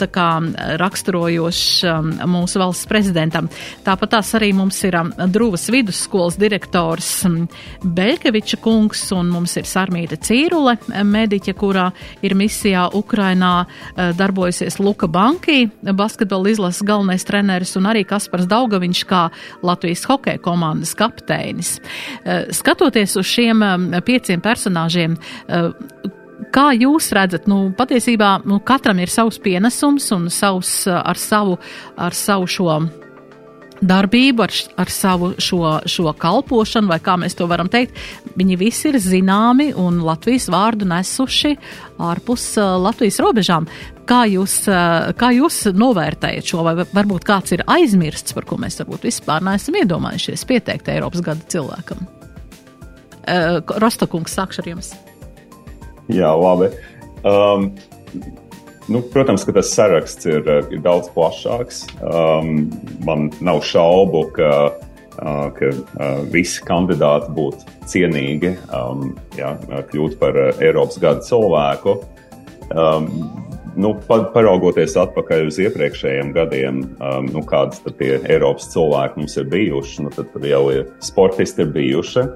tā 0.00 0.08
kā 0.10 0.28
raksturojošs 0.80 2.26
mūsu 2.30 2.60
valsts 2.62 2.88
prezidentam. 2.90 3.48
Tāpat 3.86 4.16
tās 4.16 4.32
arī 4.38 4.52
mums 4.56 4.78
ir 4.86 4.96
Drūvas 5.30 5.68
vidusskolas 5.72 6.38
direktors 6.40 7.10
Beļkeviča 7.84 8.58
kungs, 8.62 9.02
un 9.16 9.30
mums 9.32 9.56
ir 9.60 9.68
Sarmīta 9.68 10.18
Cīrule, 10.20 10.76
mediķe, 11.06 11.54
kurā 11.58 11.88
ir 12.26 12.34
misijā 12.38 12.86
Ukrainā 12.96 13.52
uh, 13.64 14.10
darbojusies 14.16 14.80
Luka 14.82 15.08
Banki, 15.10 15.68
basketbola 15.82 16.52
izlases 16.52 16.84
galvenais 16.86 17.26
treneris, 17.28 17.76
un 17.78 17.88
arī 17.90 18.04
Kaspars 18.08 18.48
Daugaviņš 18.50 19.02
kā 19.10 19.26
Latvijas 19.66 20.06
hokeja 20.10 20.42
komandas 20.42 20.94
kapteinis. 20.98 21.76
Uh, 21.78 22.48
skatoties 22.54 23.16
uz 23.20 23.28
šiem 23.30 23.64
pieciem 24.06 24.42
personāžiem, 24.44 25.16
uh, 25.16 26.16
Kā 26.50 26.70
jūs 26.74 27.12
redzat, 27.14 27.46
nu, 27.50 27.68
patiesībā 27.78 28.40
nu, 28.48 28.58
katram 28.66 28.98
ir 28.98 29.12
savs 29.12 29.38
pienesums 29.42 30.08
un 30.16 30.26
savs 30.34 30.82
ar 30.90 31.18
savu, 31.18 31.60
ar 31.94 32.16
savu 32.16 32.50
šo 32.50 32.80
darbību, 33.80 34.44
ar, 34.44 34.54
ar 34.82 34.92
savu 34.92 35.30
šo, 35.40 35.60
šo 35.88 36.12
kalpošanu, 36.20 36.90
vai 36.90 36.98
kā 37.02 37.16
mēs 37.20 37.36
to 37.38 37.46
varam 37.50 37.70
teikt, 37.72 37.96
viņi 38.36 38.58
visi 38.60 38.90
ir 38.90 39.00
zināmi 39.00 39.70
un 39.78 40.02
Latvijas 40.04 40.48
vārdu 40.52 40.88
nesuši 40.88 41.54
ārpus 42.10 42.46
uh, 42.60 42.76
Latvijas 42.80 43.20
robežām. 43.24 43.68
Kā 44.08 44.24
jūs, 44.28 44.62
uh, 44.68 45.12
kā 45.18 45.32
jūs 45.36 45.62
novērtējat 45.76 46.52
šo, 46.52 46.64
vai 46.66 46.76
varbūt 46.82 47.26
kāds 47.28 47.56
ir 47.56 47.64
aizmirsts, 47.70 48.34
par 48.36 48.48
ko 48.48 48.60
mēs 48.60 48.80
varbūt 48.82 49.06
vispār 49.08 49.44
neesam 49.46 49.78
iedomājušies 49.80 50.48
pieteikt 50.50 50.90
Eiropas 50.92 51.24
gada 51.24 51.52
cilvēkam? 51.52 52.04
Uh, 53.20 53.60
Rostokungs, 53.80 54.34
sākšu 54.36 54.64
ar 54.64 54.74
jums. 54.74 54.92
Jā, 56.10 56.30
labi. 56.34 56.70
Um, 57.26 57.70
nu, 58.90 59.02
protams, 59.12 59.44
ka 59.46 59.54
tas 59.56 59.72
saraksts 59.74 60.26
ir, 60.28 60.46
ir 60.72 60.84
daudz 60.84 61.10
plašāks. 61.14 61.84
Um, 62.02 62.70
man 63.06 63.28
nav 63.44 63.62
šaubu, 63.66 64.24
ka, 64.36 64.52
uh, 65.20 65.44
ka 65.56 65.72
uh, 65.74 66.22
visi 66.32 66.64
kandidāti 66.66 67.30
būtu 67.36 67.76
cienīgi 67.90 68.56
um, 68.74 69.12
jā, 69.38 69.54
kļūt 69.92 70.18
par 70.22 70.38
uh, 70.38 70.50
Eiropas 70.62 70.98
gada 71.02 71.24
cilvēku. 71.26 72.00
Um, 72.70 73.08
nu, 73.80 73.94
paraugoties 74.08 74.96
atpakaļ 74.98 75.48
uz 75.50 75.58
iepriekšējiem 75.62 76.32
gadiem, 76.34 76.82
um, 76.98 77.28
nu, 77.30 77.42
kādas 77.46 77.82
tie 77.98 78.16
Eiropas 78.24 78.70
cilvēki 78.72 79.22
mums 79.22 79.36
ir 79.38 79.50
bijuši, 79.50 80.06
nu, 80.06 80.12
tad 80.14 80.46
jau 80.46 80.64
ir 80.74 80.86
sportisti 81.04 81.66
ir 81.66 81.74
bijuši. 81.74 82.26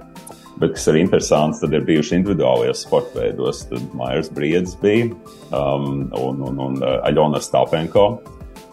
Bet, 0.54 0.76
kas 0.76 0.86
ir 0.86 1.00
interesants, 1.00 1.58
tad 1.62 1.72
ir 1.74 1.82
bijuši 1.86 2.20
individuālajos 2.20 2.84
sporta 2.86 3.24
veidos. 3.24 3.64
Tad 3.70 3.82
Maijas 3.98 4.30
Briedis 4.30 4.76
bija 4.78 5.08
um, 5.50 6.04
un, 6.14 6.44
un, 6.46 6.60
un 6.68 6.78
uh, 6.78 7.00
Aļona 7.08 7.42
Stāpenko. 7.42 8.06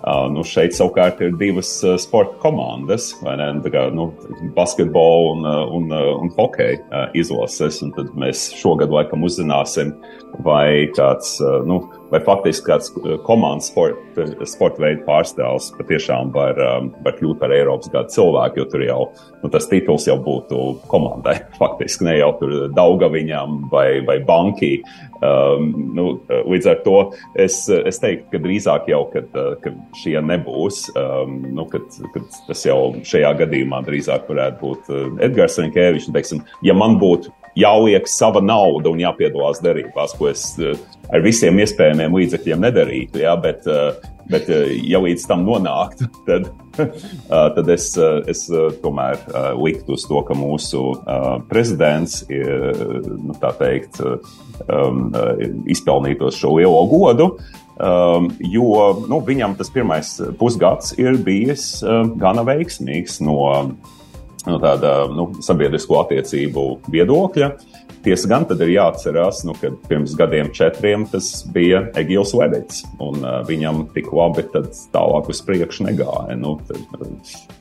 Uh, 0.02 0.26
nu 0.34 0.42
šeit 0.46 0.74
savukārt 0.74 1.20
ir 1.22 1.36
divas 1.38 1.70
uh, 1.86 1.94
sporta 2.02 2.38
komandas, 2.42 3.12
vai 3.22 3.36
ne? 3.38 3.50
Tā 3.66 3.70
kā, 3.74 3.84
nu, 3.94 4.08
basketbola 4.56 5.34
un, 5.34 5.46
uh, 5.46 5.74
un, 5.78 5.90
uh, 5.94 6.14
un 6.22 6.32
hokeja 6.38 6.80
uh, 6.84 7.08
izlases. 7.18 7.82
Un 7.86 7.94
tad 7.98 8.14
mēs 8.18 8.48
šogad 8.58 8.94
laikam 8.94 9.26
uzzināsim, 9.26 9.94
vai 10.46 10.90
tāds, 10.98 11.36
uh, 11.42 11.62
nu, 11.70 11.84
vai 12.12 12.22
faktiski 12.26 12.68
kāds 12.68 12.92
uh, 12.94 13.16
komandas 13.26 13.72
sporta 13.72 14.26
sport 14.50 14.80
veidu 14.82 15.06
pārstāvs 15.08 15.72
patiešām 15.78 16.34
var, 16.36 16.60
um, 16.60 16.92
var 17.06 17.16
kļūt 17.18 17.40
par 17.42 17.54
Eiropas 17.56 17.92
gada 17.94 18.12
cilvēku, 18.12 18.62
jo 18.62 18.68
tur 18.72 18.86
jau 18.86 19.00
nu, 19.42 19.52
tas 19.52 19.68
tituls 19.72 20.08
jau 20.10 20.18
būtu 20.22 20.60
komandai. 20.92 21.38
Faktiski 21.62 22.08
ne 22.08 22.18
jau 22.20 22.34
tur 22.42 22.56
Daugaviņam 22.76 23.66
vai, 23.72 23.88
vai 24.08 24.20
Banki. 24.28 24.78
Um, 25.22 25.68
nu, 25.94 26.06
līdz 26.50 26.68
ar 26.72 26.80
to 26.86 26.96
es, 27.40 27.64
es 27.70 28.02
teiktu, 28.02 28.26
ka 28.32 28.42
drīzāk 28.42 28.90
jau, 28.90 29.04
kad, 29.14 29.28
uh, 29.38 29.54
kad 29.62 29.78
šie 30.02 30.18
nebūs, 30.26 30.88
um, 30.98 31.38
nu, 31.54 31.68
kad, 31.72 31.86
kad 32.16 32.40
tas 32.48 32.66
jau 32.66 32.80
šajā 33.06 33.36
gadījumā 33.44 33.84
drīzāk 33.86 34.26
varētu 34.32 34.62
būt 34.64 34.90
uh, 34.90 35.06
Edgars 35.22 35.60
Rinkēvičs. 35.62 36.10
Ja 36.66 36.74
man 36.78 36.98
būtu 37.02 37.32
jāliek 37.58 38.08
sava 38.10 38.42
nauda 38.44 38.92
un 38.92 39.02
jāpiedalās 39.02 39.62
derībās, 39.64 40.16
ko 40.18 40.32
es 40.32 40.46
uh, 40.62 40.76
ar 41.12 41.24
visiem 41.26 41.60
iespējamiem 41.62 42.18
līdzekļiem 42.20 42.66
nedarītu. 42.68 43.22
Ja, 43.24 43.36
bet, 43.40 43.68
uh, 43.70 43.96
bet 44.32 44.50
uh, 44.52 44.68
ja 44.88 45.02
līdz 45.04 45.28
tam 45.30 45.46
nonāktu, 45.48 46.10
tad, 46.30 46.52
tad 47.28 47.68
es, 47.74 47.90
es 48.32 48.46
tomēr 48.82 49.20
liktu 49.60 49.98
uz 49.98 50.06
to, 50.08 50.22
ka 50.24 50.38
mūsu 50.38 50.86
prezidents 51.50 52.22
nu, 52.32 53.36
teikt, 53.60 54.00
izpelnītos 55.76 56.40
šo 56.40 56.56
lielo 56.56 56.86
godu. 56.88 57.34
Um, 57.82 58.28
jo 58.46 58.92
nu, 59.10 59.18
viņam 59.26 59.56
tas 59.58 59.72
pirmais 59.74 60.14
pusgads 60.38 60.92
ir 61.02 61.16
bijis 61.26 61.80
uh, 61.82 62.04
gana 62.20 62.44
veiksmīgs 62.46 63.18
no 63.26 63.40
no 64.48 64.58
tāda 64.62 65.06
nu, 65.12 65.28
sabiedrisko 65.44 66.02
attiecību 66.04 66.66
viedokļa. 66.92 67.52
Tiesa 68.02 68.30
gan 68.32 68.48
tad 68.50 68.64
ir 68.66 68.72
jāatcerās, 68.74 69.44
nu, 69.46 69.54
ka 69.62 69.70
pirms 69.86 70.16
gadiem 70.18 70.50
četriem 70.58 71.06
tas 71.12 71.30
bija 71.54 71.84
Egils 72.02 72.34
Vedets, 72.34 72.82
un 72.98 73.22
uh, 73.22 73.42
viņam 73.46 73.84
tik 73.94 74.10
labi 74.18 74.48
tālāk 74.56 75.30
uz 75.30 75.44
priekšu 75.46 75.86
negāja. 75.86 76.38
Nu, 76.40 76.56
tad, 76.66 76.82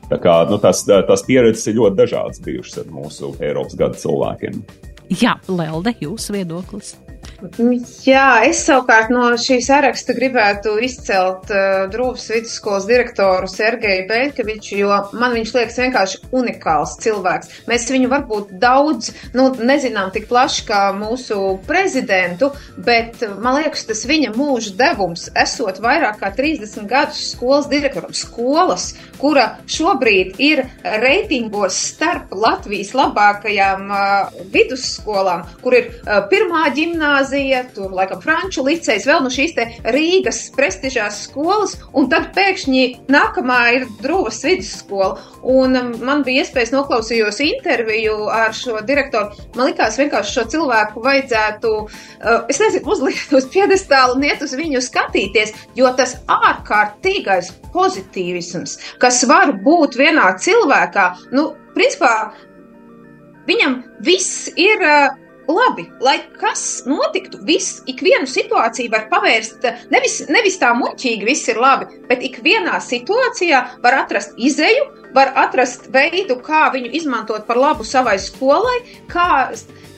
tā 0.08 0.20
kā 0.22 0.38
nu, 0.48 0.56
tās, 0.62 0.86
tās 0.88 1.26
pieredzes 1.28 1.68
ir 1.68 1.76
ļoti 1.82 2.00
dažādas 2.00 2.40
bijušas 2.46 2.84
ar 2.84 2.90
mūsu 2.96 3.34
Eiropas 3.44 3.76
gada 3.76 4.00
cilvēkiem. 4.00 4.64
Jā, 5.20 5.36
Lelde, 5.50 5.92
jūsu 6.00 6.38
viedoklis. 6.38 6.94
Jā, 8.04 8.42
es 8.44 8.60
savukārt 8.66 9.08
no 9.12 9.30
šī 9.40 9.60
saraksta 9.64 10.12
gribētu 10.16 10.74
izcelt 10.84 11.48
uh, 11.54 11.86
Drūvas 11.92 12.26
vidusskolas 12.34 12.86
direktoru 12.88 13.48
Sergeju 13.48 14.04
Beļkeviču, 14.10 14.74
jo 14.82 14.98
man 15.16 15.32
viņš 15.38 15.52
liekas 15.56 15.78
vienkārši 15.80 16.20
unikāls 16.36 16.98
cilvēks. 17.00 17.52
Mēs 17.70 17.88
viņu 17.92 18.10
varbūt 18.12 18.52
daudz, 18.60 19.12
nu, 19.36 19.48
nezinām 19.56 20.12
tik 20.12 20.28
plaši 20.28 20.66
kā 20.68 20.82
mūsu 20.96 21.56
prezidentu, 21.68 22.50
bet 22.76 23.24
man 23.40 23.62
liekas, 23.62 23.86
tas 23.88 24.04
viņa 24.08 24.34
mūža 24.36 24.74
devums, 24.76 25.30
esot 25.32 25.80
vairāk 25.80 26.20
kā 26.20 26.32
30 26.36 26.90
gadus 26.90 27.22
skolas 27.32 27.70
direktoram, 27.72 28.12
skolas, 28.16 28.90
kura 29.20 29.46
šobrīd 29.70 30.36
ir 30.44 30.64
reitingos 30.84 31.80
starp 31.88 32.34
Latvijas 32.36 32.92
labākajām 32.96 33.88
uh, 33.88 34.44
vidusskolām, 34.52 35.48
kur 35.64 35.76
ir 35.80 35.90
uh, 36.04 36.20
pirmā 36.28 36.68
ģimnāzija, 36.76 37.29
gimnāzija, 37.30 37.64
tur 37.74 37.92
laikam 37.94 38.20
franču 38.22 38.64
licejs, 38.64 39.06
vēl 39.06 39.22
no 39.22 39.30
šīs 39.30 39.54
Rīgas 39.84 40.50
prestižās 40.54 41.24
skolas, 41.26 41.76
un 41.94 42.08
tad 42.10 42.32
pēkšņi 42.34 43.06
nākamā 43.10 43.60
ir 43.76 43.86
Drūvas 44.02 44.42
vidusskola. 44.44 45.20
Un 45.42 45.76
um, 45.76 45.92
man 46.04 46.22
bija 46.22 46.44
iespējas 46.44 46.72
noklausījos 46.74 47.40
interviju 47.40 48.28
ar 48.28 48.52
šo 48.54 48.80
direktoru. 48.84 49.32
Man 49.56 49.70
likās 49.70 49.98
vienkārši 49.98 50.34
šo 50.36 50.44
cilvēku 50.54 51.04
vajadzētu, 51.04 51.72
uh, 51.80 52.44
es 52.50 52.60
nezinu, 52.60 52.90
uzlikt 52.90 53.32
uz 53.32 53.48
piedestālu 53.52 54.18
un 54.18 54.26
iet 54.28 54.42
uz 54.42 54.54
viņu 54.56 54.82
skatīties, 54.84 55.54
jo 55.78 55.90
tas 55.96 56.18
ārkārtīgais 56.28 57.52
pozitīvisms, 57.74 58.78
kas 59.00 59.24
var 59.30 59.54
būt 59.64 59.98
vienā 60.00 60.34
cilvēkā, 60.40 61.08
nu, 61.32 61.50
principā, 61.76 62.32
viņam 63.48 63.80
viss 64.04 64.50
ir 64.60 64.84
uh, 64.84 65.19
labi, 65.54 65.86
lai 66.04 66.18
kas 66.40 66.82
notiktu, 66.88 67.40
viss, 67.46 67.80
ikvienu 67.90 68.28
situāciju 68.30 68.92
var 68.92 69.08
pavērst, 69.12 69.66
nevis, 69.92 70.20
nevis 70.30 70.58
tā 70.60 70.72
muļķīgi 70.78 71.28
viss 71.28 71.50
ir 71.52 71.60
labi, 71.60 71.90
bet 72.08 72.24
ikvienā 72.26 72.80
situācijā 72.84 73.62
var 73.84 74.00
atrast 74.04 74.38
izeju 74.38 74.88
var 75.14 75.32
atrast 75.44 75.90
veidu, 75.94 76.38
kā 76.44 76.68
viņu 76.74 76.92
izmantot 77.00 77.46
par 77.48 77.60
labu 77.60 77.86
savai 77.86 78.18
skolai, 78.22 78.78
kā 79.10 79.30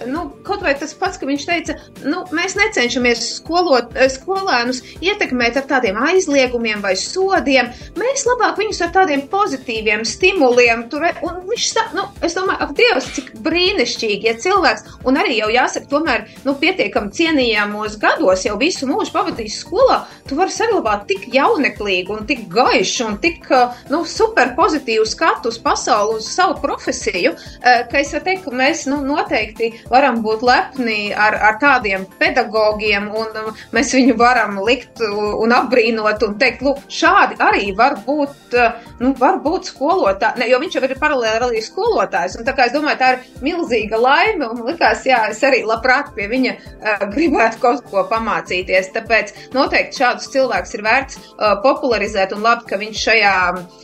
nu, 0.06 0.32
kaut 0.42 0.62
vai 0.62 0.74
tas 0.78 0.94
pats, 0.98 1.18
ka 1.20 1.26
viņš 1.28 1.44
teica, 1.46 1.76
nu, 2.06 2.22
mēs 2.34 2.56
necenšamies 2.58 3.22
skolot, 3.38 3.92
eh, 3.96 4.08
skolēnus 4.12 4.82
ietekmēt 5.04 5.58
ar 5.60 5.66
tādiem 5.70 5.98
aizliegumiem 6.08 6.82
vai 6.82 6.94
sodiem. 6.98 7.70
Mēs 7.98 8.26
labāk 8.28 8.58
viņus 8.60 8.82
ar 8.86 8.92
tādiem 8.96 9.26
pozitīviem 9.32 10.04
stimuliem 10.08 10.88
tur, 10.90 11.06
un 11.22 11.42
viņš 11.48 11.68
nu, 11.96 12.06
es 12.22 12.34
domāju, 12.34 12.60
ak, 12.60 12.74
Dievs, 12.76 13.10
cik 13.14 13.32
brīnišķīgi, 13.44 14.26
ja 14.26 14.34
cilvēks, 14.34 14.98
un 15.04 15.18
arī 15.20 15.38
jau 15.38 15.50
jāsaka, 15.52 15.88
tomēr, 15.90 16.26
nu, 16.44 16.54
pietiekami 16.58 17.12
cienījamos 17.12 17.98
gados, 18.00 18.46
jau 18.46 18.56
visu 18.58 18.88
mūžu 18.88 19.12
pavadījis 19.12 19.60
skolā, 19.64 20.02
tu 20.28 20.38
vari 20.38 20.54
saglabāt 20.54 21.06
tik 21.10 21.28
jauneklīgu 21.32 22.16
un 22.16 22.26
tik 22.26 22.48
gaišu 22.52 23.06
un 23.06 23.18
tik, 23.22 23.46
eh, 23.50 23.82
nu, 23.90 24.04
super 24.04 24.54
pozitīvu 24.56 25.01
skatu 25.09 25.53
uz 25.53 25.59
pasauli, 25.62 26.18
uz 26.20 26.28
savu 26.28 26.59
profesiju, 26.62 27.34
eh, 27.62 27.84
ka 27.90 27.98
es 27.98 28.12
varu 28.14 28.24
teikt, 28.28 28.44
ka 28.44 28.57
mēs, 28.57 28.84
nu, 28.90 29.00
noteikti 29.07 29.70
varam 29.90 30.22
būt 30.24 30.44
lepni 30.46 31.12
ar, 31.14 31.36
ar 31.50 31.59
tādiem 31.62 32.07
pedagogiem, 32.20 33.09
un 33.11 33.38
um, 33.42 33.50
mēs 33.74 33.92
viņu 33.96 34.16
varam 34.18 34.59
likt 34.66 35.03
un 35.03 35.55
apbrīnot 35.57 36.22
un 36.26 36.36
teikt, 36.40 36.62
lūk, 36.66 36.82
šādi 36.92 37.38
arī 37.42 37.72
var 37.78 37.98
būt, 38.07 38.57
uh, 38.57 38.78
nu, 39.00 39.12
var 39.18 39.40
būt 39.44 39.72
skolotāji, 39.72 40.48
jo 40.50 40.61
viņš 40.62 40.78
jau 40.78 40.84
ir 40.86 40.96
paralēli 41.00 41.48
arī 41.48 41.62
skolotājs, 41.64 42.38
un 42.38 42.46
tā 42.48 42.57
kā 42.57 42.68
es 42.68 42.76
domāju, 42.76 43.00
tā 43.00 43.12
ir 43.16 43.42
milzīga 43.44 44.00
laime, 44.00 44.48
un 44.48 44.64
likās, 44.68 45.07
jā, 45.09 45.24
es 45.32 45.42
arī 45.46 45.62
labprāt 45.68 46.12
pie 46.16 46.28
viņa 46.30 46.55
uh, 46.57 47.07
gribētu 47.14 47.62
kaut 47.62 47.84
ko 47.90 48.07
pamācīties, 48.11 48.92
tāpēc 48.96 49.34
noteikti 49.57 50.03
šādus 50.03 50.30
cilvēkus 50.34 50.76
ir 50.76 50.86
vērts 50.86 51.20
uh, 51.22 51.57
popularizēt, 51.64 52.34
un 52.36 52.44
labi, 52.44 52.68
ka 52.70 52.80
viņš 52.80 53.05
šajā, 53.09 53.34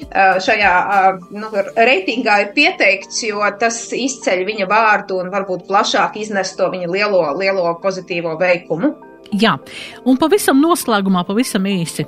uh, 0.08 0.38
šajā 0.44 0.74
uh, 0.78 1.07
nu, 1.34 1.50
reitingā 1.76 2.36
ir 2.44 2.52
pieteikts, 2.56 3.22
jo 3.28 3.42
tas 3.60 3.80
izceļ 3.96 4.44
viņa 4.48 4.68
vārdu 4.70 5.18
un 5.22 5.32
varbūt 5.34 5.66
plašāk 5.68 6.18
iznest 6.22 6.58
to 6.58 6.70
viņa 6.72 6.90
lielo, 6.92 7.24
lielo 7.38 7.74
pozitīvo 7.82 8.36
veikumu. 8.40 8.94
Jā, 9.36 9.58
un 10.08 10.16
pavisam 10.20 10.62
noslēgumā, 10.62 11.26
pavisam 11.28 11.66
īsi. 11.68 12.06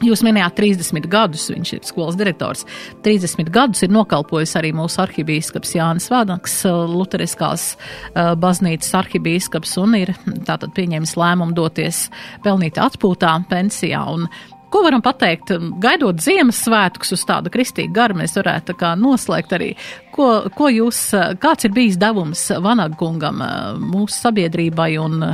Jūs 0.00 0.22
minējāt 0.24 0.54
30 0.56 1.06
gadus, 1.12 1.42
viņš 1.52 1.70
ir 1.76 1.82
skolas 1.84 2.16
direktors. 2.16 2.62
30 3.04 3.50
gadus 3.52 3.82
ir 3.84 3.92
nokalpojis 3.92 4.54
arī 4.56 4.70
mūsu 4.72 5.02
arhibīskaps 5.02 5.74
Jānis 5.76 6.08
Vādnaks, 6.08 6.54
Luteriskās 6.88 7.66
uh, 7.74 8.32
baznīcas 8.40 8.94
arhibīskaps, 9.02 9.74
un 9.82 9.98
ir 9.98 10.14
tātad 10.48 10.72
pieņēmis 10.76 11.12
lēmumu 11.20 11.52
doties 11.56 12.06
pelnīt 12.46 12.80
atpūtā, 12.80 13.34
pensijā. 13.52 14.00
Un 14.08 14.24
Ko 14.70 14.84
varam 14.86 15.02
pateikt, 15.02 15.50
gaidot 15.82 16.20
Ziemassvētkus 16.22 17.16
uz 17.16 17.22
tādu 17.26 17.50
kristīgu 17.50 17.90
garu, 17.94 18.20
mēs 18.20 18.36
varētu 18.38 18.76
kā 18.78 18.92
noslēgt 18.98 19.54
arī, 19.56 19.72
ko, 20.14 20.46
ko 20.54 20.68
jūs, 20.70 21.08
kāds 21.42 21.66
ir 21.66 21.74
bijis 21.74 21.98
devums 21.98 22.44
Vanagkungam 22.62 23.42
mūsu 23.82 24.14
sabiedrībai 24.28 24.92
un 25.02 25.24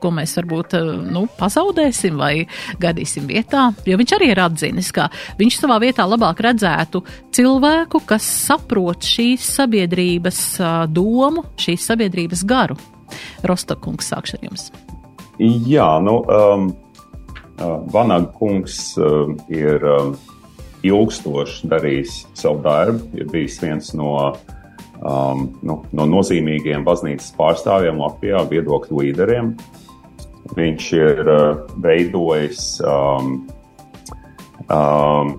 ko 0.00 0.12
mēs 0.16 0.32
varbūt 0.38 0.78
nu, 1.12 1.26
pazaudēsim 1.38 2.16
vai 2.20 2.46
gadīsim 2.80 3.28
vietā, 3.28 3.68
jo 3.88 3.98
viņš 4.00 4.16
arī 4.16 4.30
ir 4.32 4.40
atzinis, 4.44 4.90
ka 4.96 5.10
viņš 5.36 5.60
savā 5.60 5.78
vietā 5.84 6.04
labāk 6.08 6.40
redzētu 6.46 7.02
cilvēku, 7.36 8.00
kas 8.08 8.24
saprot 8.46 9.04
šīs 9.04 9.44
sabiedrības 9.58 10.40
domu, 10.92 11.44
šīs 11.60 11.88
sabiedrības 11.92 12.44
garu. 12.48 12.80
Rostokungs, 13.46 14.08
sākšu 14.12 14.40
ar 14.40 14.48
jums. 14.48 14.68
Jā, 15.68 15.92
nu. 16.00 16.18
Um 16.24 16.68
Vanaga 17.58 18.28
kungs 18.36 18.96
uh, 19.00 19.30
ir 19.48 19.84
um, 19.88 20.12
ilgstoši 20.84 21.70
darījis 21.70 22.18
savu 22.36 22.60
darbu, 22.64 23.08
ir 23.16 23.28
bijis 23.32 23.56
viens 23.62 23.92
no, 23.96 24.12
um, 25.00 25.48
no, 25.64 25.80
no 25.96 26.06
nozīmīgiem 26.10 26.84
baznīcas 26.86 27.32
pārstāvjiem 27.38 28.00
Latvijā, 28.02 28.44
viedokļu 28.50 29.02
līderiem. 29.02 29.54
Viņš 30.56 30.90
ir 30.98 31.22
uh, 31.24 31.46
veidojis 31.82 32.76
um, 32.84 33.38
um, 34.68 35.32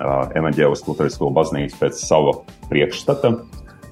uh, 0.00 0.24
evaņģēlisku 0.36 0.92
luterisko 0.92 1.30
baznīcu 1.36 1.78
pēc 1.80 2.02
sava 2.02 2.40
priekšstata. 2.72 3.36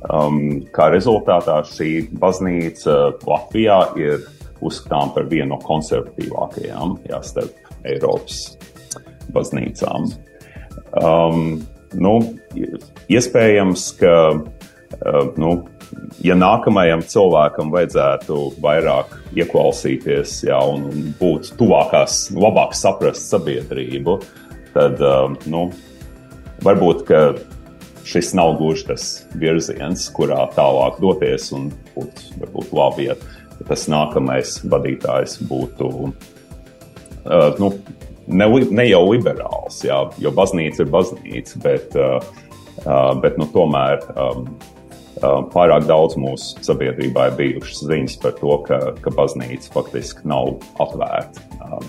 Um, 0.09 0.43
kā 0.75 0.91
rezultātā 0.95 1.61
šī 1.67 2.09
baznīca 2.19 2.99
Latvijā 3.27 3.79
ir 3.99 4.27
uzskatām 4.65 5.13
par 5.15 5.29
vienu 5.31 5.53
no 5.55 5.59
konservatīvākajām 5.65 6.97
jā, 7.09 7.21
starp 7.27 7.73
Eiropas 7.87 8.59
baznīcām. 9.35 10.09
Um, 10.99 11.61
nu, 11.95 12.15
iespējams, 13.13 13.91
ka 14.01 14.15
uh, 14.35 15.35
nu, 15.41 15.53
ja 16.25 16.37
nākamajam 16.39 17.05
cilvēkam 17.07 17.73
vajadzētu 17.75 18.41
vairāk 18.63 19.15
ieklausīties 19.39 20.41
jā, 20.49 20.59
un 20.59 21.13
būt 21.21 21.53
tuvākās, 21.61 22.29
labāk 22.37 22.75
saprast 22.77 23.29
sabiedrību, 23.31 24.19
tad 24.75 25.01
um, 25.05 25.39
nu, 25.51 25.69
varbūt 26.65 27.07
šis 28.09 28.33
nav 28.37 28.57
gluži 28.57 28.87
tas 28.89 29.09
virziens, 29.37 30.07
kurā 30.17 30.47
tālāk 30.57 30.97
doties 31.03 31.51
un 31.57 31.69
būt, 31.95 32.23
varbūt 32.41 32.73
labi 32.77 33.11
iet 33.11 33.25
tas 33.67 33.87
nākamais 33.91 34.59
vadītājs 34.71 35.39
būtu 35.49 35.89
uh, 36.09 37.55
nu, 37.59 37.73
ne, 38.27 38.49
ne 38.71 38.87
jau 38.89 39.03
liberāls, 39.11 39.81
jā, 39.87 40.01
jo 40.23 40.33
baznīca 40.35 40.85
ir 40.85 40.93
baznīca, 40.93 41.63
bet, 41.65 41.97
uh, 41.99 42.19
uh, 42.85 43.13
bet 43.23 43.39
nu, 43.41 43.49
tomēr 43.55 44.05
um, 44.15 44.45
uh, 45.21 45.41
pārāk 45.55 45.89
daudz 45.89 46.19
mūsu 46.21 46.63
sabiedrībā 46.67 47.31
ir 47.31 47.39
bijušas 47.41 47.85
ziņas 47.91 48.19
par 48.25 48.37
to, 48.41 48.59
ka, 48.69 48.81
ka 49.05 49.15
baznīca 49.17 49.73
faktiski 49.75 50.29
nav 50.29 50.57
atvērta 50.85 51.49
um, 51.69 51.89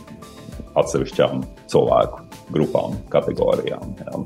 atsevišķām 0.79 1.43
cilvēku 1.71 2.23
grupām, 2.53 2.97
kategorijām. 3.13 3.93
Jā. 4.05 4.23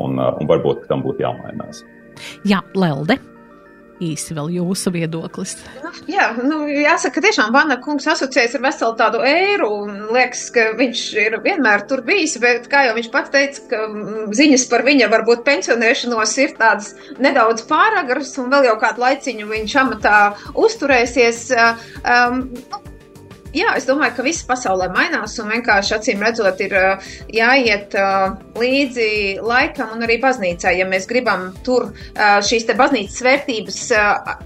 Un, 0.00 0.16
uh, 0.16 0.32
un 0.40 0.48
varbūt 0.48 0.86
tam 0.88 1.04
būtu 1.04 1.26
jāmainās. 1.26 1.82
Jā, 2.48 2.62
Lelde 2.78 3.18
īsi 4.02 4.36
vēl 4.36 4.50
jūsu 4.58 4.92
viedoklis. 4.94 5.54
Nu, 5.82 5.92
jā, 6.10 6.28
nu, 6.42 6.62
jāsaka, 6.70 7.22
tiešām 7.24 7.52
Vana 7.54 7.78
kungs 7.82 8.08
asociējas 8.12 8.56
ar 8.58 8.64
veselu 8.66 8.96
tādu 8.98 9.22
eiru 9.26 9.70
un 9.82 9.96
liekas, 10.14 10.44
ka 10.54 10.68
viņš 10.78 11.04
ir 11.22 11.38
vienmēr 11.44 11.86
tur 11.90 12.04
bijis, 12.06 12.36
bet 12.42 12.68
kā 12.72 12.86
jau 12.88 12.96
viņš 12.98 13.10
pats 13.14 13.32
teica, 13.34 13.66
ka 13.70 13.82
mm, 13.88 14.30
ziņas 14.38 14.68
par 14.72 14.86
viņa 14.88 15.10
varbūt 15.12 15.44
pensionēšanos 15.48 16.36
ir 16.44 16.56
tādas 16.60 16.92
nedaudz 17.22 17.66
pāragras 17.70 18.34
un 18.42 18.52
vēl 18.52 18.70
jau 18.70 18.78
kādu 18.82 19.06
laiciņu 19.06 19.50
viņš 19.52 19.76
amatā 19.84 20.16
uzturēsies. 20.66 21.44
Um, 22.02 22.48
nu, 22.72 22.82
jā, 23.56 23.72
es 23.76 23.86
domāju, 23.88 24.16
ka 24.16 24.26
viss 24.26 24.46
pasaulē 24.48 24.88
mainās 24.92 25.36
un 25.42 25.50
vienkārši 25.52 25.96
acīm 25.96 26.24
redzot, 26.24 26.60
ir 26.64 26.74
jāiet 27.32 27.96
līdzi 28.58 29.08
laikam 29.44 29.94
un 29.96 30.04
arī 30.06 30.18
baznīcai. 30.22 30.74
Ja 30.78 30.86
mēs 30.88 31.06
gribam 31.10 31.50
tur 31.66 31.90
šīs 32.16 32.66
te 32.68 32.76
baznīcas 32.78 33.22
vērtības 33.24 33.80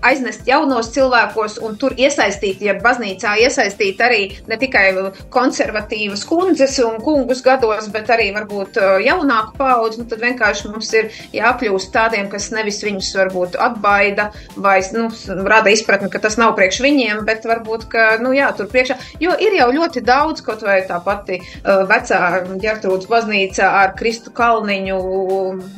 aiznest 0.06 0.46
jaunos 0.48 0.90
cilvēkos 0.94 1.58
un 1.66 1.76
tur 1.80 1.96
iesaistīt, 1.98 2.62
ja 2.66 2.76
baznīcā 2.82 3.36
iesaistīt 3.46 4.02
arī 4.04 4.22
ne 4.50 4.58
tikai 4.60 4.86
konservatīvas 5.34 6.24
kundzes 6.28 6.78
un 6.84 7.00
kungus 7.04 7.42
gados, 7.46 7.90
bet 7.94 8.10
arī 8.12 8.30
varbūt 8.36 8.80
jaunāku 9.04 9.56
paudzi, 9.60 10.02
nu, 10.02 10.08
tad 10.10 10.22
vienkārši 10.24 10.72
mums 10.72 10.92
ir 10.96 11.10
jākļūst 11.36 11.92
tādiem, 11.94 12.30
kas 12.32 12.50
nevis 12.54 12.82
viņus 12.84 13.12
varbūt 13.20 13.58
atbaida 13.62 14.30
vai 14.56 14.78
nu, 14.94 15.08
rada 15.46 15.72
izpratni, 15.72 16.10
ka 16.12 16.22
tas 16.22 16.38
nav 16.40 16.54
priekš 16.58 16.82
viņiem, 16.84 17.24
bet 17.28 17.46
varbūt, 17.48 17.88
ka, 17.92 18.08
nu 18.22 18.34
jā, 18.36 18.50
tur 18.56 18.70
priekšā 18.70 18.95
Jo 19.20 19.34
ir 19.42 19.56
jau 19.58 19.68
ļoti 19.74 20.02
daudz, 20.06 20.42
kaut 20.46 20.64
vai 20.66 20.80
tā 20.88 20.98
pati 21.04 21.38
uh, 21.40 21.84
vecā 21.88 22.20
ģertrūdas 22.62 23.08
baznīca 23.10 23.70
ar 23.82 23.94
Kristu 23.98 24.32
Kalniņu 24.36 24.98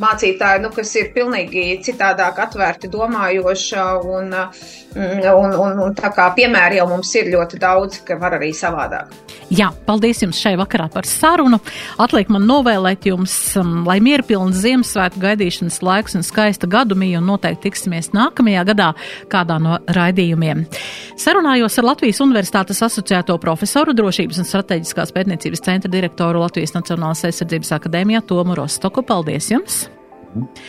mācītāju, 0.03 0.65
nu, 0.65 0.73
kas 0.75 0.95
ir 1.01 1.13
pilnīgi 1.15 1.79
citādāk 1.87 2.41
atvērti 2.47 2.91
domājoša 2.93 3.87
un, 4.03 4.35
mm, 4.35 5.25
un, 5.33 5.57
un, 5.67 5.83
un 5.87 5.97
tā 5.99 6.13
kā 6.15 6.31
piemēri 6.37 6.81
jau 6.81 6.89
mums 6.91 7.15
ir 7.19 7.33
ļoti 7.35 7.63
daudz, 7.63 8.03
ka 8.07 8.19
var 8.21 8.39
arī 8.39 8.53
savādāk. 8.57 9.15
Jā, 9.49 9.71
paldies 9.87 10.21
jums 10.21 10.37
šai 10.37 10.59
vakarā 10.61 10.91
par 10.93 11.07
sarunu. 11.09 11.57
Atliek 12.05 12.29
man 12.29 12.45
novēlēt 12.45 13.07
jums, 13.09 13.33
um, 13.57 13.81
lai 13.89 13.97
mierpilns 14.05 14.59
Ziemassvētku 14.61 15.23
gaidīšanas 15.23 15.79
laiks 15.85 16.19
un 16.19 16.27
skaista 16.27 16.69
gadumija, 16.69 17.23
un 17.23 17.31
noteikti 17.31 17.71
tiksimies 17.71 18.11
nākamajā 18.13 18.67
gadā 18.69 18.91
kādā 19.33 19.57
no 19.63 19.79
raidījumiem. 19.89 20.67
Sarunājos 21.19 21.79
ar 21.81 21.89
Latvijas 21.89 22.21
Universitātes 22.25 22.83
asociēto 23.09 23.39
profesoru, 23.41 23.95
drošības 23.97 24.43
un 24.43 24.47
strateģiskās 24.49 25.15
pētniecības 25.17 25.63
centra 25.65 25.91
direktoru 25.91 26.43
Latvijas 26.43 26.75
Nacionālās 26.77 27.25
aizsardzības 27.25 27.73
akadēmijā 27.79 28.21
Tomu 28.29 28.57
Rostoku. 28.59 29.01
Paldies 29.03 29.49
jums! 29.49 29.87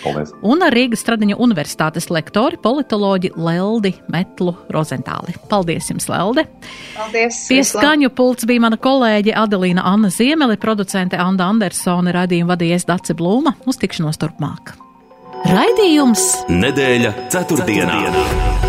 Paldies! 0.06 0.32
Un 0.48 0.64
ar 0.64 0.72
Rīgas 0.72 1.04
Stradiņa 1.04 1.36
universitātes 1.36 2.08
lektori, 2.08 2.56
politoloģi 2.64 3.34
Leldi 3.36 3.92
Metlu 4.08 4.54
Rozentāli. 4.72 5.36
Paldies 5.52 5.92
jums, 5.92 6.08
Lelde! 6.08 6.46
Paldies! 6.96 7.42
Pie 7.52 7.60
skaņu 7.68 8.14
pults 8.16 8.48
bija 8.48 8.64
mana 8.70 8.80
kolēģe 8.80 9.36
Adelīna 9.36 9.84
Anna 9.84 10.08
Ziemeli, 10.14 10.56
producente 10.62 11.20
Anda 11.20 11.50
Andersone, 11.52 12.16
radījuma 12.16 12.56
vadījies 12.56 12.88
Dace 12.88 13.18
Blūma. 13.20 13.58
Uz 13.68 13.84
tikšanos 13.84 14.22
turpmāk! 14.24 14.78
Raidījums 15.50 16.32
Nedēļa 16.52 17.16
ceturtdienā. 17.36 18.69